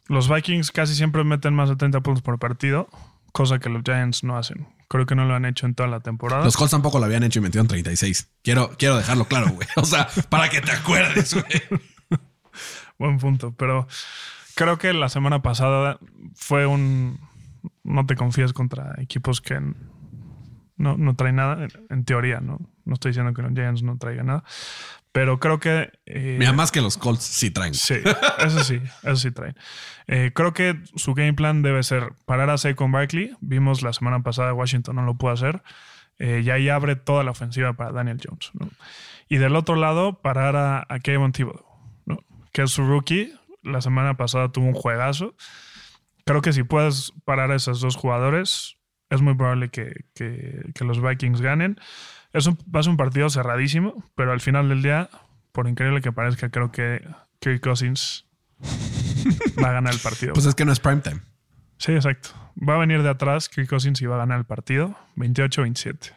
los 0.05 0.29
Vikings 0.29 0.69
casi 0.69 0.93
siempre 0.93 1.23
meten 1.23 1.55
más 1.55 1.67
de 1.67 1.77
30 1.77 2.01
puntos 2.01 2.21
por 2.21 2.37
partido, 2.37 2.87
cosa 3.31 3.57
que 3.57 3.69
los 3.69 3.81
Giants 3.83 4.23
no 4.23 4.37
hacen. 4.37 4.67
Creo 4.89 5.05
que 5.05 5.13
no 5.13 5.23
lo 5.25 5.35
han 5.35 5.45
hecho 5.45 5.67
en 5.67 5.75
toda 5.75 5.87
la 5.87 5.99
temporada. 5.99 6.43
Los 6.43 6.57
Colts 6.57 6.71
tampoco 6.71 6.97
lo 6.97 7.05
habían 7.05 7.23
hecho 7.23 7.39
y 7.39 7.43
metieron 7.43 7.67
36. 7.67 8.31
Quiero, 8.43 8.71
quiero 8.77 8.97
dejarlo 8.97 9.25
claro, 9.25 9.49
güey. 9.49 9.67
O 9.75 9.85
sea, 9.85 10.09
para 10.29 10.49
que 10.49 10.61
te 10.61 10.71
acuerdes, 10.71 11.35
güey. 11.35 11.79
Buen 12.97 13.19
punto, 13.19 13.53
pero 13.55 13.87
creo 14.55 14.79
que 14.79 14.91
la 14.93 15.07
semana 15.09 15.43
pasada 15.43 15.99
fue 16.35 16.65
un... 16.65 17.19
No 17.83 18.05
te 18.07 18.15
confíes 18.15 18.51
contra 18.51 18.95
equipos 18.97 19.41
que 19.41 19.59
no, 20.77 20.97
no 20.97 21.15
traen 21.15 21.35
nada, 21.35 21.63
en, 21.63 21.69
en 21.89 22.03
teoría, 22.03 22.39
¿no? 22.39 22.59
No 22.83 22.95
estoy 22.95 23.11
diciendo 23.11 23.33
que 23.33 23.43
los 23.43 23.51
Giants 23.53 23.83
no 23.83 23.97
traigan 23.97 24.25
nada, 24.25 24.43
pero 25.19 25.37
creo 25.37 25.59
que... 25.59 25.91
eh, 26.05 26.37
Mira, 26.39 26.53
más 26.53 26.71
que 26.71 26.79
los 26.79 26.97
Colts 26.97 27.25
sí 27.25 27.51
traen. 27.51 27.73
Sí, 27.73 27.95
eso 28.37 28.63
sí, 28.63 28.79
eso 29.03 29.15
sí 29.17 29.31
traen. 29.31 29.53
Eh, 30.07 30.31
creo 30.33 30.53
que 30.53 30.79
su 30.95 31.13
game 31.13 31.33
plan 31.33 31.61
debe 31.61 31.83
ser 31.83 32.13
parar 32.25 32.49
a 32.49 32.57
Saquon 32.57 32.93
Barkley. 32.93 33.35
Vimos 33.41 33.81
la 33.81 33.91
semana 33.91 34.23
pasada 34.23 34.53
Washington 34.53 34.95
no 34.95 35.01
lo 35.01 35.15
pudo 35.15 35.31
hacer. 35.33 35.61
Eh, 36.19 36.41
y 36.45 36.49
ahí 36.51 36.69
abre 36.69 36.95
toda 36.95 37.25
la 37.25 37.31
ofensiva 37.31 37.73
para 37.73 37.91
Daniel 37.91 38.21
Jones. 38.25 38.51
¿no? 38.53 38.69
Y 39.27 39.39
del 39.39 39.57
otro 39.57 39.75
lado, 39.75 40.21
parar 40.21 40.55
a, 40.55 40.85
a 40.87 40.99
Kevin 40.99 41.33
Thibodeau, 41.33 41.65
¿no? 42.05 42.19
que 42.53 42.61
es 42.61 42.71
su 42.71 42.87
rookie. 42.87 43.33
La 43.61 43.81
semana 43.81 44.15
pasada 44.15 44.53
tuvo 44.53 44.67
un 44.67 44.73
juegazo. 44.73 45.35
Creo 46.25 46.41
que 46.41 46.53
si 46.53 46.63
puedes 46.63 47.11
parar 47.25 47.51
a 47.51 47.55
esos 47.57 47.81
dos 47.81 47.97
jugadores, 47.97 48.77
es 49.09 49.21
muy 49.21 49.35
probable 49.35 49.69
que, 49.69 50.05
que- 50.13 50.71
que 50.73 50.83
los 50.83 51.01
Vikings 51.01 51.41
ganen. 51.41 51.79
Es 52.33 52.45
un, 52.47 52.57
va 52.73 52.79
a 52.79 52.83
ser 52.83 52.91
un 52.91 52.97
partido 52.97 53.29
cerradísimo, 53.29 54.03
pero 54.15 54.31
al 54.31 54.41
final 54.41 54.69
del 54.69 54.81
día, 54.83 55.09
por 55.51 55.67
increíble 55.67 56.01
que 56.01 56.11
parezca, 56.11 56.49
creo 56.49 56.71
que 56.71 57.01
Kirk 57.39 57.61
Cousins 57.61 58.25
va 59.63 59.69
a 59.69 59.73
ganar 59.73 59.93
el 59.93 59.99
partido. 59.99 60.33
Pues 60.35 60.45
es 60.45 60.55
que 60.55 60.65
no 60.65 60.71
es 60.71 60.79
primetime. 60.79 61.21
sí, 61.77 61.93
exacto. 61.93 62.29
Va 62.57 62.75
a 62.75 62.77
venir 62.77 63.01
de 63.03 63.09
atrás 63.09 63.47
Kirk 63.49 63.69
Cousins 63.69 64.01
y 64.01 64.05
va 64.05 64.15
a 64.15 64.19
ganar 64.19 64.37
el 64.39 64.45
partido 64.45 64.95
28-27. 65.15 66.13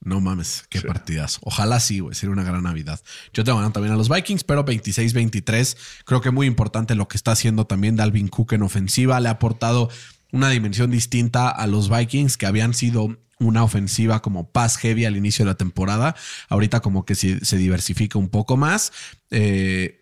No 0.00 0.20
mames, 0.20 0.64
qué 0.70 0.78
Sí. 0.78 0.86
partidas. 0.86 1.38
Ojalá 1.42 1.80
sí, 1.80 1.98
güey, 1.98 2.14
sería 2.14 2.32
una 2.32 2.44
gran 2.44 2.62
Navidad. 2.62 3.00
Yo 3.32 3.42
tengo 3.42 3.58
ganando 3.58 3.72
también 3.72 3.94
a 3.94 3.96
los 3.96 4.08
Vikings, 4.08 4.44
pero 4.44 4.64
26-23. 4.64 5.76
Creo 6.04 6.20
que 6.20 6.30
muy 6.30 6.46
importante 6.46 6.94
lo 6.94 7.08
que 7.08 7.16
está 7.16 7.32
haciendo 7.32 7.66
también 7.66 7.96
Dalvin 7.96 8.28
Cook 8.28 8.52
en 8.52 8.62
ofensiva. 8.62 9.18
Le 9.18 9.28
ha 9.28 9.32
aportado 9.32 9.88
una 10.32 10.50
dimensión 10.50 10.90
distinta 10.90 11.48
a 11.50 11.66
los 11.66 11.88
Vikings 11.90 12.36
que 12.36 12.46
habían 12.46 12.74
sido 12.74 13.18
una 13.40 13.62
ofensiva 13.62 14.20
como 14.20 14.50
pass 14.50 14.76
heavy 14.78 15.04
al 15.04 15.16
inicio 15.16 15.44
de 15.44 15.50
la 15.52 15.56
temporada. 15.56 16.14
Ahorita 16.48 16.80
como 16.80 17.04
que 17.04 17.14
se, 17.14 17.44
se 17.44 17.56
diversifica 17.56 18.18
un 18.18 18.28
poco 18.28 18.56
más. 18.56 18.92
Eh, 19.30 19.94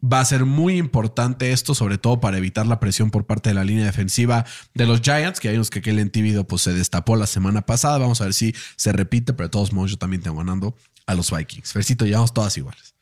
Va 0.00 0.20
a 0.20 0.24
ser 0.24 0.44
muy 0.44 0.76
importante 0.78 1.50
esto, 1.50 1.74
sobre 1.74 1.98
todo 1.98 2.20
para 2.20 2.38
evitar 2.38 2.68
la 2.68 2.78
presión 2.78 3.10
por 3.10 3.26
parte 3.26 3.50
de 3.50 3.54
la 3.54 3.64
línea 3.64 3.84
defensiva 3.84 4.44
de 4.72 4.86
los 4.86 5.00
Giants, 5.00 5.40
que 5.40 5.48
hay 5.48 5.56
unos 5.56 5.70
que 5.70 5.82
Kellen 5.82 6.10
Tíbido 6.10 6.46
pues, 6.46 6.62
se 6.62 6.72
destapó 6.72 7.16
la 7.16 7.26
semana 7.26 7.62
pasada. 7.62 7.98
Vamos 7.98 8.20
a 8.20 8.24
ver 8.26 8.32
si 8.32 8.54
se 8.76 8.92
repite, 8.92 9.32
pero 9.32 9.48
de 9.48 9.50
todos 9.50 9.72
modos 9.72 9.90
yo 9.90 9.96
también 9.98 10.22
tengo 10.22 10.36
ganando 10.36 10.76
a 11.06 11.14
los 11.16 11.32
Vikings. 11.36 11.72
Fercito, 11.72 12.06
llevamos 12.06 12.32
todas 12.32 12.56
iguales. 12.56 12.94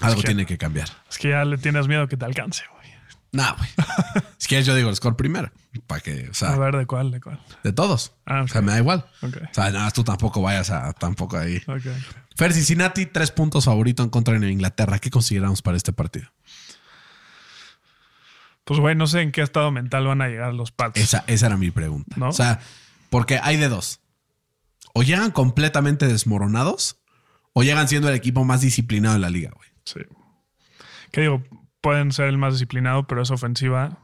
Algo 0.00 0.20
que- 0.20 0.26
tiene 0.26 0.46
que 0.46 0.58
cambiar. 0.58 0.88
Es 1.08 1.18
que 1.18 1.30
ya 1.30 1.44
le 1.44 1.58
tienes 1.58 1.86
miedo 1.86 2.08
que 2.08 2.16
te 2.16 2.24
alcance, 2.24 2.64
güey. 2.72 2.83
No, 3.34 3.56
güey. 3.56 3.68
si 4.38 4.48
quieres, 4.48 4.64
yo 4.66 4.74
digo 4.74 4.88
el 4.88 4.96
score 4.96 5.16
primero. 5.16 5.50
Para 5.88 6.00
que, 6.00 6.28
o 6.28 6.30
A 6.30 6.34
sea, 6.34 6.56
ver, 6.56 6.76
¿de 6.76 6.86
cuál? 6.86 7.10
¿De 7.10 7.20
cuál? 7.20 7.40
de 7.64 7.72
todos. 7.72 8.12
Ah, 8.26 8.42
O 8.42 8.48
sea, 8.48 8.62
me 8.62 8.70
da 8.72 8.78
igual. 8.78 9.04
Ok. 9.22 9.36
O 9.50 9.54
sea, 9.54 9.70
nada, 9.70 9.90
tú 9.90 10.04
tampoco 10.04 10.40
vayas 10.40 10.70
a 10.70 10.92
tampoco 10.92 11.36
ahí. 11.36 11.60
Ok. 11.66 11.82
Fer 12.36 12.52
Cincinnati, 12.52 13.06
tres 13.06 13.32
puntos 13.32 13.64
favorito 13.64 14.02
en 14.04 14.10
contra 14.10 14.38
de 14.38 14.50
Inglaterra. 14.50 14.98
¿Qué 15.00 15.10
consideramos 15.10 15.62
para 15.62 15.76
este 15.76 15.92
partido? 15.92 16.28
Pues, 18.64 18.80
güey, 18.80 18.94
no 18.94 19.06
sé 19.06 19.20
en 19.20 19.32
qué 19.32 19.42
estado 19.42 19.70
mental 19.70 20.06
van 20.06 20.22
a 20.22 20.28
llegar 20.28 20.54
los 20.54 20.70
Pats. 20.70 20.98
Esa, 20.98 21.24
esa 21.26 21.46
era 21.46 21.56
mi 21.56 21.70
pregunta. 21.70 22.14
¿No? 22.16 22.28
O 22.28 22.32
sea, 22.32 22.60
porque 23.10 23.38
hay 23.42 23.56
de 23.56 23.68
dos. 23.68 24.00
O 24.94 25.02
llegan 25.02 25.32
completamente 25.32 26.06
desmoronados 26.06 27.00
o 27.52 27.62
llegan 27.62 27.88
siendo 27.88 28.08
el 28.08 28.14
equipo 28.14 28.44
más 28.44 28.60
disciplinado 28.60 29.14
de 29.14 29.20
la 29.20 29.28
liga, 29.30 29.50
güey. 29.54 29.68
Sí. 29.84 30.00
¿Qué 31.10 31.22
digo? 31.22 31.42
Pueden 31.84 32.12
ser 32.12 32.28
el 32.28 32.38
más 32.38 32.54
disciplinado, 32.54 33.06
pero 33.06 33.20
esa 33.20 33.34
ofensiva. 33.34 33.98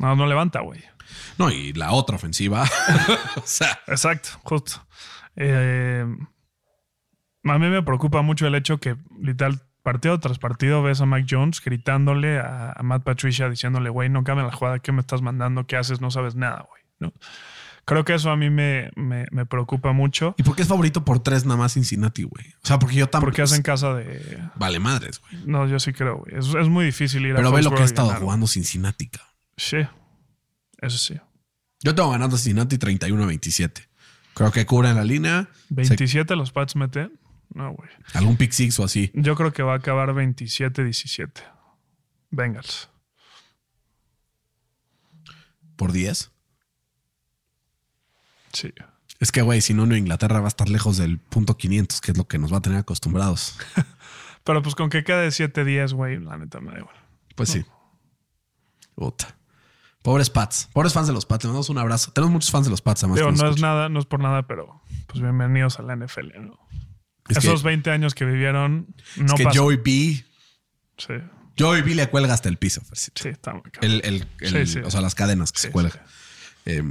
No, 0.00 0.16
no 0.16 0.26
levanta, 0.26 0.58
güey. 0.58 0.82
No, 1.38 1.52
y 1.52 1.72
la 1.72 1.92
otra 1.92 2.16
ofensiva. 2.16 2.64
o 3.36 3.42
sea, 3.44 3.78
Exacto, 3.86 4.30
justo. 4.42 4.84
Eh, 5.36 6.04
a 7.44 7.58
mí 7.58 7.68
me 7.68 7.80
preocupa 7.84 8.22
mucho 8.22 8.48
el 8.48 8.56
hecho 8.56 8.78
que, 8.78 8.96
literal, 9.20 9.60
partido 9.84 10.18
tras 10.18 10.40
partido 10.40 10.82
ves 10.82 11.00
a 11.00 11.06
Mike 11.06 11.28
Jones 11.30 11.62
gritándole 11.64 12.40
a, 12.40 12.72
a 12.72 12.82
Matt 12.82 13.04
Patricia, 13.04 13.48
diciéndole, 13.48 13.88
güey, 13.88 14.08
no 14.08 14.24
cambia 14.24 14.44
la 14.46 14.52
jugada, 14.52 14.80
¿qué 14.80 14.90
me 14.90 15.00
estás 15.00 15.22
mandando? 15.22 15.68
¿Qué 15.68 15.76
haces? 15.76 16.00
No 16.00 16.10
sabes 16.10 16.34
nada, 16.34 16.66
güey. 16.68 16.82
¿no? 16.98 17.12
Creo 17.86 18.04
que 18.04 18.14
eso 18.14 18.30
a 18.30 18.36
mí 18.36 18.48
me, 18.50 18.90
me- 18.96 19.26
me 19.30 19.44
preocupa 19.46 19.92
mucho. 19.92 20.34
¿y 20.38 20.42
por 20.42 20.56
qué 20.56 20.62
es 20.62 20.68
favorito 20.68 21.04
por 21.04 21.22
tres 21.22 21.44
nada 21.44 21.56
más 21.58 21.74
Cincinnati, 21.74 22.22
güey? 22.22 22.46
O 22.62 22.66
sea, 22.66 22.78
porque 22.78 22.96
yo 22.96 23.08
tampoco. 23.08 23.30
Porque 23.30 23.42
hacen 23.42 23.62
casa 23.62 23.92
de. 23.94 24.42
Vale 24.56 24.78
madres, 24.80 25.20
güey. 25.20 25.42
No, 25.46 25.66
yo 25.66 25.78
sí 25.78 25.92
creo, 25.92 26.18
güey. 26.18 26.34
Es, 26.38 26.46
es 26.46 26.68
muy 26.68 26.86
difícil 26.86 27.26
ir 27.26 27.34
Pero 27.34 27.48
a 27.48 27.52
ve 27.52 27.62
lo 27.62 27.74
que 27.74 27.82
ha 27.82 27.84
estado 27.84 28.08
ganar, 28.08 28.22
jugando 28.22 28.46
Cincinnati, 28.46 29.08
cabrón. 29.08 29.32
Sí, 29.56 29.78
eso 30.80 30.98
sí. 30.98 31.14
Yo 31.82 31.94
tengo 31.94 32.10
ganando 32.10 32.36
a 32.36 32.38
Cincinnati 32.38 32.78
31-27. 32.78 33.86
Creo 34.32 34.50
que 34.50 34.64
cubren 34.64 34.96
la 34.96 35.04
línea. 35.04 35.48
Se- 35.68 35.74
27 35.74 36.34
los 36.36 36.52
Pats 36.52 36.76
meten. 36.76 37.12
No, 37.52 37.72
güey. 37.74 37.88
algún 38.14 38.36
pick 38.36 38.50
six 38.52 38.80
o 38.80 38.84
así. 38.84 39.10
Yo 39.14 39.36
creo 39.36 39.52
que 39.52 39.62
va 39.62 39.74
a 39.74 39.76
acabar 39.76 40.08
27-17. 40.14 41.30
Bengals. 42.30 42.88
Por 45.76 45.92
10. 45.92 46.30
Sí. 48.54 48.72
Es 49.20 49.30
que, 49.30 49.42
güey, 49.42 49.60
si 49.60 49.74
no, 49.74 49.84
Nueva 49.86 49.98
Inglaterra 49.98 50.40
va 50.40 50.46
a 50.46 50.48
estar 50.48 50.68
lejos 50.68 50.96
del 50.96 51.18
punto 51.18 51.56
500, 51.58 52.00
que 52.00 52.12
es 52.12 52.16
lo 52.18 52.26
que 52.26 52.38
nos 52.38 52.52
va 52.52 52.58
a 52.58 52.62
tener 52.62 52.78
acostumbrados. 52.78 53.56
Pero 54.44 54.62
pues 54.62 54.74
con 54.74 54.88
que 54.90 55.04
quede 55.04 55.28
7-10, 55.28 55.92
güey, 55.94 56.18
la 56.18 56.36
neta 56.38 56.60
me 56.60 56.72
da 56.72 56.78
igual. 56.78 56.96
Pues 57.34 57.50
sí. 57.50 57.64
Puta. 58.94 59.36
Pobres 60.02 60.28
Pats. 60.30 60.68
Pobres 60.72 60.92
fans 60.92 61.06
de 61.06 61.14
los 61.14 61.24
Pats. 61.26 61.44
Le 61.44 61.48
mandamos 61.48 61.70
un 61.70 61.78
abrazo. 61.78 62.12
Tenemos 62.12 62.32
muchos 62.32 62.50
fans 62.50 62.66
de 62.66 62.70
los 62.70 62.82
Pats, 62.82 63.02
además. 63.02 63.18
Digo, 63.18 63.32
no 63.32 63.50
es 63.50 63.60
nada, 63.60 63.88
no 63.88 63.98
es 63.98 64.06
por 64.06 64.20
nada, 64.20 64.46
pero 64.46 64.82
pues 65.06 65.20
bienvenidos 65.22 65.78
a 65.78 65.82
la 65.82 65.96
NFL, 65.96 66.32
¿no? 66.40 66.58
Es 67.28 67.38
que- 67.38 67.46
Esos 67.46 67.62
20 67.62 67.90
años 67.90 68.14
que 68.14 68.26
vivieron 68.26 68.94
no 69.16 69.26
Es 69.26 69.32
que 69.34 69.44
pasan. 69.44 69.62
Joey 69.62 69.76
B. 69.78 70.24
Sí, 70.98 71.14
Joey 71.58 71.80
B 71.82 71.94
le 71.94 72.06
cuelga 72.10 72.34
hasta 72.34 72.48
el 72.50 72.58
piso. 72.58 72.82
Sí, 72.92 73.10
está 73.28 73.54
muy. 73.54 73.62
El, 73.80 74.02
el- 74.04 74.26
el- 74.40 74.66
Sí, 74.66 74.66
sí. 74.74 74.78
O 74.80 74.90
sea, 74.90 75.00
las 75.00 75.14
cadenas 75.14 75.52
que 75.52 75.60
Sí, 75.60 75.66
se 75.68 75.72
cuelgan. 75.72 75.98
Eh, 76.66 76.82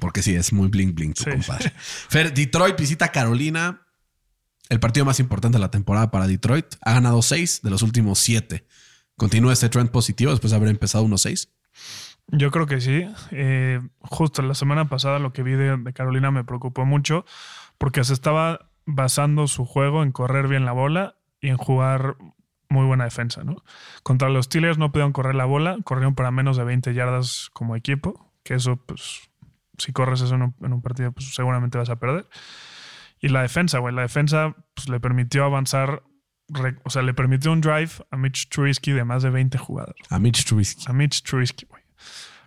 porque 0.00 0.22
sí, 0.22 0.34
es 0.34 0.52
muy 0.52 0.68
bling 0.68 0.94
bling 0.94 1.14
tu 1.14 1.24
Sí, 1.24 1.30
compadre. 1.30 1.72
Fer, 1.76 2.32
Detroit 2.32 2.78
visita 2.78 3.08
Carolina. 3.08 3.82
El 4.68 4.80
partido 4.80 5.06
más 5.06 5.18
importante 5.18 5.56
de 5.56 5.62
la 5.62 5.70
temporada 5.70 6.10
para 6.10 6.26
Detroit. 6.26 6.66
Ha 6.82 6.94
ganado 6.94 7.22
seis 7.22 7.62
de 7.62 7.70
los 7.70 7.82
últimos 7.82 8.18
siete. 8.18 8.66
Continúa 9.16 9.52
este 9.52 9.68
trend 9.68 9.90
positivo 9.90 10.30
después 10.30 10.50
de 10.50 10.56
haber 10.56 10.68
empezado 10.68 11.04
1-6. 11.06 11.48
Yo 12.28 12.50
creo 12.50 12.66
que 12.66 12.80
sí. 12.80 13.06
Eh, 13.30 13.80
justo 14.00 14.42
la 14.42 14.54
semana 14.54 14.88
pasada 14.88 15.18
lo 15.18 15.32
que 15.32 15.42
vi 15.42 15.52
de, 15.52 15.76
de 15.78 15.92
Carolina 15.92 16.30
me 16.30 16.44
preocupó 16.44 16.84
mucho 16.84 17.24
porque 17.78 18.04
se 18.04 18.12
estaba 18.12 18.70
basando 18.84 19.46
su 19.46 19.64
juego 19.64 20.02
en 20.02 20.12
correr 20.12 20.48
bien 20.48 20.64
la 20.64 20.72
bola 20.72 21.16
y 21.40 21.48
en 21.48 21.56
jugar 21.56 22.16
muy 22.68 22.84
buena 22.86 23.04
defensa, 23.04 23.44
¿no? 23.44 23.62
Contra 24.02 24.28
los 24.28 24.46
Steelers 24.46 24.78
no 24.78 24.92
pudieron 24.92 25.12
correr 25.12 25.34
la 25.34 25.44
bola, 25.44 25.78
corrieron 25.84 26.14
para 26.14 26.30
menos 26.30 26.56
de 26.56 26.64
20 26.64 26.94
yardas 26.94 27.50
como 27.52 27.76
equipo, 27.76 28.32
que 28.42 28.54
eso, 28.54 28.76
pues, 28.76 29.27
si 29.78 29.92
corres 29.92 30.20
eso 30.20 30.34
en 30.34 30.42
un, 30.42 30.54
en 30.62 30.72
un 30.72 30.82
partido, 30.82 31.12
pues 31.12 31.34
seguramente 31.34 31.78
vas 31.78 31.90
a 31.90 31.96
perder. 31.96 32.26
Y 33.20 33.28
la 33.28 33.42
defensa, 33.42 33.78
güey, 33.78 33.94
la 33.94 34.02
defensa 34.02 34.54
pues, 34.74 34.88
le 34.88 35.00
permitió 35.00 35.44
avanzar, 35.44 36.02
re- 36.48 36.76
o 36.84 36.90
sea, 36.90 37.02
le 37.02 37.14
permitió 37.14 37.52
un 37.52 37.60
drive 37.60 37.90
a 38.10 38.16
Mitch 38.16 38.48
Trubisky 38.48 38.92
de 38.92 39.04
más 39.04 39.22
de 39.22 39.30
20 39.30 39.58
jugadas 39.58 39.94
A 40.10 40.18
Mitch 40.18 40.44
Trubisky. 40.44 40.84
a 40.88 40.92
Mitch 40.92 41.22
Trubisky, 41.22 41.66
güey. 41.66 41.82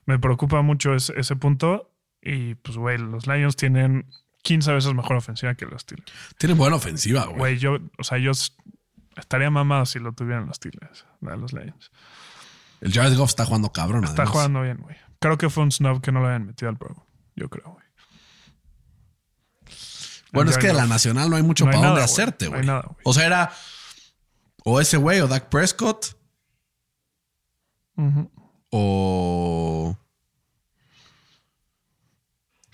Me 0.05 0.17
preocupa 0.19 0.61
mucho 0.61 0.93
ese, 0.95 1.13
ese 1.19 1.35
punto. 1.35 1.91
Y 2.21 2.55
pues, 2.55 2.77
güey, 2.77 2.97
los 2.97 3.27
Lions 3.27 3.55
tienen 3.55 4.05
15 4.43 4.71
veces 4.73 4.93
mejor 4.93 5.17
ofensiva 5.17 5.55
que 5.55 5.65
los 5.65 5.81
Steelers. 5.81 6.11
Tiene 6.37 6.55
buena 6.55 6.75
ofensiva, 6.77 7.25
güey. 7.25 7.37
Güey, 7.37 7.57
yo, 7.57 7.77
o 7.97 8.03
sea, 8.03 8.17
yo 8.17 8.31
estaría 9.17 9.49
mamado 9.51 9.85
si 9.85 9.99
lo 9.99 10.13
tuvieran 10.13 10.45
los 10.47 10.55
Steelers, 10.57 11.05
los 11.21 11.51
Lions. 11.53 11.91
El 12.79 12.93
Jared 12.93 13.15
Goff 13.17 13.29
está 13.29 13.45
jugando 13.45 13.71
cabrón. 13.71 14.03
Está 14.03 14.13
además. 14.23 14.29
jugando 14.31 14.61
bien, 14.61 14.77
güey. 14.77 14.95
Creo 15.19 15.37
que 15.37 15.49
fue 15.49 15.63
un 15.63 15.71
snub 15.71 16.01
que 16.01 16.11
no 16.11 16.19
lo 16.21 16.27
habían 16.27 16.45
metido 16.47 16.69
al 16.69 16.77
Pro. 16.77 17.05
Yo 17.35 17.49
creo, 17.49 17.71
güey. 17.71 17.85
Bueno, 20.33 20.49
es 20.51 20.57
que 20.57 20.67
de 20.67 20.73
la 20.73 20.85
nacional 20.85 21.29
no 21.29 21.35
hay 21.35 21.43
mucho 21.43 21.65
No 21.65 21.71
para 21.71 21.77
dónde 21.87 22.01
güey. 22.01 22.05
hacerte, 22.05 22.45
No 22.45 22.51
güey. 22.51 22.65
güey. 22.65 22.81
o 23.03 23.13
sea, 23.13 23.25
era 23.25 23.53
o 24.63 24.79
ese 24.79 24.97
güey 24.97 25.19
o 25.21 25.27
Dak 25.27 25.49
Prescott 25.49 26.15
o 28.69 29.97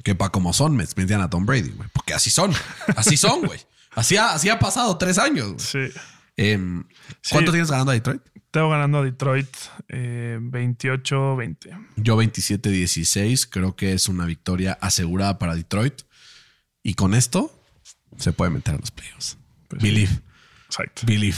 que 0.03 0.15
para 0.15 0.31
como 0.31 0.53
son 0.53 0.75
me 0.75 0.85
metían 0.95 1.21
a 1.21 1.29
Tom 1.29 1.45
Brady, 1.45 1.69
güey. 1.71 1.89
Porque 1.93 2.13
así 2.13 2.29
son. 2.29 2.53
Así 2.95 3.17
son, 3.17 3.41
güey. 3.41 3.59
Así 3.97 4.15
ha, 4.15 4.31
así 4.33 4.47
ha 4.47 4.59
pasado 4.59 4.95
tres 4.99 5.17
años. 5.17 5.53
güey. 5.53 5.89
Sí. 5.91 5.99
Em, 6.35 6.83
¿Cuánto 7.31 7.51
Sí. 7.51 7.55
tienes 7.55 7.71
ganando 7.71 7.89
a 7.91 7.95
Detroit? 7.95 8.21
Tengo 8.51 8.69
ganando 8.69 8.99
a 8.99 9.03
Detroit 9.03 9.49
eh, 9.89 10.39
28-20. 10.41 11.87
Yo 11.97 12.17
27-16. 12.21 13.47
Creo 13.49 13.75
que 13.75 13.93
es 13.93 14.07
una 14.07 14.25
victoria 14.25 14.77
asegurada 14.81 15.37
para 15.37 15.55
Detroit. 15.55 16.01
Y 16.83 16.93
con 16.93 17.13
esto 17.13 17.51
se 18.17 18.31
puede 18.31 18.51
meter 18.51 18.75
a 18.75 18.77
los 18.77 18.91
playoffs. 18.91 19.37
Pues 19.67 19.81
sí. 19.81 19.87
Believe. 19.89 20.11
Exacto. 20.67 21.01
Believe. 21.05 21.37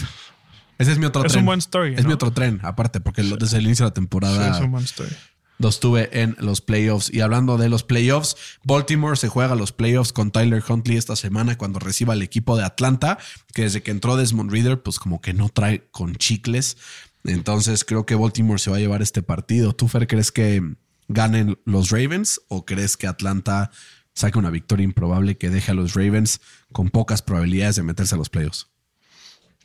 Ese 0.77 0.93
es 0.93 0.97
mi 0.99 1.05
otro 1.07 1.25
Es 1.25 1.31
tren. 1.33 1.41
un 1.41 1.45
buen 1.47 1.59
story, 1.59 1.95
Es 1.95 2.03
¿no? 2.03 2.07
mi 2.09 2.13
otro 2.13 2.31
tren, 2.31 2.59
aparte, 2.63 3.01
porque 3.01 3.21
desde 3.21 3.57
el 3.57 3.65
inicio 3.65 3.83
de 3.85 3.89
la 3.89 3.91
Sí, 3.91 3.95
temporada 3.95 4.55
es 4.57 4.63
un 4.63 4.71
buen 4.71 4.83
story. 4.85 5.11
Los 5.59 5.79
tuve 5.79 6.09
en 6.21 6.35
los 6.39 6.61
playoffs. 6.61 7.13
Y 7.13 7.21
hablando 7.21 7.57
de 7.57 7.69
los 7.69 7.83
playoffs, 7.83 8.35
Baltimore 8.63 9.15
se 9.17 9.27
juega 9.27 9.53
los 9.55 9.71
playoffs 9.71 10.11
con 10.11 10.31
Tyler 10.31 10.63
Huntley 10.67 10.97
esta 10.97 11.15
semana 11.15 11.57
cuando 11.57 11.79
reciba 11.79 12.13
al 12.13 12.21
equipo 12.23 12.57
de 12.57 12.63
Atlanta, 12.63 13.19
que 13.53 13.63
desde 13.63 13.83
que 13.83 13.91
entró 13.91 14.15
Desmond 14.15 14.51
Reader, 14.51 14.81
pues 14.81 14.97
como 14.97 15.21
que 15.21 15.33
no 15.33 15.49
trae 15.49 15.87
con 15.91 16.15
chicles. 16.15 16.77
Entonces 17.25 17.83
creo 17.83 18.05
que 18.05 18.15
Baltimore 18.15 18.59
se 18.59 18.71
va 18.71 18.77
a 18.77 18.79
llevar 18.79 19.01
este 19.01 19.21
partido. 19.21 19.73
¿Tú, 19.73 19.87
Fer, 19.87 20.07
crees 20.07 20.31
que 20.31 20.63
ganen 21.09 21.59
los 21.65 21.89
Ravens 21.89 22.41
o 22.47 22.65
crees 22.65 22.95
que 22.95 23.07
Atlanta 23.07 23.71
saque 24.13 24.39
una 24.39 24.49
victoria 24.49 24.85
improbable 24.85 25.37
que 25.37 25.49
deje 25.49 25.71
a 25.71 25.75
los 25.75 25.93
Ravens 25.93 26.39
con 26.71 26.89
pocas 26.89 27.21
probabilidades 27.21 27.75
de 27.75 27.83
meterse 27.83 28.15
a 28.15 28.17
los 28.17 28.29
playoffs? 28.29 28.69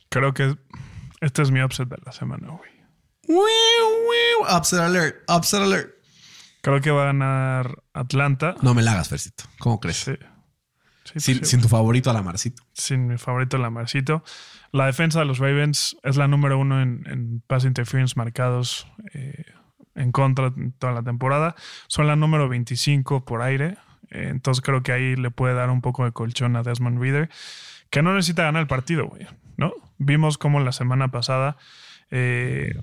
Creo 0.08 0.34
que 0.34 0.56
este 1.20 1.42
es 1.42 1.50
mi 1.52 1.62
upset 1.62 1.88
de 1.88 1.96
la 2.04 2.12
semana, 2.12 2.48
güey. 2.48 2.73
Upset 4.56 4.80
alert, 4.80 5.16
upset 5.30 5.60
alert. 5.62 5.90
Creo 6.62 6.80
que 6.80 6.90
va 6.90 7.02
a 7.02 7.06
ganar 7.06 7.82
Atlanta. 7.92 8.54
No 8.62 8.74
me 8.74 8.82
la 8.82 8.92
hagas, 8.92 9.08
Fercito. 9.08 9.44
¿Cómo 9.58 9.80
crees? 9.80 9.98
Sí. 9.98 10.12
Sí, 11.04 11.12
pues 11.12 11.24
Sin, 11.24 11.34
sí, 11.40 11.44
sin 11.44 11.60
tu 11.60 11.68
favorito 11.68 12.08
Alamarcito. 12.10 12.62
sin 12.72 13.06
mi 13.06 13.18
favorito 13.18 13.58
Lamarcito. 13.58 14.24
La 14.72 14.86
defensa 14.86 15.18
de 15.18 15.26
los 15.26 15.38
Ravens 15.38 15.96
es 16.02 16.16
la 16.16 16.28
número 16.28 16.58
uno 16.58 16.80
en, 16.80 17.02
en 17.06 17.42
pass 17.46 17.64
interference 17.64 18.14
marcados 18.16 18.86
eh, 19.12 19.44
en 19.94 20.12
contra 20.12 20.46
en 20.46 20.72
toda 20.72 20.94
la 20.94 21.02
temporada. 21.02 21.54
Son 21.88 22.06
la 22.06 22.16
número 22.16 22.48
25 22.48 23.26
por 23.26 23.42
aire. 23.42 23.76
Eh, 24.10 24.28
entonces 24.30 24.62
creo 24.64 24.82
que 24.82 24.92
ahí 24.92 25.14
le 25.16 25.30
puede 25.30 25.52
dar 25.54 25.68
un 25.68 25.82
poco 25.82 26.06
de 26.06 26.12
colchón 26.12 26.56
a 26.56 26.62
Desmond 26.62 26.98
Reader, 26.98 27.28
que 27.90 28.02
no 28.02 28.14
necesita 28.14 28.44
ganar 28.44 28.62
el 28.62 28.66
partido, 28.68 29.06
güey. 29.06 29.26
¿No? 29.58 29.72
Vimos 29.98 30.38
como 30.38 30.58
la 30.60 30.72
semana 30.72 31.08
pasada 31.08 31.56
eh, 32.10 32.74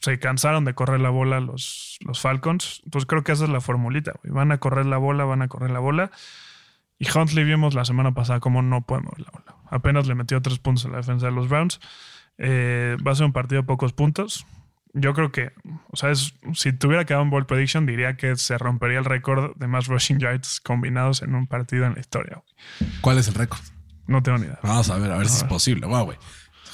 se 0.00 0.18
cansaron 0.18 0.64
de 0.64 0.74
correr 0.74 1.00
la 1.00 1.10
bola 1.10 1.40
los, 1.40 1.98
los 2.04 2.20
Falcons. 2.20 2.82
Entonces 2.84 3.06
creo 3.06 3.24
que 3.24 3.32
esa 3.32 3.44
es 3.44 3.50
la 3.50 3.60
formulita, 3.60 4.12
güey. 4.22 4.32
Van 4.34 4.52
a 4.52 4.58
correr 4.58 4.86
la 4.86 4.98
bola, 4.98 5.24
van 5.24 5.42
a 5.42 5.48
correr 5.48 5.70
la 5.70 5.78
bola. 5.80 6.10
Y 6.98 7.06
Huntley 7.16 7.44
vimos 7.44 7.74
la 7.74 7.84
semana 7.84 8.12
pasada 8.14 8.40
cómo 8.40 8.62
no 8.62 8.82
puede 8.82 9.02
mover 9.02 9.20
la 9.20 9.30
bola. 9.32 9.56
Apenas 9.70 10.06
le 10.06 10.14
metió 10.14 10.40
tres 10.42 10.58
puntos 10.58 10.84
a 10.86 10.88
la 10.90 10.98
defensa 10.98 11.26
de 11.26 11.32
los 11.32 11.48
Browns. 11.48 11.80
Eh, 12.38 12.96
va 13.06 13.12
a 13.12 13.14
ser 13.14 13.26
un 13.26 13.32
partido 13.32 13.62
de 13.62 13.66
pocos 13.66 13.92
puntos. 13.92 14.46
Yo 14.92 15.12
creo 15.12 15.32
que, 15.32 15.50
o 15.90 15.96
sea, 15.96 16.10
es- 16.10 16.34
si 16.54 16.72
tuviera 16.72 17.04
quedado 17.04 17.24
en 17.24 17.30
ball 17.30 17.46
prediction, 17.46 17.84
diría 17.84 18.16
que 18.16 18.36
se 18.36 18.56
rompería 18.58 18.98
el 19.00 19.04
récord 19.04 19.56
de 19.56 19.66
más 19.66 19.88
rushing 19.88 20.18
yards 20.20 20.60
combinados 20.60 21.22
en 21.22 21.34
un 21.34 21.48
partido 21.48 21.84
en 21.86 21.94
la 21.94 22.00
historia. 22.00 22.42
¿Cuál 23.00 23.18
es 23.18 23.26
el 23.26 23.34
récord? 23.34 23.58
No 24.06 24.22
tengo 24.22 24.38
ni 24.38 24.46
idea. 24.46 24.60
Vamos 24.62 24.90
a 24.90 24.98
ver, 24.98 25.10
a 25.10 25.16
ver 25.18 25.28
si 25.28 25.38
es 25.38 25.44
posible. 25.44 25.86
Wow, 25.86 26.04
güey. 26.04 26.18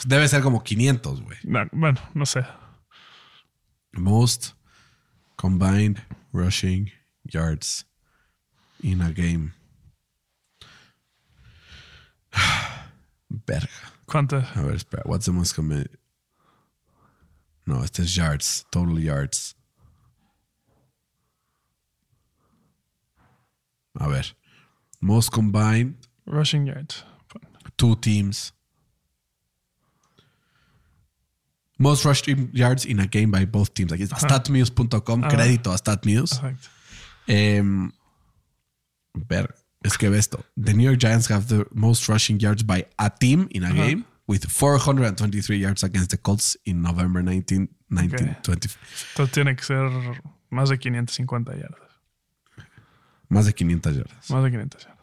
Debe 0.04 0.28
ser 0.28 0.42
como 0.42 0.62
500, 0.62 1.22
güey. 1.22 1.38
No, 1.44 1.60
bueno, 1.72 1.98
no 2.12 2.26
sé. 2.26 2.44
Most 3.96 4.54
combined 5.36 6.02
rushing 6.32 6.90
yards 7.24 7.84
in 8.82 9.00
a 9.00 9.12
game. 9.12 9.52
Verga. 13.46 13.68
¿Cuánto? 14.06 14.36
A 14.56 14.62
ver, 14.62 14.74
espera. 14.74 15.02
What's 15.06 15.26
the 15.26 15.32
most 15.32 15.54
combined? 15.54 15.88
No, 17.66 17.82
este 17.82 18.00
es 18.00 18.16
yards, 18.16 18.64
total 18.72 18.98
yards. 18.98 19.54
A 23.98 24.08
ver. 24.08 24.24
Most 25.00 25.30
combined, 25.32 25.96
Rushing 26.26 26.66
yards. 26.66 27.02
two 27.76 27.96
teams. 27.96 28.52
Most 31.80 32.04
rushing 32.04 32.50
yards 32.52 32.84
in 32.84 33.00
a 33.00 33.06
game 33.06 33.30
by 33.30 33.46
both 33.46 33.72
teams. 33.72 33.90
Aquí 33.90 34.02
está 34.02 34.16
statmuse.com, 34.18 35.24
Ajá. 35.24 35.28
crédito 35.34 35.72
a 35.72 35.78
Statmuse. 35.78 36.34
Exacto. 36.34 36.68
Em, 37.26 37.90
ver, 39.14 39.54
es 39.82 39.96
que 39.96 40.10
ve 40.10 40.18
esto. 40.18 40.44
The 40.62 40.74
New 40.74 40.84
York 40.84 40.98
Giants 41.00 41.30
have 41.30 41.46
the 41.46 41.64
most 41.72 42.06
rushing 42.06 42.38
yards 42.38 42.62
by 42.62 42.86
a 42.98 43.08
team 43.08 43.48
in 43.50 43.64
a 43.64 43.72
game 43.72 44.04
with 44.28 44.44
423 44.46 45.58
yards 45.58 45.82
against 45.82 46.10
the 46.10 46.18
Colts 46.18 46.58
in 46.66 46.82
November 46.82 47.22
19, 47.22 47.68
1920. 47.88 48.68
Entonces 49.12 49.32
tiene 49.32 49.56
que 49.56 49.64
ser 49.64 49.88
más 50.50 50.68
de 50.68 50.78
550 50.78 51.52
yardas. 51.56 51.88
Más 53.30 53.46
de 53.46 53.54
500 53.54 53.96
yardas. 53.96 54.30
Más 54.30 54.44
de 54.44 54.50
500 54.50 54.84
yardas. 54.84 54.99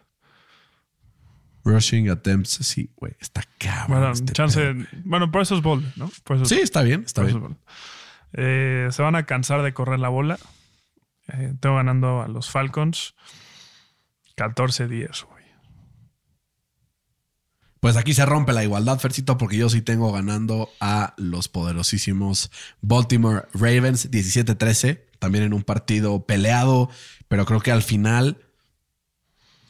Rushing 1.68 2.10
attempts, 2.10 2.52
sí, 2.62 2.90
güey, 2.96 3.14
está 3.20 3.44
cabrón. 3.58 4.00
Bueno, 4.00 4.12
este 4.14 4.34
chance. 4.34 4.60
pedo. 4.60 4.86
Bueno, 5.04 5.32
por 5.32 5.42
eso 5.42 5.56
es 5.56 5.62
bold, 5.62 5.86
¿no? 5.96 6.10
Por 6.24 6.38
eso 6.38 6.44
es- 6.44 6.50
Sí, 6.50 6.60
está 6.60 6.82
bien, 6.82 7.04
está 7.06 7.22
por 7.22 7.30
eso 7.30 7.40
bien. 7.40 7.52
es. 7.52 7.58
Eh, 8.34 8.88
se 8.92 9.02
van 9.02 9.16
a 9.16 9.26
cansar 9.26 9.62
de 9.64 9.74
correr 9.74 10.00
la 10.00 10.10
bola. 10.10 10.38
Eh, 11.34 11.54
tengo 11.60 11.76
ganando 11.76 12.22
a 12.22 12.28
los 12.28 12.50
Falcons 12.50 13.16
14-10, 14.36 15.24
güey. 15.30 15.38
Pues 17.80 17.96
aquí 17.96 18.14
se 18.14 18.26
rompe 18.26 18.54
la 18.54 18.64
igualdad, 18.64 19.00
Fercito, 19.00 19.38
porque 19.38 19.58
yo 19.58 19.70
sí 19.70 19.82
tengo 19.82 20.12
ganando 20.12 20.70
a 20.80 21.14
los 21.18 21.48
poderosísimos 21.48 22.52
Baltimore 22.82 23.46
Ravens 23.54 24.10
17-13, 24.10 25.04
también 25.20 25.44
en 25.46 25.54
un 25.54 25.64
partido 25.64 26.26
peleado, 26.26 26.90
pero 27.28 27.46
creo 27.46 27.60
que 27.62 27.72
al 27.72 27.84
final 27.84 28.40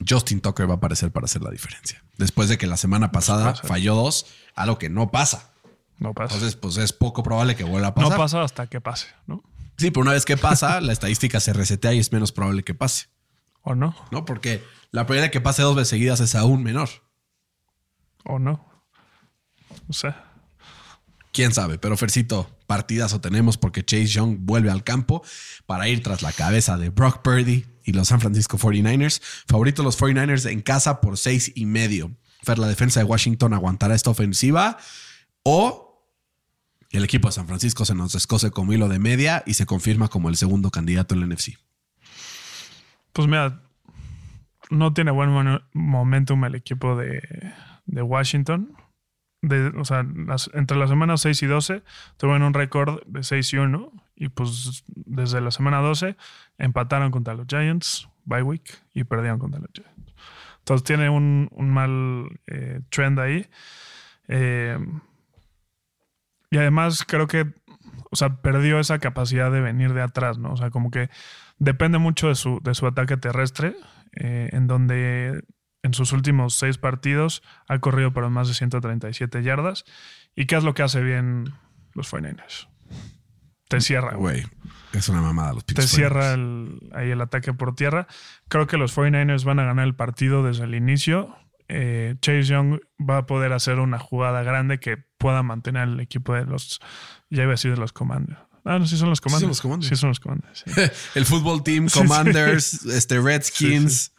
Justin 0.08 0.42
Tucker 0.42 0.70
va 0.70 0.74
a 0.74 0.78
aparecer 0.78 1.12
para 1.12 1.26
hacer 1.26 1.42
la 1.42 1.52
diferencia. 1.52 2.04
Después 2.18 2.50
de 2.50 2.58
que 2.58 2.68
la 2.68 2.78
semana 2.78 3.12
pasada 3.12 3.54
pasa. 3.54 3.68
falló 3.68 3.96
dos, 3.96 4.26
algo 4.56 4.78
que 4.78 4.90
no 4.90 5.10
pasa. 5.12 5.52
No 6.00 6.14
pasa. 6.14 6.36
Entonces, 6.36 6.56
pues 6.56 6.78
es 6.78 6.94
poco 6.94 7.24
probable 7.24 7.56
que 7.56 7.64
vuelva 7.64 7.88
a 7.88 7.92
no 7.92 7.96
pasar. 7.96 8.18
pasa 8.18 8.42
hasta 8.44 8.68
que 8.68 8.82
pase, 8.82 9.08
¿no? 9.26 9.42
Sí, 9.78 9.92
pero 9.92 10.02
una 10.02 10.12
vez 10.12 10.26
que 10.26 10.38
pasa, 10.38 10.82
la 10.82 10.94
estadística 10.94 11.40
se 11.40 11.54
resetea 11.54 11.94
y 11.94 12.00
es 12.00 12.12
menos 12.12 12.32
probable 12.32 12.64
que 12.64 12.74
pase, 12.74 13.08
O 13.62 13.76
no. 13.76 13.96
¿no? 14.12 14.26
Porque 14.26 14.64
la 14.92 15.06
probabilidad 15.06 15.28
de 15.28 15.32
que 15.32 15.42
pase 15.42 15.62
dos 15.62 15.76
veces 15.76 15.90
seguidas 15.90 16.20
es 16.20 16.36
aún 16.36 16.64
menor. 16.64 16.90
O 18.26 18.40
no. 18.40 18.66
O 19.88 19.94
sea, 19.94 20.24
Quién 21.32 21.54
sabe, 21.54 21.78
pero 21.78 21.96
Fercito, 21.98 22.50
partidazo 22.66 23.22
tenemos 23.22 23.58
porque 23.58 23.86
Chase 23.86 24.08
Young 24.08 24.38
vuelve 24.40 24.72
al 24.72 24.84
campo 24.84 25.22
para 25.68 25.88
ir 25.88 26.02
tras 26.02 26.24
la 26.24 26.32
cabeza 26.32 26.78
de 26.78 26.90
Brock 26.90 27.22
Purdy 27.22 27.66
y 27.88 27.94
los 27.94 28.10
San 28.10 28.20
Francisco 28.20 28.58
49ers. 28.58 29.22
Favorito 29.48 29.82
los 29.82 30.00
49ers 30.00 30.52
en 30.52 30.62
casa 30.62 31.00
por 31.02 31.18
seis 31.18 31.54
y 31.56 31.66
medio. 31.66 32.12
Fer, 32.44 32.60
la 32.60 32.68
defensa 32.68 33.00
de 33.00 33.06
Washington 33.06 33.54
aguantará 33.54 33.96
esta 33.96 34.10
ofensiva 34.10 34.78
o 35.44 36.06
el 36.92 37.04
equipo 37.04 37.30
de 37.30 37.32
San 37.32 37.48
Francisco 37.48 37.86
se 37.86 37.96
nos 37.96 38.12
descose 38.14 38.52
como 38.52 38.74
hilo 38.74 38.90
de 38.90 39.00
media 39.00 39.42
y 39.46 39.54
se 39.54 39.66
confirma 39.66 40.10
como 40.10 40.30
el 40.30 40.36
segundo 40.36 40.70
candidato 40.70 41.16
en 41.16 41.22
la 41.22 41.28
NFC. 41.28 41.58
pues 43.14 43.28
mira, 43.28 43.62
no 44.70 44.94
tiene 44.94 45.12
buen 45.12 45.62
momentum 45.74 46.44
el 46.44 46.56
equipo 46.56 46.98
de, 46.98 47.22
Washington. 47.86 48.76
O 49.78 49.86
sea, 49.86 50.06
entre 50.54 50.78
las 50.78 50.90
semanas 50.90 51.22
6 51.22 51.44
y 51.44 51.46
12 51.46 51.84
tuvieron 52.18 52.44
un 52.44 52.54
récord 52.54 53.02
de 53.06 53.24
6 53.24 53.54
y 53.54 53.58
1 53.58 54.07
y 54.18 54.30
pues 54.30 54.84
desde 54.88 55.40
la 55.42 55.52
semana 55.52 55.78
12 55.80 56.18
empataron 56.58 57.12
contra 57.12 57.36
los 57.36 57.46
Giants, 57.48 58.10
bye 58.26 58.42
week, 58.42 58.82
y 58.94 59.04
perdieron 59.04 59.40
contra 59.40 59.60
los 59.60 59.70
Giants. 59.74 60.14
Entonces 60.60 60.84
tiene 60.84 61.10
un, 61.10 61.50
mal 61.56 62.28
eh, 62.48 62.82
trend 62.90 63.20
ahí. 63.20 63.48
Eh, 64.28 64.78
y 66.50 66.58
además 66.58 67.06
creo 67.08 67.28
que, 67.28 67.54
o 68.12 68.16
sea, 68.16 68.42
perdió 68.42 68.80
esa 68.80 69.00
capacidad 69.00 69.52
de 69.52 69.62
venir 69.62 69.94
de 69.94 70.02
atrás, 70.02 70.38
¿no? 70.40 70.52
O 70.52 70.58
sea, 70.58 70.72
como 70.72 70.92
que 70.92 71.10
depende 71.60 72.00
mucho 72.00 72.28
de 72.28 72.36
su, 72.36 72.60
de 72.64 72.74
su 72.74 72.88
ataque 72.88 73.18
terrestre, 73.18 73.76
eh, 74.14 74.50
en 74.52 74.68
donde 74.68 75.44
en 75.84 75.94
sus 75.94 76.12
últimos 76.12 76.56
seis 76.56 76.78
partidos 76.78 77.44
ha 77.68 77.80
corrido 77.80 78.12
para 78.12 78.30
más 78.30 78.48
de 78.48 78.56
137 78.56 79.44
yardas. 79.44 79.86
¿Y 80.36 80.48
qué 80.48 80.56
es 80.56 80.64
lo 80.64 80.74
que 80.74 80.84
hace 80.84 81.02
bien 81.02 81.54
los 81.94 82.12
49ers? 82.12 82.68
Te 83.68 83.82
cierra, 83.82 84.16
güey. 84.16 84.46
Es 84.94 85.10
una 85.10 85.22
mamada 85.22 85.54
los 85.54 85.66
Te 85.66 85.82
cierra 85.82 86.34
49ers. 86.34 86.34
el- 86.36 86.90
ahí 86.96 87.12
el 87.12 87.22
ataque 87.22 87.54
por 87.54 87.76
tierra. 87.76 88.08
Creo 88.48 88.68
que 88.68 88.78
los 88.78 88.96
49ers 88.96 89.44
van 89.44 89.60
a 89.60 89.66
ganar 89.66 89.86
el 89.86 89.96
partido 89.96 90.44
desde 90.44 90.64
el 90.64 90.76
inicio. 90.76 91.36
Eh, 91.68 92.16
Chase 92.22 92.44
Young 92.44 92.80
va 92.98 93.18
a 93.18 93.26
poder 93.26 93.52
hacer 93.52 93.80
una 93.80 94.00
jugada 94.00 94.42
grande 94.44 94.80
que 94.80 94.98
pueda 95.18 95.44
mantener 95.44 95.84
al 95.84 96.00
equipo 96.00 96.34
de 96.34 96.46
los. 96.46 96.80
Ya 97.30 97.44
iba 97.44 97.52
a 97.52 97.56
decir 97.56 97.72
de 97.72 97.78
los 97.78 97.92
Commanders. 97.92 98.40
Ah, 98.64 98.80
no, 98.80 98.88
sí 98.88 98.98
son 98.98 99.10
los 99.10 99.20
Commanders. 99.22 99.50
los 99.50 99.62
Commanders. 99.62 99.90
Sí 99.90 99.96
son 99.98 100.10
los 100.10 100.20
Commanders. 100.20 100.64
sí. 100.66 100.72
El 101.16 101.26
fútbol 101.26 101.64
team, 101.64 101.90
Sí, 101.90 102.00
sí. 102.00 102.06
Commanders, 102.08 102.86
este 102.86 103.20
Redskins. 103.20 104.14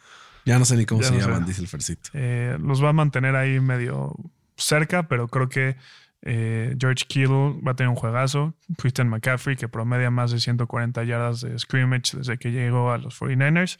Ya 0.45 0.57
no 0.57 0.65
sé 0.65 0.75
ni 0.77 0.85
cómo 0.85 1.01
Ya 1.01 1.07
se 1.09 1.13
no 1.15 1.19
llaman, 1.19 1.41
sé. 1.41 1.47
dice 1.49 1.61
el 1.61 1.67
Fercito. 1.67 2.09
Eh, 2.13 2.57
los 2.61 2.83
va 2.83 2.89
a 2.89 2.93
mantener 2.93 3.35
ahí 3.35 3.59
medio 3.59 4.15
cerca, 4.57 5.07
pero 5.07 5.27
creo 5.27 5.49
que 5.49 5.75
eh, 6.21 6.75
George 6.77 7.05
Kittle 7.07 7.61
va 7.65 7.71
a 7.71 7.75
tener 7.75 7.89
un 7.89 7.95
juegazo. 7.95 8.53
Christian 8.77 9.09
McCaffrey, 9.09 9.55
que 9.55 9.67
promedia 9.67 10.11
más 10.11 10.31
de 10.31 10.39
140 10.39 11.03
yardas 11.03 11.41
de 11.41 11.57
scrimmage 11.57 12.17
desde 12.17 12.37
que 12.37 12.51
llegó 12.51 12.91
a 12.91 12.97
los 12.97 13.19
49ers. 13.19 13.77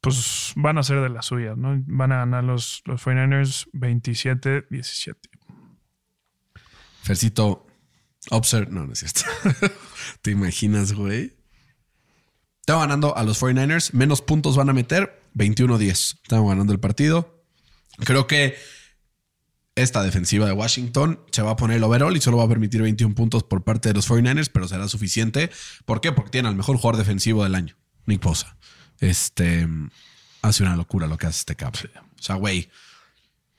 Pues 0.00 0.52
van 0.56 0.78
a 0.78 0.82
ser 0.82 1.00
de 1.00 1.08
las 1.08 1.26
suyas, 1.26 1.56
¿no? 1.56 1.82
Van 1.86 2.12
a 2.12 2.18
ganar 2.18 2.44
los, 2.44 2.82
los 2.84 3.04
49ers 3.04 3.68
27-17. 3.72 5.16
Fercito, 7.02 7.66
observe. 8.30 8.70
No, 8.70 8.86
no 8.86 8.92
es 8.92 9.00
cierto. 9.00 9.22
¿Te 10.22 10.30
imaginas, 10.30 10.92
güey? 10.92 11.36
Estamos 12.60 12.84
ganando 12.84 13.16
a 13.16 13.22
los 13.24 13.42
49ers. 13.42 13.92
Menos 13.92 14.22
puntos 14.22 14.56
van 14.56 14.68
a 14.70 14.72
meter. 14.72 15.22
21-10. 15.34 16.20
Estamos 16.22 16.48
ganando 16.48 16.72
el 16.72 16.80
partido. 16.80 17.42
Creo 18.04 18.26
que 18.26 18.56
esta 19.82 20.02
defensiva 20.02 20.46
de 20.46 20.52
Washington 20.52 21.20
se 21.30 21.42
va 21.42 21.52
a 21.52 21.56
poner 21.56 21.76
el 21.76 21.84
overall 21.84 22.16
y 22.16 22.20
solo 22.20 22.38
va 22.38 22.44
a 22.44 22.48
permitir 22.48 22.82
21 22.82 23.14
puntos 23.14 23.44
por 23.44 23.62
parte 23.62 23.88
de 23.88 23.94
los 23.94 24.08
49ers, 24.10 24.50
pero 24.52 24.68
será 24.68 24.88
suficiente. 24.88 25.50
¿Por 25.84 26.00
qué? 26.00 26.12
Porque 26.12 26.30
tiene 26.30 26.48
al 26.48 26.56
mejor 26.56 26.76
jugador 26.76 26.96
defensivo 26.96 27.44
del 27.44 27.54
año, 27.54 27.76
Nick 28.06 28.22
Bosa. 28.22 28.56
Este 29.00 29.68
hace 30.42 30.62
una 30.62 30.76
locura 30.76 31.06
lo 31.06 31.18
que 31.18 31.26
hace 31.26 31.40
este 31.40 31.56
cabrón. 31.56 31.90
O 32.18 32.22
sea, 32.22 32.36
güey, 32.36 32.70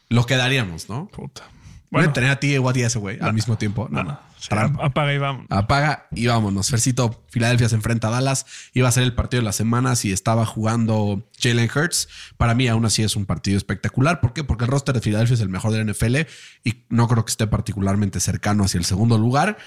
lo 0.10 0.26
quedaríamos, 0.26 0.90
¿no? 0.90 1.08
Puta. 1.08 1.44
Bueno, 1.90 2.14
tener 2.14 2.30
a 2.30 2.40
ti 2.40 2.56
y 2.56 2.84
a 2.84 2.88
ese 2.88 3.00
güey 3.00 3.18
al 3.20 3.34
mismo 3.34 3.58
tiempo. 3.58 3.88
No, 3.90 4.04
no. 4.04 4.20
Sí, 4.40 4.50
apaga 4.52 5.14
y 5.14 5.18
vamos. 5.18 5.46
Apaga 5.50 6.08
y 6.12 6.28
vámonos. 6.28 6.70
Fercito, 6.70 7.26
Filadelfia 7.30 7.70
se 7.70 7.76
enfrenta 7.76 8.08
a 8.08 8.12
Dallas. 8.12 8.46
Iba 8.74 8.88
a 8.88 8.92
ser 8.92 9.04
el 9.04 9.14
partido 9.14 9.42
de 9.42 9.46
la 9.46 9.52
semana 9.52 9.96
si 9.96 10.12
estaba 10.12 10.46
jugando 10.46 11.30
Jalen 11.40 11.70
Hurts. 11.74 12.08
Para 12.38 12.56
mí, 12.56 12.68
aún 12.68 12.86
así 12.86 13.04
es 13.04 13.16
un 13.16 13.26
partido 13.26 13.58
espectacular. 13.58 14.22
¿Por 14.22 14.34
qué? 14.34 14.44
Porque 14.44 14.66
el 14.66 14.72
roster 14.72 14.96
de 14.96 15.02
Filadelfia 15.02 15.36
es 15.36 15.42
el 15.42 15.50
mejor 15.50 15.72
de 15.72 15.84
la 15.84 15.92
NFL 15.92 16.18
y 16.64 16.86
no 16.90 17.08
creo 17.08 17.26
que 17.26 17.32
esté 17.32 17.48
particularmente 17.48 18.20
cercano 18.20 18.64
hacia 18.64 18.78
el 18.78 18.86
segundo 18.86 19.18
lugar. 19.18 19.58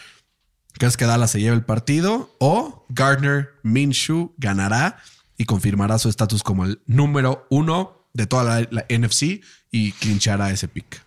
¿Crees 0.75 0.97
que 0.97 1.05
Dallas 1.05 1.31
se 1.31 1.41
lleve 1.41 1.57
el 1.57 1.65
partido? 1.65 2.35
O 2.39 2.87
Gardner 2.89 3.51
Minshew 3.63 4.35
ganará 4.39 4.99
y 5.37 5.45
confirmará 5.45 5.99
su 5.99 6.09
estatus 6.09 6.43
como 6.43 6.65
el 6.65 6.81
número 6.87 7.47
uno 7.51 8.09
de 8.15 8.27
toda 8.27 8.45
la, 8.45 8.69
la 8.71 8.87
NFC 8.89 9.43
y 9.71 9.93
clinchará 9.93 10.51
ese 10.51 10.69
pick. 10.69 11.05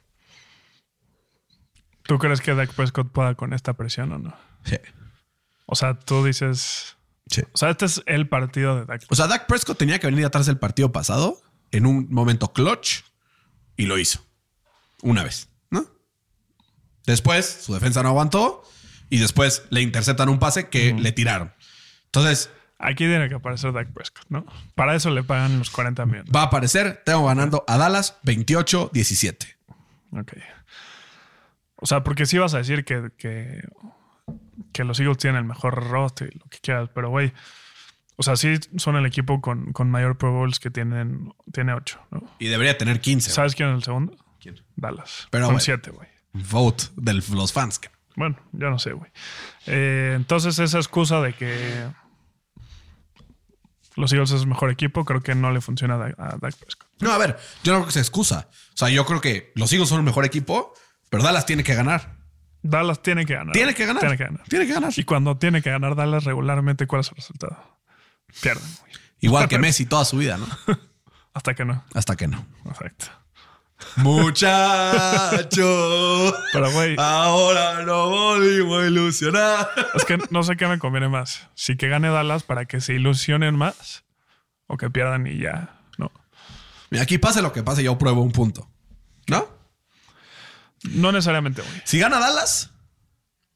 ¿Tú 2.08 2.20
crees 2.20 2.41
que 2.41 2.54
Dak 2.54 2.74
Prescott 2.74 3.12
pueda 3.12 3.36
con 3.36 3.54
esta 3.54 3.74
presión 3.74 4.12
o 4.12 4.19
no? 4.19 4.36
Sí. 4.63 4.77
O 5.65 5.75
sea, 5.75 6.00
tú 6.00 6.23
dices. 6.23 6.98
Sí. 7.27 7.42
O 7.54 7.58
sea, 7.58 7.69
este 7.71 7.86
es 7.86 8.04
el 8.06 8.27
partido 8.27 8.79
de 8.79 8.86
Dak. 8.86 9.04
O 9.10 9.15
sea, 9.15 9.27
Dak 9.27 9.48
Prescott 9.48 9.77
tenía 9.77 10.00
que 10.00 10.08
venir 10.08 10.25
atrás 10.25 10.46
del 10.46 10.58
partido 10.58 10.92
pasado 10.92 11.42
en 11.71 11.86
un 11.86 12.08
momento 12.12 12.54
clutch 12.54 13.02
y 13.75 13.86
lo 13.86 13.98
hizo. 13.98 14.25
Una 15.02 15.23
vez, 15.23 15.50
¿no? 15.69 15.86
Después 17.06 17.46
su 17.62 17.73
defensa 17.73 18.04
no 18.04 18.10
aguantó 18.10 18.63
y 19.10 19.19
después 19.19 19.63
le 19.69 19.82
interceptan 19.82 20.29
un 20.29 20.40
pase 20.40 20.69
que 20.69 20.94
le 20.94 21.12
tiraron. 21.12 21.54
Entonces 22.06 22.50
Aquí 22.77 23.06
tiene 23.06 23.29
que 23.29 23.36
aparecer 23.36 23.71
Dak 23.71 23.92
Prescott, 23.94 24.25
¿no? 24.29 24.46
Para 24.75 24.96
eso 24.96 25.10
le 25.10 25.23
pagan 25.23 25.60
los 25.60 25.69
40 25.69 26.06
millones. 26.06 26.32
va 26.36 26.42
a 26.42 26.46
aparecer. 26.46 27.02
Tengo 27.06 27.25
ganando 27.25 27.63
a 27.67 27.77
Dallas 27.77 28.19
28-17. 28.23 29.56
Ok. 30.12 30.34
O 31.78 31.86
sea, 31.86 32.04
porque 32.04 32.26
sí 32.26 32.38
vas 32.38 32.54
a 32.54 32.60
decir 32.60 32.86
que, 32.86 33.10
que, 33.17 33.62
que 34.71 34.84
los 34.84 35.00
Eagles 35.00 35.17
tienen 35.17 35.40
el 35.40 35.46
mejor 35.46 35.90
roster 35.90 36.30
y 36.34 36.40
lo 36.40 36.46
que 36.46 36.60
quieras, 36.60 36.90
pero 36.94 37.10
güey. 37.10 37.34
O 38.17 38.23
sea, 38.23 38.38
sí 38.38 38.58
son 38.78 38.96
el 38.96 39.06
equipo 39.06 39.42
con, 39.42 39.73
con 39.73 39.92
mayor 39.92 40.17
Pro 40.17 40.32
Bowls 40.32 40.60
que 40.60 40.71
tienen, 40.71 41.34
tiene 41.52 41.73
8, 41.73 42.00
¿no? 42.12 42.23
Y 42.40 42.48
debería 42.48 42.78
tener 42.78 43.02
15. 43.02 43.30
¿Sabes 43.30 43.56
quién 43.56 43.67
es 43.69 43.76
el 43.76 43.84
segundo? 43.84 44.15
¿Quién? 44.40 44.56
Dallas. 44.78 45.28
Pero 45.32 45.46
con 45.48 45.56
bueno. 45.56 45.60
7, 45.60 45.92
güey. 45.92 46.08
Vote 46.32 46.86
de 46.96 47.13
los 47.13 47.52
fans. 47.52 47.82
Bueno, 48.15 48.38
yo 48.54 48.69
no 48.69 48.80
sé, 48.80 48.94
güey. 48.94 49.12
Eh, 49.65 50.13
entonces, 50.15 50.58
esa 50.60 50.78
excusa 50.78 51.19
de 51.19 51.34
que 51.34 51.88
los 53.98 54.12
Eagles 54.12 54.32
es 54.32 54.42
el 54.42 54.48
mejor 54.48 54.69
equipo, 54.71 55.06
creo 55.06 55.21
que 55.21 55.36
no 55.36 55.52
le 55.52 55.62
funciona 55.62 55.96
a 55.96 56.36
Dak- 56.38 56.58
Prescott. 56.58 56.88
No, 57.00 57.12
a 57.12 57.17
ver, 57.17 57.38
yo 57.63 57.71
no 57.73 57.80
creo 57.80 57.86
que 57.88 57.92
se 57.94 58.00
excusa. 58.00 58.50
O 58.73 58.78
sea, 58.78 58.90
yo 58.90 59.06
creo 59.06 59.21
que 59.21 59.52
los 59.56 59.71
Eagles 59.71 59.88
son 59.90 60.00
el 60.00 60.04
mejor 60.06 60.26
equipo, 60.26 60.73
pero 61.10 61.23
Dallas 61.23 61.45
tiene 61.45 61.63
que 61.63 61.75
ganar. 61.75 62.15
Dallas 62.62 63.01
tiene 63.01 63.25
que 63.25 63.35
ganar. 63.35 63.53
Tiene 63.53 63.73
que 63.75 63.85
ganar. 63.85 63.99
Tiene 64.01 64.17
que 64.17 64.23
ganar. 64.23 64.43
Tiene 64.47 64.67
que 64.67 64.73
ganar. 64.73 64.93
Y 64.95 65.03
cuando 65.03 65.37
tiene 65.37 65.62
que 65.62 65.69
ganar 65.69 65.95
Dallas 65.95 66.23
regularmente, 66.23 66.87
¿cuál 66.87 67.01
es 67.01 67.10
el 67.10 67.15
resultado? 67.15 67.58
Pierden. 68.41 68.63
Igual 69.19 69.47
que 69.47 69.60
Messi 69.60 69.85
toda 69.85 70.03
su 70.06 70.17
vida, 70.17 70.37
¿no? 70.37 70.47
Hasta 71.33 71.53
que 71.53 71.65
no. 71.65 71.83
Hasta 71.93 72.15
que 72.15 72.27
no. 72.27 72.45
Perfecto. 72.63 73.08
Muchacho, 73.97 75.63
Pero, 76.53 76.71
güey, 76.71 76.95
ahora 76.97 77.83
no 77.83 78.10
volvimos 78.10 78.83
a 78.83 78.87
ilusionar. 78.87 79.67
es 79.93 80.06
que 80.06 80.17
no 80.29 80.43
sé 80.43 80.56
qué 80.56 80.67
me 80.67 80.79
conviene 80.79 81.10
más. 81.10 81.49
Si 81.56 81.75
que 81.75 81.89
gane 81.89 82.10
Dallas 82.10 82.43
para 82.43 82.65
que 82.65 82.79
se 82.81 82.93
ilusionen 82.93 83.56
más 83.56 84.06
o 84.67 84.77
que 84.77 84.89
pierdan 84.89 85.27
y 85.27 85.37
ya. 85.39 85.81
No. 85.97 86.12
Mira, 86.89 87.03
aquí 87.03 87.17
pase 87.17 87.41
lo 87.41 87.51
que 87.51 87.63
pase, 87.63 87.83
yo 87.83 87.97
pruebo 87.97 88.21
un 88.21 88.31
punto. 88.31 88.69
¿No? 89.27 89.47
No 90.84 91.12
necesariamente, 91.12 91.62
güey. 91.62 91.82
Si 91.86 92.00
gana 92.00 92.19
Dallas, 92.19 92.71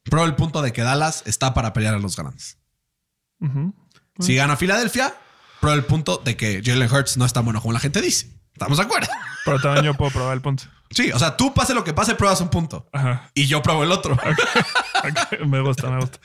pruebo 0.03 0.25
el 0.25 0.35
punto 0.35 0.61
de 0.61 0.73
que 0.73 0.81
Dallas 0.81 1.23
está 1.25 1.53
para 1.53 1.73
pelear 1.73 1.93
a 1.95 1.99
los 1.99 2.15
grandes. 2.15 2.57
Si 4.19 4.35
gana 4.35 4.57
Filadelfia, 4.57 5.13
pruebo 5.61 5.77
el 5.77 5.85
punto 5.85 6.17
de 6.17 6.35
que 6.35 6.61
Jalen 6.63 6.91
Hurts 6.91 7.17
no 7.17 7.25
es 7.25 7.33
tan 7.33 7.45
bueno 7.45 7.61
como 7.61 7.73
la 7.73 7.79
gente 7.79 8.01
dice. 8.01 8.29
¿Estamos 8.53 8.77
de 8.77 8.83
acuerdo? 8.83 9.07
Pero 9.45 9.59
también 9.61 9.85
yo 9.85 9.93
puedo 9.93 10.11
probar 10.11 10.33
el 10.33 10.41
punto. 10.41 10.63
Sí, 10.91 11.11
o 11.11 11.19
sea, 11.19 11.37
tú 11.37 11.53
pase 11.53 11.73
lo 11.73 11.83
que 11.83 11.93
pase, 11.93 12.15
pruebas 12.15 12.41
un 12.41 12.49
punto. 12.49 12.89
Ajá. 12.91 13.31
Y 13.33 13.45
yo 13.45 13.61
pruebo 13.61 13.83
el 13.83 13.91
otro. 13.91 14.17
Me 15.47 15.61
gusta, 15.61 15.89
me 15.89 15.97
gusta. 15.99 16.19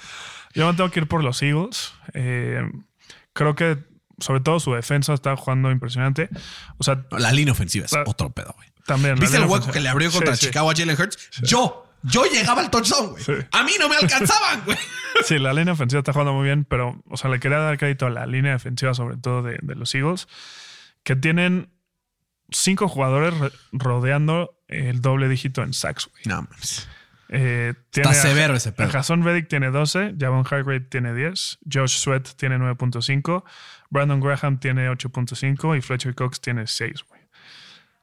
Yo 0.55 0.66
me 0.66 0.74
tengo 0.74 0.90
que 0.90 1.01
ir 1.01 1.07
por 1.07 1.22
los 1.22 1.40
Eagles. 1.42 1.92
Eh, 2.12 2.62
creo 3.32 3.55
que, 3.55 3.84
sobre 4.18 4.40
todo, 4.40 4.59
su 4.59 4.72
defensa 4.72 5.14
está 5.14 5.36
jugando 5.36 5.70
impresionante. 5.70 6.28
O 6.78 6.82
sea, 6.84 7.07
La 7.11 7.30
línea 7.30 7.53
ofensiva 7.53 7.86
es 7.86 7.92
otro 8.07 8.30
pedo, 8.30 8.53
güey. 8.57 8.68
También. 8.87 9.16
¿Viste 9.18 9.37
el 9.37 9.45
hueco 9.45 9.70
que 9.70 9.80
le 9.80 9.89
abrió 9.89 10.11
contra 10.11 10.37
sí. 10.37 10.47
Chicago 10.47 10.70
a 10.70 10.74
Jalen 10.74 11.01
Hurts? 11.01 11.30
Yo, 11.43 11.87
yo 12.03 12.24
llegaba 12.26 12.61
al 12.62 12.70
touchdown, 12.70 13.11
güey. 13.11 13.47
A 13.53 13.62
mí 13.64 13.72
no 13.78 13.89
me 13.89 13.97
alcanzaban, 13.97 14.62
güey. 14.64 14.78
Sí, 15.24 15.39
la 15.39 15.53
línea 15.53 15.74
ofensiva 15.74 16.01
está 16.01 16.12
jugando 16.12 16.32
muy 16.32 16.45
bien, 16.45 16.64
pero, 16.64 17.01
o 17.09 17.16
sea, 17.16 17.30
le 17.30 17.39
quería 17.39 17.59
dar 17.59 17.78
crédito 17.78 18.07
a 18.07 18.11
la 18.11 18.26
línea 18.26 18.51
defensiva, 18.53 18.95
sobre 18.95 19.16
todo 19.16 19.43
de, 19.45 19.61
de 19.62 19.76
los 19.76 19.95
Eagles, 19.95 20.26
que 21.05 21.14
tienen 21.14 21.70
cinco 22.51 22.89
jugadores 22.89 23.32
re- 23.39 23.53
rodeando 23.70 24.59
el 24.66 25.01
doble 25.01 25.28
dígito 25.28 25.62
en 25.62 25.72
sacks, 25.72 26.09
güey. 26.11 26.22
No, 26.26 26.43
mames. 26.43 26.89
Eh, 27.28 27.74
tiene 27.91 28.11
Está 28.11 28.22
severo 28.22 28.57
ese 28.57 28.72
pedo. 28.72 28.91
Hassan 28.99 29.22
Reddick 29.22 29.49
tiene 29.49 29.70
12, 29.70 30.14
Javon 30.18 30.41
Hargrave 30.51 30.80
tiene 30.80 31.14
10, 31.14 31.59
Josh 31.72 31.97
Sweat 31.99 32.30
tiene 32.37 32.59
9.5, 32.59 33.45
Brandon 33.91 34.20
Graham 34.20 34.59
tiene 34.59 34.91
8.5 34.91 35.78
y 35.78 35.80
Fletcher 35.80 36.14
Cox 36.16 36.41
tiene 36.41 36.66
6, 36.66 37.05
güey. 37.09 37.20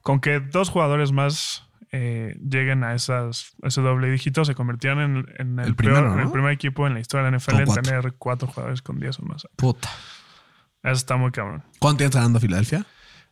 Con 0.02 0.20
que 0.20 0.40
dos 0.40 0.70
jugadores 0.70 1.12
más 1.12 1.68
eh, 1.92 2.36
lleguen 2.48 2.84
a 2.84 2.94
esas, 2.96 3.54
ese 3.64 3.82
doble 3.82 4.10
dígito, 4.10 4.46
se 4.46 4.56
convirtieron 4.56 5.00
en, 5.00 5.26
en 5.38 5.60
el, 5.60 5.68
El 5.70 5.76
peor- 5.76 5.94
primero, 5.94 6.16
¿no? 6.16 6.22
el 6.22 6.32
primer 6.32 6.52
equipo 6.52 6.88
en 6.88 6.94
la 6.94 7.00
historia 7.00 7.26
de 7.26 7.32
la 7.32 7.38
NFL 7.38 7.60
en 7.60 7.84
tener 7.84 8.14
cuatro 8.18 8.48
jugadores 8.48 8.82
con 8.82 9.00
10 9.00 9.20
o 9.20 9.24
más. 9.24 9.48
Puta. 9.56 9.90
Eso 10.84 10.94
está 10.94 11.16
muy 11.18 11.32
cabrón. 11.32 11.64
¿Cuánto 11.80 11.98
tienes 12.00 12.16
ganando 12.16 12.40
Filadelfia? 12.40 12.86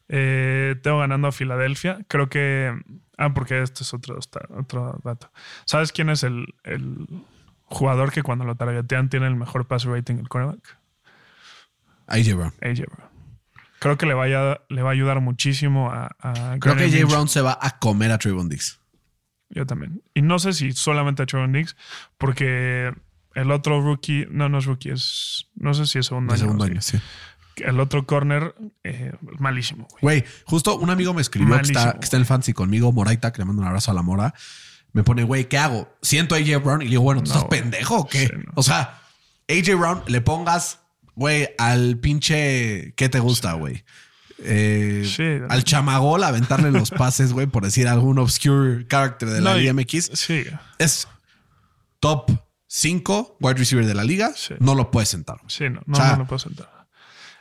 Eh, 0.07 0.75
tengo 0.83 0.99
ganando 0.99 1.27
a 1.27 1.31
Filadelfia. 1.31 1.99
Creo 2.07 2.29
que. 2.29 2.75
Ah, 3.17 3.33
porque 3.33 3.61
este 3.61 3.83
es 3.83 3.93
otro, 3.93 4.17
otro 4.57 4.99
dato. 5.03 5.31
¿Sabes 5.65 5.91
quién 5.91 6.09
es 6.09 6.23
el, 6.23 6.53
el 6.63 7.07
jugador 7.65 8.11
que 8.11 8.23
cuando 8.23 8.45
lo 8.45 8.55
targetean 8.55 9.09
tiene 9.09 9.27
el 9.27 9.35
mejor 9.35 9.67
pass 9.67 9.83
rating 9.85 10.15
el 10.17 10.29
cornerback? 10.29 10.77
AJ 12.07 12.33
Brown. 12.35 12.53
AJ 12.61 12.85
Brown. 12.87 13.08
Creo 13.79 13.97
que 13.97 14.05
le, 14.05 14.13
vaya, 14.13 14.61
le 14.69 14.81
va 14.81 14.89
a 14.89 14.93
ayudar 14.93 15.21
muchísimo 15.21 15.89
a. 15.91 16.15
a 16.19 16.57
Creo 16.59 16.75
que 16.75 16.87
Minshew. 16.87 17.07
Brown 17.07 17.27
se 17.27 17.41
va 17.41 17.57
a 17.61 17.79
comer 17.79 18.11
a 18.11 18.17
Trayvon 18.17 18.49
Diggs. 18.49 18.79
Yo 19.49 19.65
también. 19.65 20.03
Y 20.13 20.21
no 20.21 20.39
sé 20.39 20.53
si 20.53 20.71
solamente 20.73 21.23
a 21.23 21.25
Trevor 21.25 21.51
Diggs, 21.51 21.75
porque 22.17 22.93
el 23.33 23.51
otro 23.51 23.81
rookie. 23.81 24.27
No, 24.29 24.47
no 24.49 24.59
es 24.59 24.65
rookie, 24.65 24.91
es. 24.91 25.47
No 25.55 25.73
sé 25.73 25.87
si 25.87 25.99
es 25.99 26.05
segundo 26.05 26.33
año. 26.33 26.41
segundo 26.41 26.65
año, 26.65 26.81
sí. 26.81 26.99
El 27.57 27.79
otro 27.81 28.05
corner, 28.05 28.55
eh, 28.85 29.11
malísimo, 29.37 29.87
güey. 29.89 30.21
Güey, 30.21 30.31
justo 30.45 30.77
un 30.77 30.89
amigo 30.91 31.13
me 31.13 31.21
escribió 31.21 31.57
que 31.57 31.63
está, 31.63 31.93
que 31.99 32.05
está 32.05 32.15
en 32.15 32.21
el 32.21 32.25
fancy 32.25 32.53
conmigo, 32.53 32.93
Moraita, 32.93 33.33
que 33.33 33.39
le 33.39 33.45
mando 33.45 33.61
un 33.61 33.67
abrazo 33.67 33.91
a 33.91 33.93
la 33.93 34.01
mora. 34.01 34.33
Me 34.93 35.03
pone, 35.03 35.23
güey, 35.23 35.49
¿qué 35.49 35.57
hago? 35.57 35.93
Siento 36.01 36.35
a 36.35 36.37
AJ 36.37 36.63
Brown 36.63 36.81
y 36.81 36.85
le 36.85 36.91
digo, 36.91 37.03
bueno, 37.03 37.21
¿tú 37.21 37.29
No, 37.29 37.35
estás 37.35 37.49
pendejo 37.49 37.97
o 37.97 38.07
qué? 38.07 38.27
Sí, 38.27 38.33
no. 38.37 38.53
O 38.55 38.63
sea, 38.63 39.01
AJ 39.49 39.77
Brown 39.77 40.03
le 40.07 40.21
pongas, 40.21 40.79
güey, 41.19 41.49
al 41.57 41.97
pinche, 41.97 42.93
¿qué 42.95 43.09
te 43.09 43.19
gusta, 43.19 43.53
güey? 43.53 43.83
Eh, 44.41 45.03
Sí. 45.05 45.23
al 45.49 45.65
chamagol 45.65 46.23
aventarle 46.23 46.71
los 46.71 46.91
pases, 47.03 47.33
güey, 47.33 47.45
por 47.45 47.65
decir 47.65 47.89
algún 47.89 48.17
obscure 48.19 48.87
character 48.87 49.29
de 49.29 49.41
la 49.41 49.55
No, 49.57 49.73
MX. 49.73 50.11
Sí. 50.13 50.45
Es 50.77 51.09
top 51.99 52.31
5 52.67 53.37
wide 53.41 53.55
receiver 53.55 53.85
de 53.85 53.93
la 53.95 54.05
liga. 54.05 54.31
Sí. 54.35 54.53
No 54.59 54.75
lo 54.75 54.91
puedes 54.91 55.09
sentar. 55.09 55.37
Sí, 55.47 55.65
no, 55.69 55.81
no, 55.85 55.93
O 55.97 55.99
sea, 55.99 56.11
no 56.13 56.19
lo 56.19 56.27
puedo 56.27 56.39
sentar. 56.39 56.69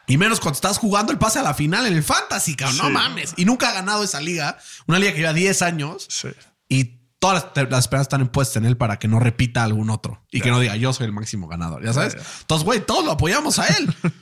Y 0.09 0.17
menos 0.17 0.41
cuando 0.41 0.57
estás 0.57 0.79
jugando 0.79 1.13
el 1.13 1.19
pase 1.19 1.39
a 1.39 1.43
la 1.43 1.55
final 1.55 1.87
en 1.87 1.95
el 1.95 2.03
fantasy, 2.03 2.57
cabrón. 2.57 2.79
No 2.79 2.91
mames. 2.91 3.35
Y 3.37 3.45
nunca 3.45 3.69
ha 3.71 3.75
ganado 3.75 4.03
esa 4.03 4.21
liga. 4.21 4.59
Una 4.87 4.99
liga 4.99 5.13
que 5.13 5.19
lleva 5.19 5.35
10 5.35 5.63
años 5.63 6.07
Sí. 6.09 6.29
y 6.69 6.98
todas 7.19 7.47
las, 7.55 7.71
las 7.71 7.81
esperanzas 7.81 8.07
están 8.07 8.21
impuestas 8.21 8.57
en 8.57 8.67
él 8.67 8.77
para 8.77 8.99
que 8.99 9.09
no 9.09 9.21
repita 9.21 9.65
algún 9.65 9.91
otro 9.91 10.23
y 10.31 10.41
que 10.41 10.51
no 10.51 10.61
diga 10.61 10.77
yo 10.77 10.93
soy 10.93 11.07
el 11.07 11.13
máximo 11.13 11.49
ganador. 11.49 11.85
Ya 11.85 11.93
sabes. 11.93 12.15
Ya. 12.15 12.23
Entonces, 12.41 12.65
güey, 12.65 12.81
todos 12.81 13.05
lo 13.05 13.13
apoyamos 13.13 13.59
a 13.59 13.67
él. 13.67 13.95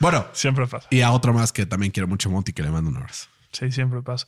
bueno, 0.00 0.26
Siempre 0.32 0.66
pasa. 0.66 0.88
y 0.90 1.02
a 1.02 1.10
otro 1.12 1.32
más 1.32 1.52
que 1.52 1.66
también 1.66 1.92
quiero 1.92 2.08
mucho, 2.08 2.30
Monty, 2.30 2.52
que 2.52 2.62
le 2.62 2.70
mando 2.70 2.90
un 2.90 2.96
abrazo. 2.96 3.28
Sí, 3.52 3.72
siempre 3.72 4.02
pasa. 4.02 4.26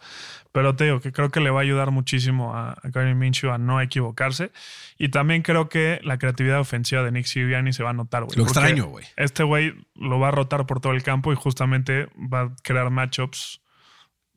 Pero 0.53 0.75
te 0.75 0.85
digo 0.85 1.01
que 1.01 1.13
creo 1.13 1.31
que 1.31 1.41
le 1.41 1.51
va 1.51 1.61
a 1.61 1.63
ayudar 1.63 1.91
muchísimo 1.91 2.55
a, 2.57 2.71
a 2.71 2.81
Gardner 2.85 3.15
Minshew 3.15 3.51
a 3.51 3.59
no 3.59 3.79
equivocarse. 3.81 4.53
Y 4.97 5.11
también 5.11 5.43
creo 5.43 5.69
que 5.69 6.01
la 6.03 6.17
creatividad 6.19 6.61
ofensiva 6.61 7.03
de 7.03 7.13
Nick 7.13 7.27
Sirianni 7.27 7.75
se 7.75 7.83
va 7.83 7.91
a 7.91 7.93
notar, 7.93 8.25
güey. 8.25 8.39
Lo 8.39 8.45
extraño, 8.45 8.87
güey. 8.87 9.05
Este 9.17 9.43
güey 9.43 9.75
lo 9.95 10.19
va 10.19 10.29
a 10.29 10.31
rotar 10.31 10.65
por 10.65 10.81
todo 10.81 10.93
el 10.95 11.03
campo 11.03 11.31
y 11.33 11.37
justamente 11.37 12.09
va 12.17 12.43
a 12.43 12.57
crear 12.63 12.89
matchups 12.89 13.61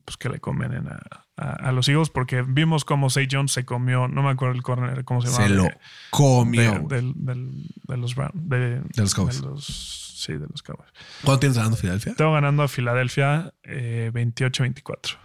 pues, 0.04 0.18
que 0.18 0.28
le 0.28 0.40
convienen 0.40 0.88
a, 0.88 1.21
a- 1.36 1.68
a 1.68 1.72
los 1.72 1.88
Eagles 1.88 2.10
porque 2.10 2.42
vimos 2.42 2.84
cómo 2.84 3.08
Say 3.10 3.26
Jones 3.30 3.52
se 3.52 3.64
comió, 3.64 4.06
no 4.08 4.22
me 4.22 4.30
acuerdo 4.30 4.54
el 4.54 4.62
corner, 4.62 5.04
cómo 5.04 5.22
se 5.22 5.28
llama. 5.30 5.44
Se 5.44 5.48
lo 5.50 5.62
de- 5.64 5.78
comió. 6.10 6.86
de, 6.88 7.02
de 7.14 7.96
los 7.96 8.14
Browns. 8.14 8.32
De, 8.34 8.82
los 8.96 9.14
Cowboys. 9.14 9.40
de 9.40 9.46
los- 9.48 10.14
sí, 10.24 10.32
de 10.34 10.46
los 10.50 10.62
Cowboys. 10.62 10.90
¿Cuánto 11.24 11.40
tienes 11.40 11.56
ganando 11.56 11.76
Filadelfia? 11.76 12.14
Tengo 12.14 12.32
ganando 12.32 12.62
a 12.62 12.68
Filadelfia 12.68 13.52
eh, 13.64 14.10
28-24. 14.14 15.16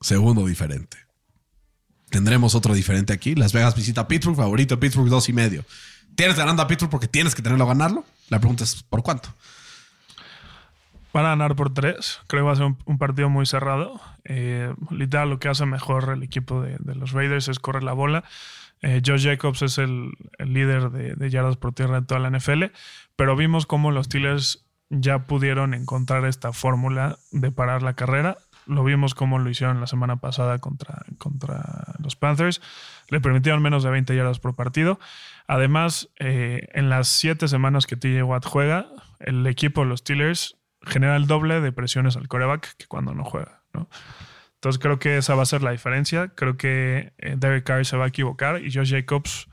Segundo 0.00 0.46
diferente. 0.46 0.96
Tendremos 2.10 2.54
otro 2.54 2.74
diferente 2.74 3.12
aquí. 3.12 3.34
Las 3.34 3.52
Vegas 3.52 3.74
visita 3.74 4.02
a 4.02 4.08
Pittsburgh, 4.08 4.36
favorito 4.36 4.78
Pittsburgh 4.78 5.08
dos 5.08 5.28
y 5.28 5.32
medio. 5.32 5.64
¿Tienes 6.14 6.36
ganando 6.36 6.62
a 6.62 6.66
Pittsburgh 6.66 6.90
porque 6.90 7.08
tienes 7.08 7.34
que 7.34 7.42
tenerlo 7.42 7.64
a 7.64 7.68
ganarlo? 7.68 8.04
La 8.28 8.38
pregunta 8.38 8.64
es 8.64 8.82
¿por 8.82 9.02
cuánto? 9.02 9.34
Van 11.12 11.26
a 11.26 11.30
ganar 11.30 11.56
por 11.56 11.74
tres. 11.74 12.20
Creo 12.26 12.42
que 12.42 12.46
va 12.46 12.52
a 12.52 12.56
ser 12.56 12.64
un, 12.64 12.98
partido 12.98 13.28
muy 13.28 13.44
cerrado. 13.46 14.00
Eh, 14.24 14.74
literal, 14.90 15.28
lo 15.28 15.38
que 15.38 15.48
hace 15.48 15.66
mejor 15.66 16.10
el 16.14 16.22
equipo 16.22 16.62
de, 16.62 16.78
los 16.94 17.12
Raiders 17.12 17.48
es 17.48 17.58
correr 17.58 17.82
la 17.82 17.92
bola. 17.92 18.24
Eh, 18.80 19.02
Josh 19.04 19.24
Jacobs 19.24 19.62
es 19.62 19.78
el, 19.78 20.12
líder 20.38 20.90
de, 20.90 21.14
de 21.14 21.30
yardas 21.30 21.56
por 21.56 21.72
tierra 21.72 22.00
de 22.00 22.06
toda 22.06 22.20
la 22.20 22.30
NFL. 22.36 22.64
Pero 23.16 23.36
vimos 23.36 23.66
cómo 23.66 23.90
los 23.90 24.06
Steelers 24.06 24.66
ya 24.88 25.20
pudieron 25.20 25.74
encontrar 25.74 26.24
esta 26.24 26.52
fórmula 26.52 27.18
de 27.30 27.52
parar 27.52 27.82
la 27.82 27.94
carrera. 27.94 28.38
Lo 28.66 28.84
vimos 28.84 29.14
como 29.14 29.38
lo 29.38 29.50
hicieron 29.50 29.80
la 29.80 29.86
semana 29.86 30.16
pasada 30.16 30.58
contra, 30.58 31.04
contra 31.18 31.94
los 31.98 32.16
Panthers. 32.16 32.60
Le 33.08 33.20
permitieron 33.20 33.62
menos 33.62 33.82
de 33.82 33.90
20 33.90 34.14
yardas 34.14 34.38
por 34.38 34.54
partido. 34.54 35.00
Además, 35.46 36.10
eh, 36.18 36.68
en 36.72 36.88
las 36.88 37.08
siete 37.08 37.48
semanas 37.48 37.86
que 37.86 37.96
TJ 37.96 38.22
Watt 38.22 38.46
juega, 38.46 38.86
el 39.18 39.46
equipo 39.46 39.82
de 39.82 39.88
los 39.88 40.00
Steelers 40.00 40.61
genera 40.84 41.16
el 41.16 41.26
doble 41.26 41.60
de 41.60 41.72
presiones 41.72 42.16
al 42.16 42.28
coreback 42.28 42.76
que 42.76 42.86
cuando 42.86 43.14
no 43.14 43.24
juega. 43.24 43.62
¿no? 43.72 43.88
Entonces 44.54 44.80
creo 44.80 44.98
que 44.98 45.18
esa 45.18 45.34
va 45.34 45.42
a 45.42 45.46
ser 45.46 45.62
la 45.62 45.72
diferencia. 45.72 46.28
Creo 46.34 46.56
que 46.56 47.12
eh, 47.18 47.34
Derek 47.36 47.64
Carr 47.64 47.84
se 47.84 47.96
va 47.96 48.04
a 48.04 48.08
equivocar 48.08 48.64
y 48.64 48.72
Josh 48.72 48.92
Jacobs 48.92 49.48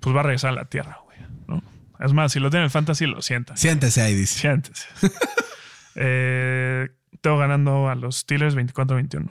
pues 0.00 0.14
va 0.14 0.20
a 0.20 0.24
regresar 0.24 0.50
a 0.50 0.54
la 0.54 0.64
tierra. 0.66 0.98
güey, 1.04 1.18
¿no? 1.46 1.62
Es 2.00 2.12
más, 2.12 2.32
si 2.32 2.40
lo 2.40 2.50
tiene 2.50 2.64
el 2.64 2.70
fantasy, 2.70 3.06
lo 3.06 3.22
sienta. 3.22 3.56
Siéntese 3.56 4.02
ahí, 4.02 4.14
dice. 4.14 4.40
Siéntese. 4.40 4.86
eh, 5.94 6.90
tengo 7.20 7.38
ganando 7.38 7.88
a 7.88 7.94
los 7.94 8.18
Steelers 8.18 8.54
24-21. 8.54 9.30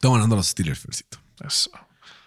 Tengo 0.00 0.14
ganando 0.14 0.34
a 0.34 0.38
los 0.38 0.48
Steelers, 0.48 0.80
Fercito. 0.80 1.18
Eso. 1.46 1.70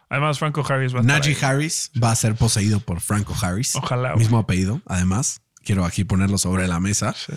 Además, 0.10 0.40
Franco 0.40 0.66
Harris 0.68 0.94
va 0.94 1.00
a 1.00 1.04
Najee. 1.04 1.38
Harris 1.42 1.92
va 2.02 2.12
a 2.12 2.16
ser 2.16 2.36
poseído 2.36 2.80
por 2.80 3.00
Franco 3.00 3.36
Harris. 3.42 3.76
Ojalá, 3.76 4.10
güey. 4.14 4.20
Mismo 4.20 4.40
apellido, 4.40 4.82
además. 4.86 5.42
Quiero 5.64 5.86
aquí 5.86 6.04
ponerlo 6.04 6.38
sobre 6.38 6.68
la 6.68 6.80
mesa. 6.80 7.14
Sí. 7.14 7.34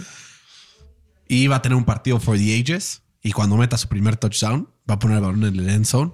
Y 1.28 1.46
va 1.46 1.56
a 1.56 1.62
tener 1.62 1.76
un 1.76 1.84
partido 1.84 2.20
for 2.20 2.36
the 2.36 2.60
ages. 2.60 3.02
Y 3.22 3.32
cuando 3.32 3.56
meta 3.56 3.78
su 3.78 3.88
primer 3.88 4.16
touchdown, 4.16 4.68
va 4.88 4.94
a 4.94 4.98
poner 4.98 5.18
el 5.18 5.22
balón 5.22 5.44
en 5.44 5.58
el 5.58 5.68
end 5.68 5.86
zone. 5.86 6.12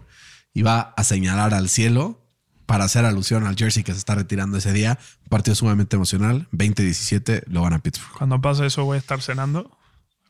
y 0.52 0.62
va 0.62 0.94
a 0.96 1.04
señalar 1.04 1.54
al 1.54 1.68
cielo 1.68 2.20
para 2.66 2.84
hacer 2.84 3.04
alusión 3.04 3.46
al 3.46 3.56
jersey 3.56 3.82
que 3.82 3.92
se 3.92 3.98
está 3.98 4.14
retirando 4.14 4.58
ese 4.58 4.72
día. 4.72 4.98
Un 5.22 5.28
partido 5.28 5.54
sumamente 5.54 5.96
emocional. 5.96 6.48
20-17 6.52 7.44
lo 7.46 7.62
van 7.62 7.72
a 7.72 7.80
Pittsburgh. 7.80 8.16
Cuando 8.16 8.40
pase 8.40 8.66
eso 8.66 8.84
voy 8.84 8.96
a 8.96 8.98
estar 8.98 9.20
cenando, 9.22 9.76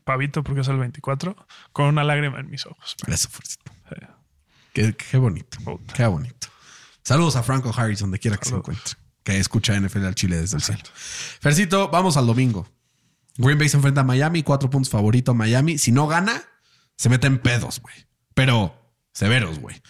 pavito 0.03 0.43
porque 0.43 0.61
es 0.61 0.67
el 0.67 0.77
24, 0.77 1.35
con 1.71 1.85
una 1.85 2.03
lágrima 2.03 2.39
en 2.39 2.49
mis 2.49 2.65
ojos. 2.65 2.95
Qué, 4.73 4.95
qué 4.95 5.17
bonito. 5.17 5.57
Puta. 5.63 5.93
Qué 5.93 6.05
bonito. 6.07 6.47
Saludos 7.03 7.35
a 7.35 7.43
Franco 7.43 7.73
Harris, 7.75 7.99
donde 7.99 8.19
quiera 8.19 8.37
que 8.37 8.49
se 8.49 8.55
encuentre. 8.55 8.93
Que 9.23 9.37
escucha 9.37 9.79
NFL 9.79 10.05
al 10.05 10.15
Chile 10.15 10.37
desde 10.37 10.57
el 10.57 10.63
cielo. 10.63 10.81
Fercito, 11.39 11.89
vamos 11.89 12.17
al 12.17 12.25
domingo. 12.27 12.67
Green 13.37 13.57
Bay 13.57 13.69
se 13.69 13.77
enfrenta 13.77 14.01
a 14.01 14.03
Miami, 14.03 14.43
cuatro 14.43 14.69
puntos 14.69 14.89
favorito 14.89 15.33
Miami. 15.33 15.77
Si 15.77 15.91
no 15.91 16.07
gana, 16.07 16.41
se 16.97 17.09
meten 17.09 17.37
pedos, 17.39 17.79
güey. 17.81 17.95
Pero 18.33 18.75
severos, 19.13 19.59
güey. 19.59 19.81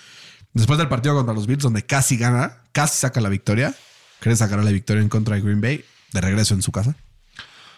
Después 0.54 0.78
del 0.78 0.90
partido 0.90 1.16
contra 1.16 1.34
los 1.34 1.48
Bills, 1.48 1.64
donde 1.64 1.86
casi 1.86 2.18
gana, 2.18 2.58
casi 2.74 2.98
saca 3.00 3.22
la 3.22 3.30
victoria. 3.30 3.74
¿Crees 4.20 4.40
sacar 4.40 4.64
la 4.64 4.70
victoria 4.72 5.02
en 5.02 5.10
contra 5.10 5.36
de 5.36 5.42
Green 5.42 5.62
Bay? 5.62 5.84
De 6.12 6.22
regreso 6.22 6.54
en 6.54 6.62
su 6.62 6.72
casa. 6.72 6.96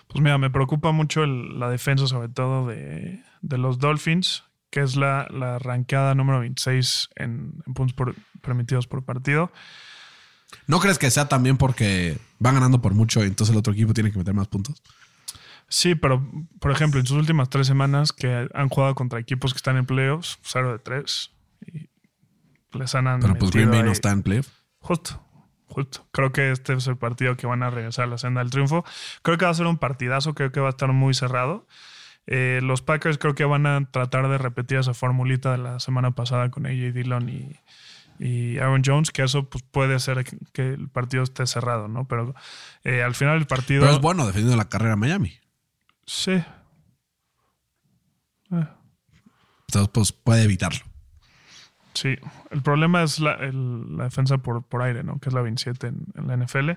Pues 0.08 0.22
mira, 0.22 0.38
me 0.38 0.50
preocupa 0.50 0.92
mucho 0.92 1.24
el- 1.24 1.60
la 1.60 1.70
defensa, 1.70 2.08
sobre 2.08 2.30
todo 2.30 2.68
de, 2.68 3.24
de 3.42 3.58
los 3.58 3.80
Dolphins, 3.80 4.44
que 4.70 4.82
es 4.82 4.96
la, 4.96 5.28
la 5.32 5.60
ranqueada 5.60 6.16
número 6.16 6.40
26 6.42 7.10
en, 7.16 7.54
en 7.66 7.74
puntos 7.74 7.94
por- 7.94 8.16
permitidos 8.42 8.88
por 8.88 9.06
partido. 9.06 9.52
¿No 10.68 10.80
crees 10.80 10.98
que 10.98 11.12
sea 11.12 11.28
también 11.28 11.58
porque 11.58 12.18
van 12.40 12.56
ganando 12.56 12.82
por 12.82 12.94
mucho 12.94 13.24
y 13.24 13.28
entonces 13.28 13.54
el 13.54 13.60
otro 13.60 13.74
equipo 13.74 13.94
tiene 13.94 14.12
que 14.12 14.18
meter 14.18 14.34
más 14.34 14.48
puntos? 14.48 14.82
Sí, 15.68 15.96
pero 15.96 16.24
por 16.60 16.72
ejemplo, 16.72 17.00
en 17.00 17.06
sus 17.06 17.18
últimas 17.18 17.50
tres 17.50 17.68
semanas 17.68 18.12
que 18.12 18.48
han 18.54 18.70
jugado 18.70 18.96
contra 18.96 19.20
equipos 19.20 19.54
que 19.54 19.58
están 19.58 19.78
en 19.78 19.86
playoffs, 19.86 20.38
0 20.44 20.74
de 20.74 20.80
3. 20.80 21.32
Y 21.66 21.90
les 22.78 22.96
han 22.96 23.20
Pero 23.20 23.36
pues 23.36 23.52
Green 23.52 23.72
Bay 23.72 23.84
no 23.84 23.92
está 23.92 24.12
en 24.12 24.22
playoff. 24.22 24.48
Justo, 24.80 25.24
justo. 25.68 26.06
Creo 26.12 26.32
que 26.32 26.52
este 26.52 26.74
es 26.74 26.88
el 26.88 26.98
partido 26.98 27.38
que 27.38 27.48
van 27.48 27.64
a 27.64 27.70
regresar 27.70 28.06
a 28.06 28.08
la 28.08 28.18
senda 28.18 28.42
del 28.42 28.52
triunfo. 28.52 28.86
Creo 29.22 29.38
que 29.38 29.46
va 29.46 29.52
a 29.52 29.56
ser 29.56 29.66
un 29.66 29.78
partidazo, 29.78 30.34
creo 30.36 30.52
que 30.52 30.60
va 30.60 30.68
a 30.68 30.72
estar 30.72 30.92
muy 30.92 31.14
cerrado. 31.14 31.66
Eh, 32.28 32.60
los 32.64 32.82
Packers 32.82 33.18
creo 33.18 33.36
que 33.36 33.46
van 33.46 33.66
a 33.66 33.90
tratar 33.90 34.30
de 34.30 34.38
repetir 34.38 34.78
esa 34.78 34.94
formulita 34.94 35.52
de 35.52 35.58
la 35.58 35.80
semana 35.80 36.12
pasada 36.12 36.52
con 36.52 36.66
AJ 36.66 36.94
Dillon 36.94 37.30
y, 37.30 37.60
y 38.20 38.58
Aaron 38.58 38.82
Jones, 38.86 39.12
que 39.12 39.24
eso 39.24 39.50
pues, 39.50 39.64
puede 39.64 40.00
ser 40.00 40.24
que- 40.54 40.74
el 40.74 40.90
partido 40.90 41.24
esté 41.24 41.46
cerrado, 41.48 41.88
¿no? 41.88 42.08
Pero 42.08 42.34
eh, 42.84 43.04
al 43.04 43.16
final 43.16 43.38
del 43.40 43.48
partido... 43.48 43.82
Pero 43.82 43.94
es 43.96 44.02
bueno 44.02 44.26
defendiendo 44.26 44.56
la 44.58 44.70
carrera 44.70 44.96
Miami. 44.96 45.34
Sí. 46.06 46.32
Eh, 48.52 48.68
Entonces, 49.68 49.90
pues 49.94 50.12
puede 50.12 50.44
evitarlo. 50.44 50.82
Sí, 51.94 52.16
el 52.50 52.62
problema 52.64 53.04
es 53.04 53.20
la, 53.20 53.34
el- 53.36 53.98
la 53.98 54.06
defensa 54.06 54.38
por, 54.40 54.64
por 54.64 54.82
aire, 54.82 55.04
¿no? 55.04 55.20
Que 55.20 55.30
es 55.30 55.34
la 55.36 55.42
27 55.42 55.88
en, 55.88 56.06
en 56.16 56.28
la 56.28 56.38
NFL. 56.38 56.72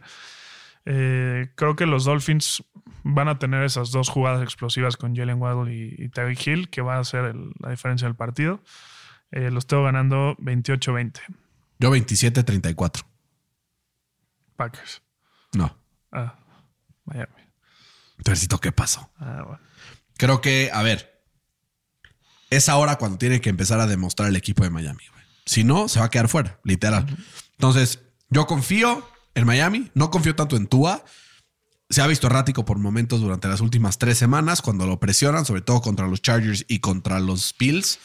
Eh, 0.85 1.49
creo 1.57 1.75
que 1.75 1.87
los 1.87 2.05
Dolphins 2.05 2.63
van 3.03 3.29
a 3.29 3.39
tener 3.39 3.65
esas 3.65 3.91
dos 3.91 4.09
jugadas 4.09 4.43
explosivas 4.43 4.97
con 4.97 5.17
Jalen 5.17 5.41
Waddle 5.41 5.75
y, 5.75 5.95
y 5.99 6.51
Hill, 6.51 6.69
que 6.69 6.83
va 6.83 6.99
a 6.99 7.05
ser 7.05 7.25
el- 7.25 7.53
la 7.61 7.71
diferencia 7.71 8.07
del 8.07 8.15
partido. 8.17 8.61
Eh, 9.33 9.51
los 9.51 9.67
tengo 9.67 9.85
ganando 9.85 10.37
28-20, 10.37 11.21
Yo 11.79 11.91
27-34. 11.91 13.05
Packers. 14.57 15.03
No. 15.53 15.77
Ah, 16.13 16.39
Miami. 17.05 17.33
Necesito 18.25 18.59
qué 18.59 18.73
pasó. 18.73 19.11
Ah, 19.19 19.43
bueno. 19.47 19.61
Creo 20.17 20.41
que, 20.41 20.71
a 20.73 20.83
ver, 20.83 21.23
es 22.51 22.69
ahora 22.69 22.97
cuando 22.97 23.19
tiene 23.19 23.41
que 23.41 23.51
empezar 23.51 23.81
a 23.81 23.87
demostrar 23.87 24.29
el 24.29 24.37
equipo 24.37 24.65
de 24.65 24.71
Miami. 24.71 25.05
güey. 25.13 25.25
Si 25.45 25.63
no, 25.65 25.89
se 25.89 26.01
va 26.01 26.07
a 26.07 26.11
quedar 26.11 26.29
fuera, 26.29 26.59
literal. 26.65 27.07
Entonces, 27.53 28.01
yo 28.31 28.47
confío 28.47 29.07
en 29.35 29.47
Miami, 29.47 29.91
no 29.95 30.11
confío 30.11 30.35
tanto 30.35 30.57
en 30.57 30.67
Tua. 30.67 31.05
Se 31.91 32.01
ha 32.03 32.07
visto 32.07 32.27
errático 32.27 32.65
por 32.65 32.79
momentos 32.79 33.21
durante 33.21 33.47
las 33.47 33.61
últimas 33.61 33.99
tres 33.99 34.19
semanas 34.19 34.63
cuando 34.63 34.87
lo 34.87 34.99
presionan, 34.99 35.45
sobre 35.45 35.61
todo 35.61 35.81
contra 35.83 36.09
los 36.09 36.23
Chargers 36.23 36.65
y 36.67 36.81
contra 36.81 37.21
los 37.21 37.55
Bills. 37.59 37.99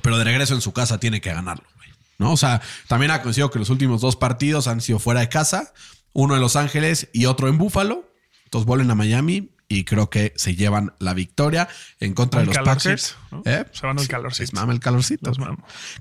Pero 0.00 0.16
de 0.18 0.24
regreso 0.24 0.54
en 0.54 0.60
su 0.60 0.72
casa 0.72 0.98
tiene 0.98 1.20
que 1.20 1.32
ganarlo. 1.32 1.64
güey. 1.76 1.88
¿no? 2.18 2.32
O 2.32 2.36
sea, 2.36 2.62
también 2.88 3.10
ha 3.10 3.20
coincidido 3.22 3.50
que 3.50 3.58
los 3.58 3.68
últimos 3.70 4.00
dos 4.00 4.16
partidos 4.16 4.68
han 4.68 4.80
sido 4.80 4.98
fuera 4.98 5.20
de 5.20 5.28
casa, 5.28 5.72
uno 6.12 6.34
en 6.34 6.40
Los 6.40 6.56
Ángeles 6.56 7.08
y 7.12 7.26
otro 7.26 7.48
en 7.48 7.58
Búfalo. 7.58 8.08
Entonces 8.44 8.66
vuelven 8.66 8.90
a 8.90 8.94
Miami 8.94 9.50
y 9.68 9.84
creo 9.84 10.10
que 10.10 10.34
se 10.36 10.54
llevan 10.54 10.92
la 10.98 11.14
victoria 11.14 11.68
en 12.00 12.12
contra 12.12 12.40
de 12.40 12.46
los 12.46 12.58
Packers. 12.58 13.16
¿no? 13.30 13.42
¿Eh? 13.46 13.64
Se 13.72 13.86
van 13.86 13.98
al 13.98 14.06
calorcito. 14.06 14.42
les 14.42 14.52
mama 14.52 14.72
el 14.74 14.80
calorcito. 14.80 15.30
Los. 15.30 15.38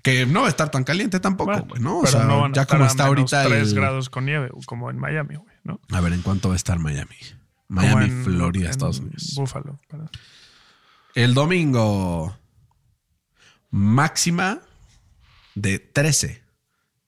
Que 0.04 0.26
no 0.26 0.42
va 0.42 0.48
a 0.48 0.50
estar 0.50 0.70
tan 0.70 0.84
caliente 0.84 1.20
tampoco, 1.22 1.52
Bueno, 1.52 1.66
güey, 1.70 1.82
¿no? 1.82 1.98
O 2.00 2.02
pero 2.02 2.12
sea, 2.18 2.26
no 2.26 2.42
van 2.42 2.52
a 2.52 2.56
ya 2.56 2.62
estar 2.64 2.78
como 2.78 2.84
a 2.84 2.88
está 2.92 3.04
menos 3.10 3.34
ahorita 3.34 3.50
3 3.50 3.70
el- 3.70 3.76
grados 3.76 4.10
con 4.10 4.26
nieve, 4.26 4.50
como 4.66 4.89
en 4.89 5.00
Miami, 5.00 5.36
güey, 5.36 5.56
¿no? 5.64 5.80
A 5.92 6.02
ver, 6.02 6.12
¿en 6.14 6.22
cuánto 6.22 6.50
va 6.50 6.56
a 6.56 6.58
estar 6.58 6.78
Miami? 6.80 7.16
Miami, 7.70 8.06
en- 8.06 8.24
Florida, 8.26 8.66
en 8.66 8.72
Estados 8.72 9.00
Unidos. 9.00 9.34
Perdón. 9.88 10.10
El 11.16 11.34
domingo, 11.34 12.38
máxima 13.72 14.62
de 15.56 15.80
13, 15.80 16.44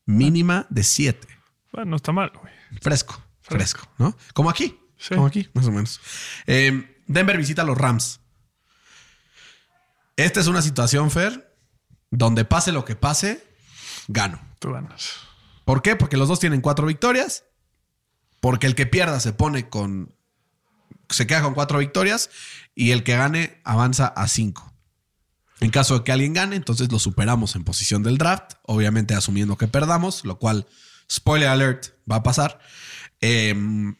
mínima 0.05 0.65
de 0.69 0.83
7. 0.83 1.27
Bueno, 1.71 1.91
no 1.91 1.95
está 1.97 2.11
mal, 2.11 2.31
güey. 2.39 2.53
Fresco, 2.81 3.21
fresco, 3.41 3.87
¿no? 3.97 4.17
Como 4.33 4.49
aquí. 4.49 4.79
Sí. 4.97 5.15
Como 5.15 5.27
aquí, 5.27 5.49
más 5.53 5.67
o 5.67 5.71
menos. 5.71 5.99
Eh, 6.47 7.01
Denver 7.07 7.37
visita 7.37 7.61
a 7.61 7.65
los 7.65 7.77
Rams. 7.77 8.21
Esta 10.15 10.39
es 10.39 10.47
una 10.47 10.61
situación, 10.61 11.11
Fer, 11.11 11.55
donde 12.09 12.45
pase 12.45 12.71
lo 12.71 12.85
que 12.85 12.95
pase, 12.95 13.43
gano. 14.07 14.39
Tú 14.59 14.71
ganas. 14.71 15.19
¿Por 15.65 15.81
qué? 15.81 15.95
Porque 15.95 16.17
los 16.17 16.27
dos 16.27 16.39
tienen 16.39 16.61
cuatro 16.61 16.85
victorias. 16.85 17.45
Porque 18.39 18.67
el 18.67 18.75
que 18.75 18.85
pierda 18.85 19.19
se 19.19 19.33
pone 19.33 19.69
con. 19.69 20.15
Se 21.09 21.25
queda 21.27 21.41
con 21.41 21.53
cuatro 21.53 21.79
victorias. 21.79 22.29
Y 22.75 22.91
el 22.91 23.03
que 23.03 23.15
gane 23.15 23.61
avanza 23.63 24.07
a 24.07 24.27
cinco. 24.27 24.72
En 25.59 25.69
caso 25.69 25.97
de 25.97 26.03
que 26.03 26.11
alguien 26.11 26.33
gane, 26.33 26.55
entonces 26.55 26.91
lo 26.91 26.99
superamos 26.99 27.55
en 27.55 27.63
posición 27.63 28.03
del 28.03 28.17
draft. 28.17 28.53
Obviamente 28.63 29.15
asumiendo 29.15 29.57
que 29.57 29.67
perdamos, 29.67 30.25
lo 30.25 30.39
cual, 30.39 30.67
spoiler 31.09 31.49
alert, 31.49 31.93
va 32.09 32.17
a 32.17 32.23
pasar. 32.23 32.59
Em, 33.21 33.95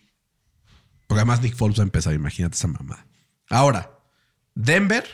porque 1.08 1.22
además 1.22 1.42
Nick 1.42 1.56
Foles 1.56 1.78
va 1.78 1.84
a 1.84 1.86
empezar, 1.86 2.14
imagínate 2.14 2.56
esa 2.56 2.68
mamada. 2.68 3.06
Ahora, 3.50 4.00
Denver 4.56 5.06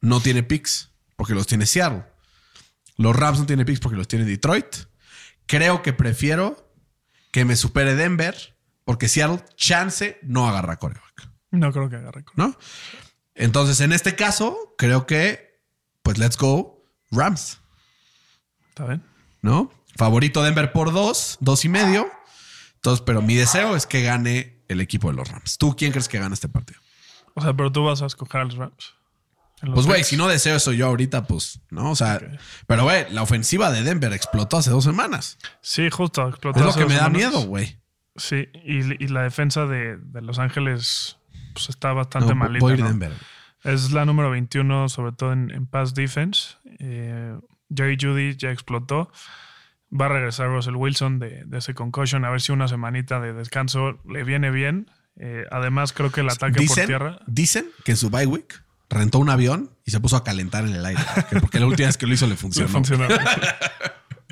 no 0.00 0.20
tiene 0.20 0.42
picks 0.42 0.90
porque 1.16 1.34
los 1.34 1.46
tiene 1.46 1.66
Seattle. 1.66 2.04
Los 2.96 3.16
Rams 3.16 3.40
no 3.40 3.46
tienen 3.46 3.66
picks 3.66 3.80
porque 3.80 3.96
los 3.96 4.08
tiene 4.08 4.24
Detroit. 4.24 4.76
Creo 5.46 5.82
que 5.82 5.92
prefiero 5.92 6.72
que 7.32 7.44
me 7.44 7.56
supere 7.56 7.94
Denver 7.94 8.56
porque 8.84 9.08
Seattle, 9.08 9.44
chance, 9.56 10.18
no 10.22 10.48
agarra 10.48 10.78
coreback. 10.78 11.30
No 11.50 11.72
creo 11.72 11.88
que 11.88 11.96
agarre 11.96 12.24
con. 12.24 12.34
¿No? 12.36 12.58
Entonces, 13.34 13.80
en 13.80 13.92
este 13.92 14.14
caso, 14.14 14.74
creo 14.76 15.06
que, 15.06 15.51
pues, 16.02 16.18
let's 16.18 16.36
go 16.36 16.82
Rams, 17.10 17.58
¿Está 18.70 18.86
bien? 18.86 19.02
¿no? 19.42 19.70
Favorito 19.96 20.42
Denver 20.42 20.72
por 20.72 20.92
dos, 20.92 21.36
dos 21.40 21.64
y 21.64 21.68
medio. 21.68 22.10
Entonces, 22.76 23.02
pero 23.04 23.20
mi 23.22 23.34
deseo 23.34 23.76
es 23.76 23.86
que 23.86 24.02
gane 24.02 24.62
el 24.68 24.80
equipo 24.80 25.10
de 25.10 25.14
los 25.16 25.28
Rams. 25.28 25.58
¿Tú 25.58 25.76
quién 25.76 25.92
crees 25.92 26.08
que 26.08 26.18
gana 26.18 26.34
este 26.34 26.48
partido? 26.48 26.80
O 27.34 27.40
sea, 27.42 27.52
pero 27.54 27.70
tú 27.70 27.84
vas 27.84 28.00
a 28.02 28.06
escoger 28.06 28.40
a 28.40 28.44
los 28.44 28.56
Rams. 28.56 28.94
Pues, 29.74 29.86
güey, 29.86 30.02
si 30.02 30.16
no 30.16 30.26
deseo 30.26 30.56
eso 30.56 30.72
yo 30.72 30.86
ahorita, 30.88 31.24
pues, 31.28 31.60
¿no? 31.70 31.90
O 31.92 31.94
sea, 31.96 32.20
pero, 32.66 32.82
güey, 32.84 33.04
la 33.12 33.22
ofensiva 33.22 33.70
de 33.70 33.82
Denver 33.84 34.12
explotó 34.12 34.56
hace 34.56 34.70
dos 34.70 34.82
semanas. 34.82 35.38
Sí, 35.60 35.88
justo. 35.90 36.26
explotó 36.28 36.58
Es 36.58 36.64
lo 36.66 36.72
que 36.74 36.80
dos 36.80 36.88
me 36.88 36.94
da 36.96 37.04
semanas. 37.04 37.16
miedo, 37.32 37.46
güey. 37.46 37.78
Sí, 38.16 38.48
y, 38.64 39.04
y 39.04 39.08
la 39.08 39.22
defensa 39.22 39.66
de, 39.66 39.98
de 39.98 40.20
Los 40.22 40.38
Ángeles 40.40 41.18
pues 41.54 41.68
está 41.68 41.92
bastante 41.92 42.30
No, 42.30 42.34
malita. 42.34 42.60
voy 42.60 42.72
a 42.72 42.74
ir 42.76 42.80
¿no? 42.80 42.88
Denver. 42.88 43.12
Es 43.64 43.92
la 43.92 44.04
número 44.04 44.30
21, 44.30 44.88
sobre 44.88 45.12
todo 45.12 45.32
en, 45.32 45.50
en 45.50 45.66
pass 45.66 45.94
defense. 45.94 46.56
Eh, 46.80 47.34
Jerry 47.74 47.96
Judy 48.00 48.36
ya 48.36 48.50
explotó. 48.50 49.10
Va 49.92 50.06
a 50.06 50.08
regresar 50.08 50.48
Russell 50.48 50.74
Wilson 50.76 51.18
de, 51.18 51.44
de 51.44 51.58
ese 51.58 51.74
concussion. 51.74 52.24
A 52.24 52.30
ver 52.30 52.40
si 52.40 52.50
una 52.52 52.66
semanita 52.68 53.20
de 53.20 53.32
descanso 53.32 54.00
le 54.08 54.24
viene 54.24 54.50
bien. 54.50 54.90
Eh, 55.16 55.44
además, 55.50 55.92
creo 55.92 56.10
que 56.10 56.22
el 56.22 56.30
ataque 56.30 56.54
por 56.54 56.60
Dicen, 56.62 56.86
tierra. 56.86 57.20
dicen 57.26 57.66
que 57.84 57.92
en 57.92 57.96
su 57.98 58.08
bye 58.10 58.26
week 58.26 58.64
rentó 58.88 59.18
un 59.18 59.30
avión 59.30 59.70
y 59.84 59.90
se 59.90 60.00
puso 60.00 60.16
a 60.16 60.24
calentar 60.24 60.64
en 60.66 60.72
el 60.74 60.84
aire. 60.84 61.02
que 61.30 61.38
Porque 61.40 61.60
la 61.60 61.66
última 61.66 61.86
vez 61.88 61.96
que 61.98 62.06
lo 62.06 62.14
hizo 62.14 62.26
le 62.26 62.32
le 62.56 62.68
funcionó. 62.68 63.06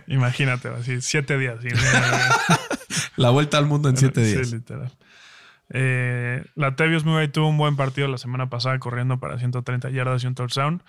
Imagínate, 0.07 0.69
así, 0.69 1.01
siete 1.01 1.39
días. 1.39 1.59
La 3.17 3.31
vuelta 3.31 3.59
al 3.59 3.67
mundo 3.67 3.89
en 3.91 3.97
siete 3.97 4.25
Sí, 4.25 4.35
días. 4.37 4.51
literal. 4.53 4.91
Eh, 5.71 6.45
Latavius 6.55 7.05
Murray 7.05 7.29
tuvo 7.29 7.49
un 7.49 7.59
buen 7.59 7.77
partido 7.77 8.09
la 8.09 8.19
semana 8.19 8.51
pasada 8.51 8.79
corriendo 8.79 9.19
para 9.19 9.39
130 9.39 9.91
yardas 9.91 10.25
y 10.25 10.27
un 10.27 10.35
touchdown. 10.35 10.83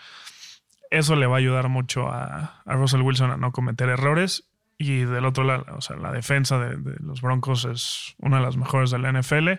Eso 0.89 1.15
le 1.15 1.25
va 1.25 1.35
a 1.35 1.39
ayudar 1.39 1.69
mucho 1.69 2.09
a, 2.09 2.61
a 2.65 2.75
Russell 2.75 3.01
Wilson 3.01 3.31
a 3.31 3.37
no 3.37 3.51
cometer 3.51 3.89
errores. 3.89 4.45
Y 4.77 5.05
del 5.05 5.25
otro 5.25 5.43
lado, 5.43 5.65
o 5.75 5.81
sea, 5.81 5.95
la 5.97 6.11
defensa 6.11 6.57
de, 6.57 6.75
de 6.75 6.95
los 6.99 7.21
Broncos 7.21 7.65
es 7.65 8.15
una 8.17 8.37
de 8.37 8.43
las 8.43 8.57
mejores 8.57 8.89
de 8.89 8.97
la 8.97 9.11
NFL. 9.11 9.49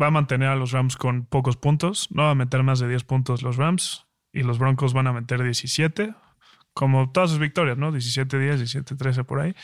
Va 0.00 0.06
a 0.06 0.10
mantener 0.10 0.48
a 0.48 0.56
los 0.56 0.72
Rams 0.72 0.96
con 0.96 1.26
pocos 1.26 1.56
puntos. 1.56 2.08
No 2.10 2.22
va 2.22 2.30
a 2.30 2.34
meter 2.34 2.62
más 2.62 2.78
de 2.78 2.88
10 2.88 3.04
puntos 3.04 3.42
los 3.42 3.56
Rams. 3.56 4.06
Y 4.32 4.42
los 4.42 4.58
Broncos 4.58 4.94
van 4.94 5.06
a 5.06 5.12
meter 5.12 5.42
17 5.42 6.14
como 6.76 7.10
todas 7.10 7.30
sus 7.30 7.38
victorias, 7.38 7.78
¿no? 7.78 7.90
17-10, 7.90 8.84
17-13 8.84 9.24
por 9.24 9.40
ahí, 9.40 9.54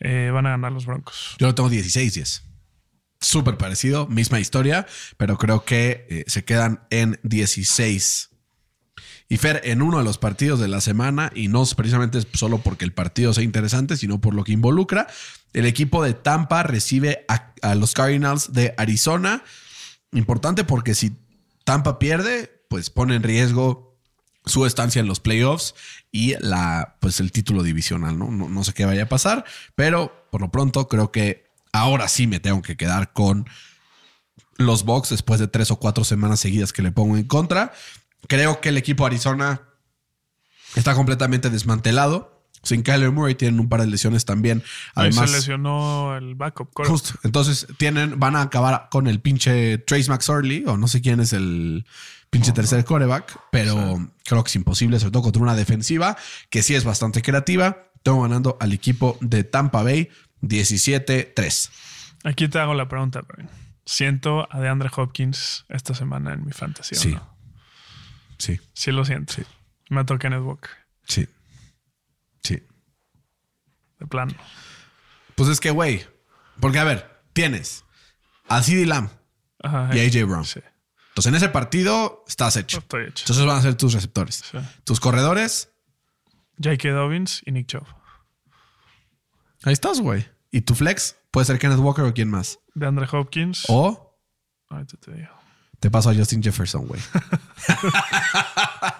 eh, 0.00 0.30
van 0.34 0.46
a 0.46 0.50
ganar 0.50 0.72
los 0.72 0.84
Broncos. 0.84 1.36
Yo 1.38 1.46
lo 1.46 1.54
tengo 1.54 1.70
16-10. 1.70 2.42
Súper 3.20 3.56
parecido, 3.56 4.06
misma 4.06 4.40
historia, 4.40 4.86
pero 5.16 5.38
creo 5.38 5.64
que 5.64 6.06
eh, 6.10 6.24
se 6.26 6.44
quedan 6.44 6.86
en 6.90 7.18
16. 7.22 8.30
Y 9.28 9.38
Fer, 9.38 9.60
en 9.64 9.82
uno 9.82 9.98
de 9.98 10.04
los 10.04 10.18
partidos 10.18 10.60
de 10.60 10.68
la 10.68 10.80
semana, 10.80 11.32
y 11.34 11.48
no 11.48 11.64
precisamente 11.76 12.20
solo 12.34 12.58
porque 12.58 12.84
el 12.84 12.92
partido 12.92 13.32
sea 13.34 13.42
interesante, 13.42 13.96
sino 13.96 14.20
por 14.20 14.34
lo 14.34 14.44
que 14.44 14.52
involucra, 14.52 15.08
el 15.52 15.66
equipo 15.66 16.04
de 16.04 16.14
Tampa 16.14 16.62
recibe 16.62 17.24
a, 17.28 17.54
a 17.62 17.74
los 17.74 17.94
Cardinals 17.94 18.52
de 18.52 18.74
Arizona. 18.76 19.42
Importante 20.12 20.62
porque 20.62 20.94
si 20.94 21.16
Tampa 21.64 21.98
pierde, 21.98 22.64
pues 22.68 22.90
pone 22.90 23.16
en 23.16 23.22
riesgo 23.22 23.86
su 24.44 24.64
estancia 24.64 25.00
en 25.00 25.08
los 25.08 25.18
playoffs 25.18 25.74
y 26.12 26.34
la, 26.38 26.96
pues 27.00 27.18
el 27.18 27.32
título 27.32 27.64
divisional, 27.64 28.16
¿no? 28.16 28.30
¿no? 28.30 28.48
No 28.48 28.64
sé 28.64 28.72
qué 28.72 28.84
vaya 28.84 29.04
a 29.04 29.08
pasar, 29.08 29.44
pero 29.74 30.28
por 30.30 30.40
lo 30.40 30.50
pronto 30.50 30.88
creo 30.88 31.10
que 31.10 31.45
ahora 31.72 32.08
sí 32.08 32.26
me 32.26 32.40
tengo 32.40 32.62
que 32.62 32.76
quedar 32.76 33.12
con 33.12 33.46
los 34.56 34.84
Bucks 34.84 35.10
después 35.10 35.40
de 35.40 35.48
tres 35.48 35.70
o 35.70 35.76
cuatro 35.76 36.04
semanas 36.04 36.40
seguidas 36.40 36.72
que 36.72 36.82
le 36.82 36.92
pongo 36.92 37.16
en 37.16 37.24
contra. 37.24 37.72
Creo 38.28 38.60
que 38.60 38.70
el 38.70 38.78
equipo 38.78 39.04
de 39.04 39.08
Arizona 39.08 39.62
está 40.74 40.94
completamente 40.94 41.50
desmantelado. 41.50 42.36
Sin 42.62 42.82
Kyler 42.82 43.12
Murray 43.12 43.36
tienen 43.36 43.60
un 43.60 43.68
par 43.68 43.80
de 43.80 43.86
lesiones 43.86 44.24
también. 44.24 44.62
Ahí 44.94 45.08
Además, 45.08 45.30
se 45.30 45.36
lesionó 45.36 46.16
el 46.16 46.34
backup. 46.34 46.72
quarterback. 46.72 47.00
Justo. 47.00 47.18
Entonces 47.22 47.68
tienen, 47.78 48.18
van 48.18 48.34
a 48.34 48.42
acabar 48.42 48.88
con 48.90 49.06
el 49.06 49.20
pinche 49.20 49.78
Trace 49.78 50.10
McSorley, 50.10 50.64
o 50.66 50.76
no 50.76 50.88
sé 50.88 51.00
quién 51.00 51.20
es 51.20 51.32
el 51.32 51.86
pinche 52.30 52.52
tercer 52.52 52.84
coreback, 52.84 53.38
pero 53.52 54.10
creo 54.24 54.42
que 54.42 54.48
es 54.48 54.56
imposible, 54.56 54.98
sobre 54.98 55.12
todo 55.12 55.22
contra 55.22 55.42
una 55.42 55.54
defensiva 55.54 56.16
que 56.50 56.62
sí 56.62 56.74
es 56.74 56.84
bastante 56.84 57.22
creativa. 57.22 57.84
Tengo 58.02 58.22
ganando 58.22 58.56
al 58.60 58.72
equipo 58.72 59.16
de 59.20 59.44
Tampa 59.44 59.82
Bay 59.84 60.10
17-3. 60.48 61.70
Aquí 62.24 62.48
te 62.48 62.58
hago 62.58 62.74
la 62.74 62.88
pregunta, 62.88 63.22
Brian. 63.22 63.50
Siento 63.84 64.48
a 64.52 64.60
DeAndre 64.60 64.90
Hopkins 64.96 65.64
esta 65.68 65.94
semana 65.94 66.32
en 66.32 66.44
mi 66.44 66.52
fantasía. 66.52 66.98
Sí. 66.98 67.12
¿no? 67.12 67.36
Sí, 68.38 68.60
Sí 68.72 68.92
lo 68.92 69.04
siento. 69.04 69.34
Me 69.88 70.04
toca 70.04 70.18
Kenneth 70.20 70.42
Walker. 70.42 70.70
sí, 71.06 71.26
sí. 72.42 72.62
De 73.98 74.06
plano. 74.06 74.34
Pues 75.36 75.48
es 75.48 75.60
que, 75.60 75.70
güey, 75.70 76.04
porque 76.60 76.78
a 76.78 76.84
ver, 76.84 77.20
tienes 77.32 77.84
a 78.48 78.62
CeeDee 78.62 78.86
Lamb 78.86 79.10
Ajá, 79.62 79.90
y 79.96 80.00
AJ 80.00 80.26
Brown. 80.26 80.44
Sí. 80.44 80.60
Entonces 81.08 81.30
en 81.30 81.34
ese 81.36 81.48
partido 81.48 82.24
estás 82.28 82.56
hecho. 82.56 82.78
Estoy 82.78 83.04
hecho. 83.06 83.22
Entonces 83.22 83.46
van 83.46 83.56
a 83.56 83.62
ser 83.62 83.74
tus 83.76 83.92
receptores. 83.94 84.42
Sí. 84.50 84.58
Tus 84.84 85.00
corredores, 85.00 85.70
J.K. 86.62 86.90
Dobbins 86.90 87.42
y 87.46 87.52
Nick 87.52 87.68
Chubb. 87.68 87.86
ahí 89.62 89.72
estás, 89.72 90.00
güey. 90.00 90.26
Y 90.56 90.62
tu 90.62 90.74
flex 90.74 91.16
puede 91.30 91.44
ser 91.44 91.58
Kenneth 91.58 91.80
Walker 91.80 92.02
o 92.06 92.14
quién 92.14 92.30
más. 92.30 92.58
DeAndre 92.74 93.06
Hopkins. 93.12 93.66
O 93.68 94.16
Ahorita 94.70 94.96
te 94.96 95.12
digo. 95.12 95.28
te 95.80 95.90
paso 95.90 96.08
a 96.08 96.14
Justin 96.14 96.42
Jefferson, 96.42 96.86
güey. 96.86 96.98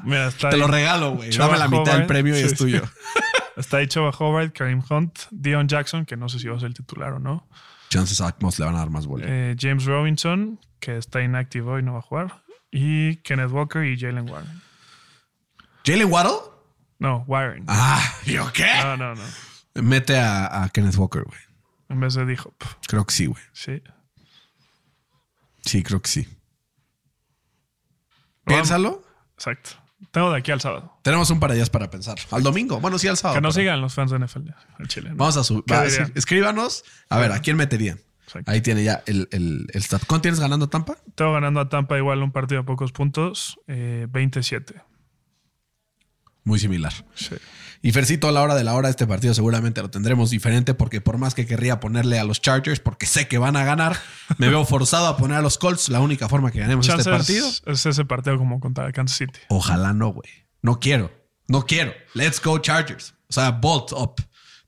Mira, 0.05 0.27
está 0.29 0.51
Te 0.51 0.57
ahí. 0.57 0.61
lo 0.61 0.67
regalo, 0.69 1.13
güey. 1.13 1.31
Dame 1.31 1.57
la 1.57 1.67
mitad 1.69 1.97
del 1.97 2.07
premio 2.07 2.35
y 2.37 2.41
Sí, 2.41 2.45
es 2.47 2.55
tuyo. 2.57 2.83
Está 3.57 3.79
ahí 3.79 3.87
Chava 3.87 4.11
Hobart, 4.11 4.55
Kareem 4.55 4.83
Hunt, 4.91 5.19
Dion 5.31 5.67
Jackson, 5.67 6.05
que 6.05 6.15
no 6.19 6.29
sé 6.29 6.39
si 6.39 6.47
va 6.47 6.57
a 6.57 6.61
ser 6.61 6.67
el 6.69 6.75
titular 6.75 7.15
o 7.15 7.19
no. 7.19 7.49
Chances 7.89 8.19
Zach 8.19 8.37
Moss 8.41 8.59
le 8.59 8.67
van 8.67 8.75
a 8.75 8.81
dar 8.81 8.91
más 8.91 9.07
bola. 9.07 9.25
Eh, 9.27 9.57
James 9.59 9.87
Robinson, 9.87 10.61
que 10.79 10.99
está 10.99 11.23
inactivo 11.23 11.79
y 11.79 11.83
no 11.83 11.95
va 11.95 12.01
a 12.01 12.03
jugar. 12.03 12.43
Y 12.71 13.17
Kenneth 13.23 13.51
Walker 13.53 13.83
y 13.83 13.99
Jalen 13.99 14.29
Warren. 14.29 14.61
¿Jalen 15.87 16.13
Waddle? 16.13 16.37
No, 16.99 17.25
Warren. 17.27 17.65
Ah, 17.67 18.03
¿yo 18.27 18.53
qué? 18.53 18.69
No, 18.83 18.99
no, 18.99 19.15
no. 19.15 19.25
Mete 19.83 20.19
a, 20.19 20.65
a 20.65 20.69
Kenneth 20.69 20.97
Walker, 20.97 21.23
güey. 21.23 21.39
En 21.89 22.01
vez 22.01 22.15
de 22.15 22.25
D-Hop. 22.25 22.55
Creo 22.89 23.05
que 23.07 23.13
sí, 23.15 23.27
güey. 23.27 23.43
Sí. 23.53 23.83
Sí, 25.63 25.83
creo 25.83 26.01
que 26.03 26.09
sí. 26.09 26.29
Piénsalo. 28.45 29.03
Exacto. 29.35 29.71
Tengo 30.11 30.31
de 30.31 30.39
aquí 30.39 30.53
al 30.53 30.61
sábado. 30.61 30.99
Tenemos 31.03 31.31
un 31.31 31.41
par 31.41 31.51
de 31.51 31.57
días 31.57 31.71
para 31.71 31.91
pensar. 31.91 32.17
Al 32.31 32.43
domingo. 32.43 32.81
Bueno, 32.81 32.99
sí, 32.99 33.09
al 33.09 33.17
sábado. 33.17 33.37
Que 33.37 33.41
no 33.41 33.49
pero- 33.49 33.61
sigan 33.63 33.81
los 33.81 33.95
fans 33.95 34.11
de 34.11 34.19
NFL 34.19 34.51
al 34.79 34.89
Chile. 34.89 35.11
¿no? 35.11 35.17
Vamos 35.17 35.37
a 35.37 35.45
subir. 35.45 35.65
¿Qué 35.65 35.75
va 35.75 35.81
a 35.83 35.87
escríbanos. 36.15 36.85
A 37.09 37.19
ver, 37.19 37.33
¿a 37.33 37.41
quién 37.41 37.57
meterían? 37.57 38.01
Exacto. 38.25 38.51
Ahí 38.51 38.61
tiene 38.61 38.85
ya 38.85 39.03
el, 39.07 39.29
el, 39.33 39.67
el 39.73 39.83
stat. 39.83 40.03
¿Cuánto 40.07 40.23
tienes 40.23 40.41
ganando 40.41 40.69
Tampa? 40.69 40.97
Tengo 41.15 41.33
ganando 41.33 41.61
a 41.61 41.69
Tampa 41.69 41.97
igual 41.97 42.23
un 42.23 42.33
partido 42.33 42.61
a 42.61 42.65
pocos 42.65 42.93
puntos. 42.93 43.59
eh, 43.69 44.07
27. 44.11 44.81
Muy 46.47 46.61
similar. 46.61 46.93
Sí. 47.17 47.35
Y 47.83 47.91
Fercito, 47.91 48.29
a 48.29 48.33
la 48.33 48.41
hora 48.41 48.55
de 48.55 48.63
la 48.63 48.75
hora, 48.75 48.89
este 48.89 49.05
partido 49.05 49.35
seguramente 49.35 49.83
lo 49.83 49.91
tendremos 49.91 50.31
diferente 50.31 50.75
porque 50.75 51.01
por 51.01 51.19
más 51.19 51.35
que 51.35 51.45
querría 51.45 51.81
ponerle 51.81 52.21
a 52.21 52.25
los 52.25 52.41
Chargers, 52.41 52.79
porque 52.79 53.05
sé 53.05 53.27
que 53.27 53.37
van 53.39 53.57
a 53.57 53.65
ganar, 53.65 53.97
me 54.39 54.49
veo 54.49 54.65
forzado 54.65 55.09
a 55.09 55.17
poner 55.17 55.39
a 55.39 55.43
los 55.43 55.59
Colts. 55.59 55.89
La 55.89 56.01
única 56.01 56.29
forma 56.29 56.53
que 56.53 56.61
ganemos 56.61 56.89
este 56.89 57.11
partido. 57.11 57.49
es 57.67 57.85
ese 57.85 58.05
partido 58.05 58.39
como 58.39 58.61
contra 58.61 58.91
Kansas 58.93 59.19
City. 59.19 59.41
Ojalá 59.49 59.93
no, 59.93 60.13
güey. 60.13 60.31
No 60.63 60.79
quiero. 60.79 61.11
No 61.49 61.67
quiero. 61.67 61.93
Let's 62.15 62.41
go 62.41 62.59
Chargers. 62.59 63.15
O 63.29 63.33
sea, 63.33 63.51
bolt 63.51 63.91
up. 63.93 64.15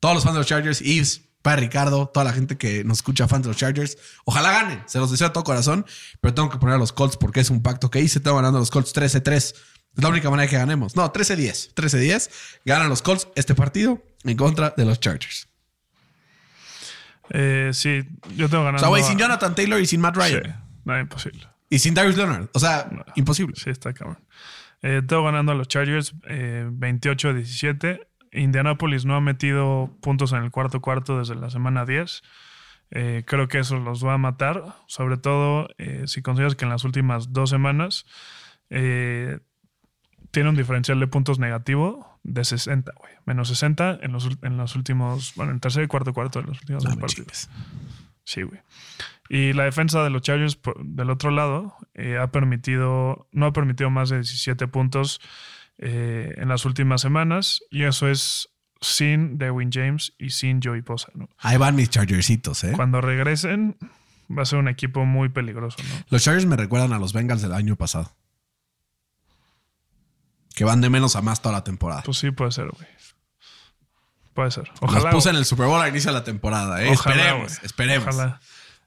Todos 0.01 0.17
los 0.17 0.25
fans 0.25 0.35
de 0.35 0.41
los 0.41 0.47
Chargers, 0.49 0.81
Yves, 0.81 1.23
Padre 1.43 1.63
Ricardo, 1.63 2.09
toda 2.09 2.25
la 2.25 2.33
gente 2.33 2.59
que 2.59 2.83
nos 2.83 2.99
escucha 2.99 3.29
fans 3.29 3.45
de 3.45 3.49
los 3.49 3.57
Chargers, 3.57 3.99
ojalá 4.25 4.51
ganen. 4.51 4.83
Se 4.87 4.99
los 4.99 5.13
deseo 5.13 5.29
de 5.29 5.33
todo 5.33 5.45
corazón, 5.45 5.87
pero 6.21 6.35
tengo 6.35 6.51
que 6.51 6.59
poner 6.59 6.75
a 6.75 6.79
los 6.79 6.93
Colts 6.93 7.17
porque 7.17 7.39
es 7.39 7.51
un 7.51 7.63
pacto 7.63 7.89
que 7.91 8.01
hice. 8.01 8.19
Tengo 8.19 8.37
ganando 8.37 8.59
a 8.59 8.61
los 8.61 8.71
Colts 8.71 8.95
13-3. 8.95 9.55
Es 9.99 10.05
la 10.05 10.11
única 10.11 10.31
manera 10.31 10.49
que 10.49 10.57
ganemos. 10.57 10.95
No, 10.95 11.13
13-10. 11.13 11.75
13-10. 11.75 12.31
Ganan 12.65 12.89
los 12.89 13.03
Colts 13.03 13.27
este 13.35 13.55
partido 13.57 14.01
en 14.23 14.37
contra 14.37 14.73
de 14.77 14.85
los 14.85 15.01
Chargers. 15.01 15.49
Eh, 17.31 17.71
sí, 17.75 18.05
yo 18.37 18.49
tengo 18.49 18.63
O 18.63 18.65
ganando. 18.67 18.79
sea, 18.79 18.89
güey, 18.89 19.03
sin 19.03 19.19
Jonathan 19.19 19.55
Taylor 19.55 19.81
y 19.81 19.87
sin 19.87 20.01
Matt 20.01 20.15
Sí, 20.15 20.21
Ryan. 20.21 20.65
no, 20.85 20.99
imposible. 20.99 21.47
Y 21.69 21.81
sin 21.81 21.95
Darius 21.95 22.17
Leonard. 22.17 22.49
O 22.55 22.59
sea, 22.61 22.89
imposible. 23.17 23.55
Sí, 23.57 23.71
está 23.71 23.93
cabrón. 23.93 24.19
Eh, 24.83 25.03
tengo 25.07 25.25
ganando 25.25 25.51
a 25.53 25.55
los 25.57 25.67
Chargers 25.69 26.15
eh, 26.29 26.67
28-17. 26.71 28.07
Indianapolis 28.33 29.05
no 29.05 29.17
ha 29.17 29.21
metido 29.21 29.91
puntos 30.01 30.33
en 30.33 30.45
el 30.45 30.51
cuarto 30.53 30.81
cuarto 30.81 31.19
desde 31.19 31.35
la 31.35 31.51
semana 31.51 31.85
10. 31.85 32.23
Eh, 32.93 33.25
creo 33.27 33.49
que 33.49 33.59
eso 33.59 33.79
los 33.79 34.05
va 34.07 34.15
a 34.15 34.19
matar. 34.19 34.77
Sobre 34.87 35.17
todo 35.17 35.69
eh, 35.79 36.05
si 36.07 36.23
consideras 36.23 36.55
que 36.55 36.65
en 36.65 36.71
las 36.71 36.85
últimas 36.85 37.33
dos 37.33 37.51
semanas 37.51 38.07
eh, 38.71 39.41
tiene 40.31 40.49
un 40.49 40.57
diferencial 40.57 41.01
de 41.01 41.07
puntos 41.07 41.39
negativo 41.39 42.19
de 42.23 42.45
60, 42.45 42.93
güey. 42.97 43.13
Menos 43.25 43.49
60 43.49 43.99
en 44.03 44.13
los, 44.13 44.29
en 44.43 44.57
los 44.57 44.77
últimos, 44.77 45.35
bueno, 45.35 45.53
en 45.53 45.61
tercer 45.61 45.85
y 45.85 45.87
cuarto 45.87 46.13
cuarto 46.13 46.41
de 46.41 46.49
los 46.49 46.61
últimos 46.61 46.85
No 46.85 46.91
dos 46.91 46.99
partidos. 46.99 47.49
Sí, 48.25 48.43
güey. 48.43 48.61
Y 49.31 49.53
la 49.53 49.65
defensa 49.65 50.03
de 50.03 50.11
los 50.11 50.23
Chargers 50.23 50.59
del 50.83 51.11
otro 51.11 51.31
lado 51.31 51.75
eh, 51.95 52.19
ha 52.19 52.31
permitido, 52.31 53.29
no 53.33 53.47
ha 53.47 53.53
permitido 53.53 53.91
más 53.91 54.11
de 54.11 54.17
17 54.17 54.69
puntos 54.69 55.21
eh, 55.79 56.35
en 56.37 56.49
las 56.49 56.65
últimas 56.65 57.01
semanas. 57.01 57.63
Y 57.71 57.85
eso 57.85 58.09
es 58.09 58.49
sin 58.81 59.39
Derwin 59.39 59.71
James 59.73 60.15
y 60.19 60.31
sin 60.31 60.61
Joey 60.63 60.83
Posa. 60.83 61.09
¿no? 61.15 61.29
Ahí 61.39 61.57
van 61.57 61.75
mis 61.75 61.91
Chargersitos, 61.91 62.65
¿eh? 62.65 62.73
Cuando 62.75 63.01
regresen, 63.01 63.77
va 64.37 64.43
a 64.43 64.47
ser 64.47 64.59
un 64.59 64.69
equipo 64.69 65.05
muy 65.05 65.29
peligroso. 65.29 65.79
¿no? 65.83 66.05
Los 66.11 66.23
Chargers 66.23 66.47
me 66.47 66.57
recuerdan 66.57 66.93
a 66.93 66.99
los 66.99 67.13
Bengals 67.13 67.43
del 67.43 67.53
año 67.53 67.77
pasado. 67.77 68.13
Que 70.59 70.65
van 70.65 70.81
de 70.81 70.91
menos 70.91 71.17
a 71.17 71.23
más 71.23 71.41
toda 71.41 71.55
la 71.55 71.65
temporada. 71.65 72.03
Pues 72.03 72.19
sí, 72.19 72.31
puede 72.33 72.51
ser, 72.53 72.67
güey. 72.69 72.87
Puede 74.35 74.51
ser. 74.51 74.69
Los 74.69 74.91
Ojalá. 74.91 75.11
puse 75.11 75.29
en 75.31 75.35
güey. 75.35 75.41
el 75.41 75.47
Super 75.47 75.67
Bowl 75.67 75.81
al 75.81 75.89
inicio 75.89 76.11
de 76.13 76.19
la 76.19 76.25
temporada. 76.25 76.83
¿eh? 76.85 76.91
Ojalá, 76.93 77.15
esperemos, 77.17 77.59
esperemos. 77.63 78.09
Ojalá. 78.15 78.41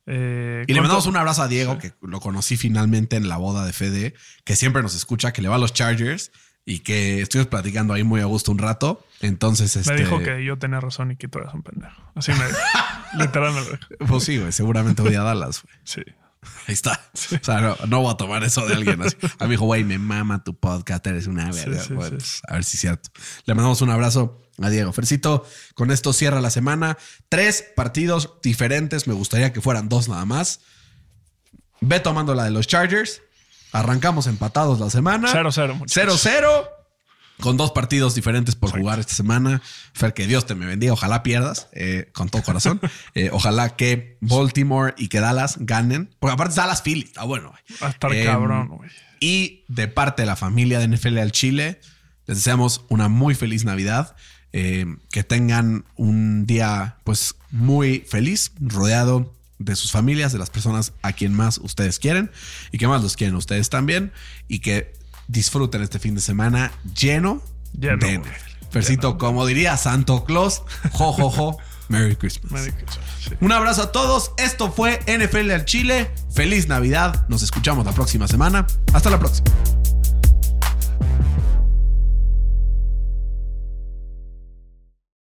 Eh, 0.08 0.64
Y 0.68 0.74
le 0.74 0.80
¿cuánto- 0.80 0.82
mandamos 0.82 1.06
un 1.08 1.18
abrazo 1.18 1.42
a 1.44 1.48
Diego, 1.48 1.78
que 1.78 1.94
lo 2.02 2.20
conocí 2.20 2.58
finalmente 2.58 3.16
en 3.18 3.28
la 3.30 3.38
boda 3.38 3.66
de 3.66 3.74
Fede, 3.74 4.14
que 4.44 4.56
siempre 4.56 4.82
nos 4.82 4.96
escucha, 4.96 5.32
que 5.34 5.42
le 5.42 5.50
va 5.50 5.56
a 5.56 5.60
los 5.60 5.74
Chargers 5.74 6.32
y 6.66 6.80
que 6.80 7.22
estuvimos 7.22 7.48
platicando 7.48 7.94
ahí 7.94 8.04
muy 8.04 8.22
a 8.22 8.26
gusto 8.26 8.52
un 8.52 8.58
rato. 8.58 9.06
Entonces, 9.22 9.76
este. 9.76 9.94
Me 9.94 10.00
dijo 10.00 10.20
que 10.20 10.44
yo 10.44 10.58
tenía 10.58 10.80
razón 10.80 11.12
y 11.12 11.16
que 11.18 11.28
tú 11.28 11.40
eras 11.40 11.54
un 11.54 11.64
pendejo. 11.64 12.02
Así 12.16 12.32
me 12.34 12.46
dijo. 12.48 12.60
Literal 13.18 13.54
me 13.54 13.60
lo 13.62 13.66
dijo. 13.66 13.78
Pues 14.08 14.24
sí, 14.24 14.38
güey, 14.38 14.52
seguramente 14.52 15.02
voy 15.02 15.16
a 15.16 15.22
Dallas, 15.22 15.62
güey. 15.64 15.76
Sí. 15.84 16.02
Ahí 16.68 16.74
está. 16.74 17.00
O 17.14 17.44
sea, 17.44 17.62
no, 17.62 17.78
no 17.88 18.02
voy 18.02 18.14
a 18.14 18.18
tomar 18.18 18.44
eso 18.44 18.66
de 18.66 18.74
alguien 18.76 19.02
así. 19.02 19.16
A 19.39 19.46
mí 19.46 19.52
dijo, 19.52 19.66
güey, 19.66 19.84
me 19.84 19.98
mama 20.00 20.44
tu 20.44 20.56
podcast, 20.56 21.06
eres 21.08 21.28
una 21.28 21.52
verga. 21.52 21.84
sí, 21.84 21.94
Bueno, 21.94 22.20
sí. 22.20 22.42
pues, 22.42 22.42
a 22.48 22.54
ver 22.56 22.64
si 22.64 22.78
es 22.78 22.82
cierto. 22.82 23.10
Le 23.46 23.54
mandamos 23.54 23.82
un 23.82 23.89
abrazo 23.92 24.42
a 24.62 24.70
Diego. 24.70 24.92
Fercito, 24.94 25.46
con 25.76 25.92
esto 25.92 26.14
cierra 26.14 26.42
la 26.42 26.50
semana. 26.50 26.98
Tres 27.30 27.64
partidos 27.76 28.34
diferentes. 28.42 29.08
Me 29.08 29.14
gustaría 29.14 29.54
que 29.54 29.62
fueran 29.62 29.88
dos 29.89 30.10
nada 30.10 30.26
más. 30.26 30.62
Ve 31.80 32.00
tomando 32.00 32.34
la 32.36 32.44
de 32.46 32.52
los 32.52 32.68
Chargers. 32.68 33.22
Arrancamos 33.72 34.28
empatados 34.28 34.80
la 34.80 34.89
semana. 34.89 35.32
0-0, 35.32 35.76
muchachos. 35.76 36.26
0-0. 36.26 36.70
Con 37.42 37.58
dos 37.58 37.72
partidos 37.72 38.16
diferentes 38.16 38.56
por 38.56 38.72
jugar 38.72 39.00
esta 39.00 39.14
semana. 39.14 39.62
Fer, 39.94 40.14
que 40.14 40.28
Dios 40.28 40.46
te 40.46 40.56
me 40.56 40.66
bendiga. 40.66 40.94
Ojalá 40.94 41.24
pierdas, 41.24 41.68
eh, 41.74 42.10
con 42.14 42.30
todo 42.30 42.44
corazón. 42.44 42.80
Eh, 43.16 43.30
ojalá 43.34 43.76
que 43.76 44.18
Baltimore 44.22 44.94
y 44.98 45.10
que 45.10 45.20
Dallas 45.20 45.58
ganen. 45.60 46.10
Porque 46.20 46.34
aparte 46.34 46.56
Dallas 46.56 46.82
Philly. 46.82 47.02
Está 47.04 47.24
bueno. 47.26 47.50
güey. 47.50 47.80
Va 47.82 47.88
a 47.88 47.89
estar 47.89 48.14
Em, 48.14 48.26
cabrón, 48.26 48.68
güey. 48.70 48.89
Y 49.20 49.64
de 49.68 49.88
parte 49.88 50.22
de 50.22 50.26
la 50.28 50.36
familia 50.36 50.80
de 50.80 50.88
NFL 50.88 51.18
al 51.20 51.32
Chile, 51.32 51.80
Les 52.28 52.38
deseamos 52.38 52.86
una 52.89 53.10
muy 53.10 53.36
feliz 53.36 53.66
Navidad. 53.66 54.16
eh, 54.54 54.86
que 55.12 55.24
tengan 55.24 55.86
un 55.96 56.46
día 56.46 56.98
pues 57.04 57.36
muy 57.52 58.00
feliz, 58.08 58.52
rodeado 58.60 59.34
de 59.60 59.76
sus 59.76 59.92
familias, 59.92 60.32
de 60.34 60.39
las 60.39 60.50
personas 60.50 60.92
a 61.04 61.14
quien 61.14 61.34
más 61.34 61.58
ustedes 61.58 62.00
quieren 62.00 62.32
y 62.72 62.78
que 62.78 62.88
más 62.88 63.02
los 63.02 63.16
quieren 63.16 63.36
ustedes 63.36 63.70
también. 63.70 64.12
Y 64.48 64.60
que 64.60 64.94
disfruten 65.28 65.82
este 65.82 66.00
fin 66.00 66.16
de 66.16 66.22
semana 66.22 66.72
lleno, 66.96 67.42
Lleno, 67.78 67.98
de. 67.98 68.20
NFL. 68.20 68.30
Versito, 68.74 69.18
como 69.18 69.46
diría 69.46 69.76
Santo 69.78 70.24
Claus, 70.24 70.64
jo, 70.94 71.12
jo, 71.12 71.30
jo, 71.30 71.58
Merry 71.90 72.16
Christmas. 72.16 72.52
Merry 72.52 72.72
Christmas, 72.72 73.06
sí. 73.28 73.36
Un 73.42 73.52
abrazo 73.52 73.84
a 73.84 73.92
todos. 73.92 74.32
Esto 74.38 74.72
fue 74.72 75.00
NFL 75.08 75.52
al 75.52 75.66
Chile. 75.66 76.10
Feliz 76.34 76.68
Navidad. 76.68 77.26
Nos 77.28 77.44
escuchamos 77.44 77.86
la 77.86 77.92
próxima 77.92 78.28
semana. 78.30 78.66
Hasta 78.94 79.10
la 79.10 79.20
próxima. 79.20 79.52